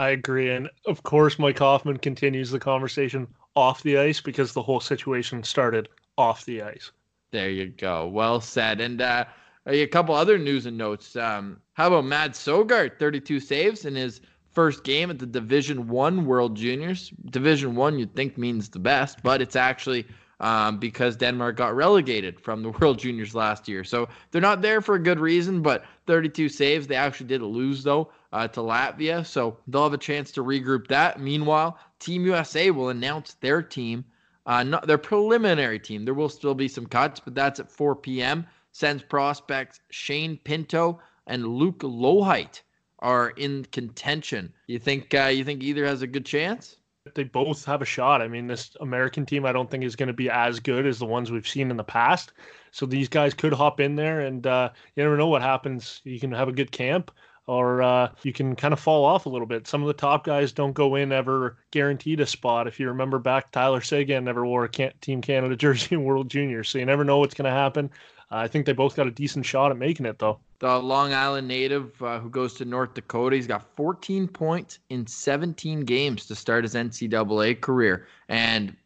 I 0.00 0.08
agree, 0.08 0.48
and 0.48 0.70
of 0.86 1.02
course, 1.02 1.38
Mike 1.38 1.58
Hoffman 1.58 1.98
continues 1.98 2.50
the 2.50 2.58
conversation 2.58 3.28
off 3.54 3.82
the 3.82 3.98
ice 3.98 4.18
because 4.18 4.54
the 4.54 4.62
whole 4.62 4.80
situation 4.80 5.42
started 5.42 5.90
off 6.16 6.46
the 6.46 6.62
ice. 6.62 6.90
There 7.32 7.50
you 7.50 7.66
go. 7.66 8.08
Well 8.08 8.40
said. 8.40 8.80
And 8.80 9.02
uh, 9.02 9.26
a 9.66 9.86
couple 9.88 10.14
other 10.14 10.38
news 10.38 10.64
and 10.64 10.78
notes. 10.78 11.16
Um, 11.16 11.60
how 11.74 11.88
about 11.88 12.06
Mads 12.06 12.38
Sogaard, 12.38 12.98
32 12.98 13.40
saves 13.40 13.84
in 13.84 13.94
his 13.94 14.22
first 14.50 14.84
game 14.84 15.10
at 15.10 15.18
the 15.18 15.26
Division 15.26 15.86
One 15.86 16.24
World 16.24 16.56
Juniors. 16.56 17.12
Division 17.28 17.74
One, 17.74 17.98
you'd 17.98 18.16
think 18.16 18.38
means 18.38 18.70
the 18.70 18.78
best, 18.78 19.22
but 19.22 19.42
it's 19.42 19.54
actually 19.54 20.06
um, 20.40 20.78
because 20.78 21.14
Denmark 21.14 21.56
got 21.56 21.76
relegated 21.76 22.40
from 22.40 22.62
the 22.62 22.70
World 22.80 22.98
Juniors 22.98 23.34
last 23.34 23.68
year. 23.68 23.84
So 23.84 24.08
they're 24.30 24.40
not 24.40 24.62
there 24.62 24.80
for 24.80 24.94
a 24.94 25.02
good 25.02 25.20
reason, 25.20 25.60
but 25.60 25.84
32 26.06 26.48
saves. 26.48 26.86
They 26.86 26.96
actually 26.96 27.26
did 27.26 27.42
lose, 27.42 27.82
though, 27.82 28.10
uh, 28.32 28.48
to 28.48 28.60
Latvia. 28.60 29.24
So 29.26 29.58
they'll 29.66 29.84
have 29.84 29.92
a 29.92 29.98
chance 29.98 30.30
to 30.32 30.44
regroup 30.44 30.86
that. 30.88 31.20
Meanwhile, 31.20 31.78
Team 31.98 32.24
USA 32.26 32.70
will 32.70 32.88
announce 32.88 33.34
their 33.34 33.62
team, 33.62 34.04
uh, 34.46 34.62
not 34.62 34.86
their 34.86 34.98
preliminary 34.98 35.78
team. 35.78 36.04
There 36.04 36.14
will 36.14 36.28
still 36.28 36.54
be 36.54 36.68
some 36.68 36.86
cuts, 36.86 37.20
but 37.20 37.34
that's 37.34 37.60
at 37.60 37.70
4 37.70 37.96
p.m. 37.96 38.46
Sens 38.72 39.02
prospects 39.02 39.80
Shane 39.90 40.38
Pinto 40.44 41.00
and 41.26 41.46
Luke 41.46 41.80
Loheit 41.80 42.62
are 43.00 43.30
in 43.30 43.64
contention. 43.66 44.52
You 44.66 44.78
think 44.78 45.14
uh, 45.14 45.26
you 45.26 45.44
think 45.44 45.62
either 45.62 45.84
has 45.86 46.02
a 46.02 46.06
good 46.06 46.26
chance? 46.26 46.76
they 47.14 47.24
both 47.24 47.64
have 47.64 47.82
a 47.82 47.86
shot. 47.86 48.22
I 48.22 48.28
mean, 48.28 48.46
this 48.46 48.76
American 48.80 49.24
team 49.24 49.46
I 49.46 49.52
don't 49.52 49.70
think 49.70 49.84
is 49.84 49.96
going 49.96 50.08
to 50.08 50.12
be 50.12 50.30
as 50.30 50.60
good 50.60 50.86
as 50.86 50.98
the 50.98 51.06
ones 51.06 51.30
we've 51.30 51.48
seen 51.48 51.70
in 51.70 51.76
the 51.76 51.84
past. 51.84 52.32
So 52.72 52.86
these 52.86 53.08
guys 53.08 53.34
could 53.34 53.52
hop 53.52 53.80
in 53.80 53.96
there, 53.96 54.20
and 54.20 54.46
uh, 54.46 54.70
you 54.94 55.02
never 55.02 55.16
know 55.16 55.26
what 55.26 55.42
happens. 55.42 56.00
You 56.04 56.20
can 56.20 56.32
have 56.32 56.48
a 56.48 56.52
good 56.52 56.70
camp, 56.70 57.10
or 57.50 57.82
uh, 57.82 58.08
you 58.22 58.32
can 58.32 58.54
kind 58.54 58.72
of 58.72 58.78
fall 58.78 59.04
off 59.04 59.26
a 59.26 59.28
little 59.28 59.46
bit. 59.46 59.66
Some 59.66 59.82
of 59.82 59.88
the 59.88 59.92
top 59.92 60.22
guys 60.22 60.52
don't 60.52 60.72
go 60.72 60.94
in 60.94 61.10
ever 61.10 61.56
guaranteed 61.72 62.20
a 62.20 62.26
spot. 62.26 62.68
If 62.68 62.78
you 62.78 62.86
remember 62.86 63.18
back, 63.18 63.50
Tyler 63.50 63.80
Seguin 63.80 64.22
never 64.22 64.46
wore 64.46 64.64
a 64.66 64.92
Team 65.00 65.20
Canada 65.20 65.56
jersey 65.64 65.96
in 65.96 66.04
World 66.04 66.30
Juniors, 66.30 66.68
so 66.68 66.78
you 66.78 66.86
never 66.86 67.02
know 67.02 67.18
what's 67.18 67.34
going 67.34 67.50
to 67.50 67.50
happen. 67.50 67.90
Uh, 68.30 68.36
I 68.36 68.46
think 68.46 68.66
they 68.66 68.72
both 68.72 68.94
got 68.94 69.08
a 69.08 69.10
decent 69.10 69.44
shot 69.44 69.72
at 69.72 69.76
making 69.76 70.06
it, 70.06 70.20
though 70.20 70.38
the 70.60 70.78
Long 70.78 71.12
Island 71.12 71.48
native 71.48 72.00
uh, 72.00 72.20
who 72.20 72.30
goes 72.30 72.54
to 72.54 72.64
North 72.64 72.94
Dakota. 72.94 73.34
He's 73.34 73.48
got 73.48 73.66
14 73.74 74.28
points 74.28 74.78
in 74.88 75.04
17 75.04 75.80
games 75.80 76.26
to 76.26 76.36
start 76.36 76.62
his 76.62 76.74
NCAA 76.74 77.60
career 77.60 78.06
and 78.28 78.76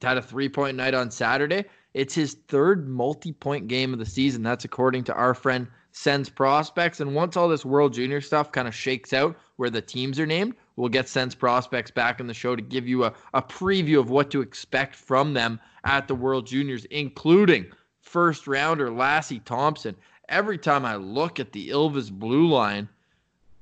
had 0.00 0.16
a 0.16 0.22
three 0.22 0.48
point 0.48 0.78
night 0.78 0.94
on 0.94 1.10
Saturday. 1.10 1.64
It's 1.92 2.14
his 2.14 2.38
third 2.48 2.88
multi 2.88 3.32
point 3.32 3.68
game 3.68 3.92
of 3.92 3.98
the 3.98 4.06
season. 4.06 4.42
That's 4.42 4.64
according 4.64 5.04
to 5.04 5.14
our 5.14 5.34
friend 5.34 5.66
Sens 5.96 6.28
Prospects. 6.28 6.98
And 6.98 7.14
once 7.14 7.36
all 7.36 7.48
this 7.48 7.64
World 7.64 7.94
Junior 7.94 8.20
stuff 8.20 8.50
kind 8.50 8.66
of 8.66 8.74
shakes 8.74 9.12
out 9.12 9.36
where 9.56 9.70
the 9.70 9.80
teams 9.80 10.18
are 10.18 10.26
named, 10.26 10.54
we'll 10.74 10.88
get 10.88 11.08
Sens 11.08 11.36
Prospects 11.36 11.92
back 11.92 12.18
in 12.18 12.26
the 12.26 12.34
show 12.34 12.56
to 12.56 12.62
give 12.62 12.88
you 12.88 13.04
a, 13.04 13.14
a 13.32 13.40
preview 13.40 14.00
of 14.00 14.10
what 14.10 14.28
to 14.32 14.40
expect 14.40 14.96
from 14.96 15.32
them 15.32 15.60
at 15.84 16.08
the 16.08 16.14
World 16.14 16.48
Juniors, 16.48 16.84
including 16.86 17.66
first 18.00 18.48
rounder 18.48 18.90
Lassi 18.90 19.42
Thomson. 19.44 19.94
every 20.28 20.58
time 20.58 20.84
I 20.84 20.96
look 20.96 21.38
at 21.38 21.52
the 21.52 21.68
Ilves 21.68 22.10
blue 22.10 22.48
line, 22.48 22.88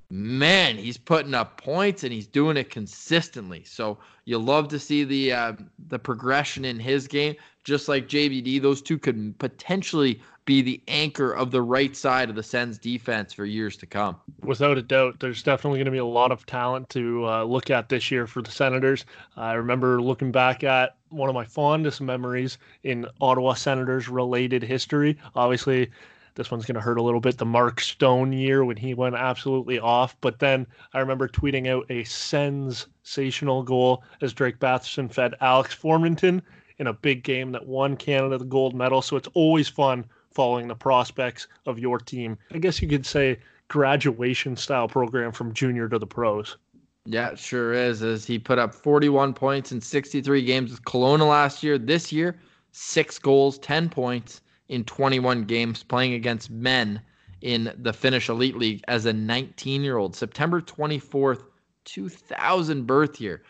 man, 0.09 0.79
he's 0.79 0.97
putting 0.97 1.35
up 1.35 1.61
points 1.61 2.03
and 2.03 2.15
he's 2.15 2.27
doing 2.27 2.57
it 2.57 2.71
consistently. 2.71 3.63
So 3.65 3.99
you 4.25 4.39
love 4.39 4.69
to 4.69 4.79
see 4.79 5.05
the 5.05 5.33
uh, 5.33 5.53
the 5.89 5.99
progression 5.99 6.65
in 6.65 6.81
his 6.81 7.07
game. 7.07 7.37
Just 7.65 7.89
like 7.89 8.09
JBD, 8.09 8.61
those 8.61 8.81
two 8.81 8.99
could 8.99 9.39
potentially 9.39 10.21
be 10.45 10.61
the 10.61 10.83
anchor 10.89 11.33
of 11.33 11.51
the 11.51 11.63
right 11.63 11.97
side 11.97 12.29
of 12.29 12.37
the 12.37 12.43
Sens 12.43 12.79
defense 12.79 13.33
for 13.33 13.45
years 13.45 13.77
to 13.77 13.87
come. 13.87 14.17
Without 14.43 14.77
a 14.77 14.83
doubt, 14.83 15.21
there's 15.21 15.43
definitely 15.43 15.79
going 15.79 15.87
to 15.87 15.93
be 15.93 15.99
a 15.99 16.05
lot 16.05 16.33
of 16.33 16.45
talent 16.47 16.89
to 16.91 17.27
uh, 17.29 17.45
look 17.45 17.71
at 17.71 17.89
this 17.89 18.11
year 18.11 18.27
for 18.27 18.43
the 18.43 18.51
Senators. 18.51 19.05
I 19.37 19.53
remember 19.53 20.03
looking 20.03 20.33
back 20.33 20.65
at 20.65 20.97
one 21.11 21.29
of 21.29 21.35
my 21.35 21.45
fondest 21.45 22.01
memories 22.01 22.59
in 22.83 23.07
Ottawa 23.21 23.55
Senators 23.55 24.09
related 24.09 24.63
history. 24.63 25.17
Obviously, 25.37 25.91
this 26.35 26.51
one's 26.51 26.65
going 26.65 26.75
to 26.75 26.81
hurt 26.81 26.99
a 26.99 27.03
little 27.03 27.21
bit. 27.21 27.39
The 27.39 27.45
Mark 27.45 27.81
Stone 27.81 28.33
year 28.33 28.65
when 28.65 28.77
he 28.77 28.95
went 28.95 29.15
absolutely 29.15 29.79
off. 29.79 30.17
But 30.21 30.39
then 30.39 30.67
I 30.95 31.01
remember 31.01 31.29
tweeting 31.29 31.69
out 31.69 31.87
a 31.91 32.05
sensational 32.05 33.63
goal 33.63 34.03
as 34.23 34.33
Drake 34.33 34.59
Batherson 34.59 35.13
fed 35.13 35.35
Alex 35.41 35.77
Formenton 35.77 36.41
in 36.79 36.87
a 36.87 36.93
big 36.93 37.23
game 37.23 37.53
that 37.53 37.67
won 37.67 37.97
Canada 37.97 38.39
the 38.39 38.45
gold 38.45 38.75
medal. 38.75 39.03
So 39.03 39.17
it's 39.17 39.29
always 39.35 39.69
fun 39.69 40.07
following 40.35 40.69
the 40.69 40.75
prospects 40.75 41.49
of 41.67 41.79
your 41.79 41.99
team. 41.99 42.39
I 42.53 42.59
guess 42.59 42.81
you 42.83 42.89
could 42.89 43.07
say 43.07 43.39
graduation 43.69 44.57
style 44.57 44.89
program 44.89 45.33
from 45.33 45.53
junior 45.55 45.89
to 45.89 45.99
the 45.99 46.07
pros. 46.07 46.57
Yeah, 47.05 47.35
sure 47.35 47.73
is. 47.73 48.03
As 48.03 48.25
he 48.25 48.39
put 48.39 48.59
up 48.59 48.75
41 48.75 49.35
points 49.35 49.73
in 49.73 49.81
63 49.81 50.45
games 50.45 50.71
with 50.71 50.85
Kelowna 50.85 51.29
last 51.29 51.63
year. 51.63 51.79
This 51.79 52.13
year, 52.13 52.39
six 52.71 53.19
goals, 53.19 53.59
10 53.59 53.89
points 53.89 54.41
in 54.69 54.85
21 54.85 55.45
games 55.45 55.83
playing 55.83 56.15
against 56.15 56.51
men 56.51 57.01
in 57.41 57.73
the 57.79 57.93
Finnish 57.93 58.29
Elite 58.29 58.57
League 58.57 58.85
as 58.87 59.05
a 59.07 59.13
19 59.13 59.83
year 59.83 59.97
old. 59.97 60.15
September 60.15 60.61
24th, 60.61 61.43
2000 61.85 62.87
birth 62.87 63.21
year. 63.21 63.43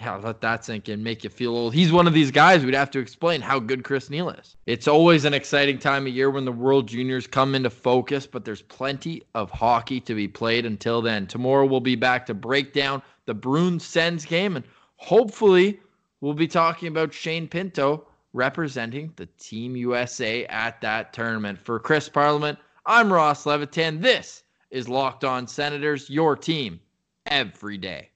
Yeah, 0.00 0.16
let 0.16 0.42
that 0.42 0.62
sink 0.62 0.90
in, 0.90 1.02
make 1.02 1.24
you 1.24 1.30
feel 1.30 1.56
old. 1.56 1.72
He's 1.72 1.90
one 1.90 2.06
of 2.06 2.12
these 2.12 2.30
guys 2.30 2.64
we'd 2.64 2.74
have 2.74 2.90
to 2.90 2.98
explain 2.98 3.40
how 3.40 3.58
good 3.58 3.82
Chris 3.82 4.10
Neil 4.10 4.28
is. 4.28 4.56
It's 4.66 4.86
always 4.86 5.24
an 5.24 5.32
exciting 5.32 5.78
time 5.78 6.06
of 6.06 6.12
year 6.12 6.30
when 6.30 6.44
the 6.44 6.52
World 6.52 6.86
Juniors 6.86 7.26
come 7.26 7.54
into 7.54 7.70
focus, 7.70 8.26
but 8.26 8.44
there's 8.44 8.60
plenty 8.60 9.22
of 9.34 9.50
hockey 9.50 10.00
to 10.00 10.14
be 10.14 10.28
played 10.28 10.66
until 10.66 11.00
then. 11.00 11.26
Tomorrow 11.26 11.64
we'll 11.64 11.80
be 11.80 11.96
back 11.96 12.26
to 12.26 12.34
break 12.34 12.74
down 12.74 13.00
the 13.24 13.32
Bruins 13.32 13.86
Sens 13.86 14.26
game, 14.26 14.56
and 14.56 14.66
hopefully 14.96 15.80
we'll 16.20 16.34
be 16.34 16.48
talking 16.48 16.88
about 16.88 17.14
Shane 17.14 17.48
Pinto 17.48 18.06
representing 18.34 19.14
the 19.16 19.26
Team 19.38 19.76
USA 19.76 20.44
at 20.46 20.78
that 20.82 21.14
tournament. 21.14 21.58
For 21.58 21.80
Chris 21.80 22.06
Parliament, 22.06 22.58
I'm 22.84 23.10
Ross 23.10 23.46
Levitan. 23.46 24.02
This 24.02 24.42
is 24.70 24.90
Locked 24.90 25.24
On 25.24 25.46
Senators, 25.46 26.10
your 26.10 26.36
team 26.36 26.80
every 27.24 27.78
day. 27.78 28.10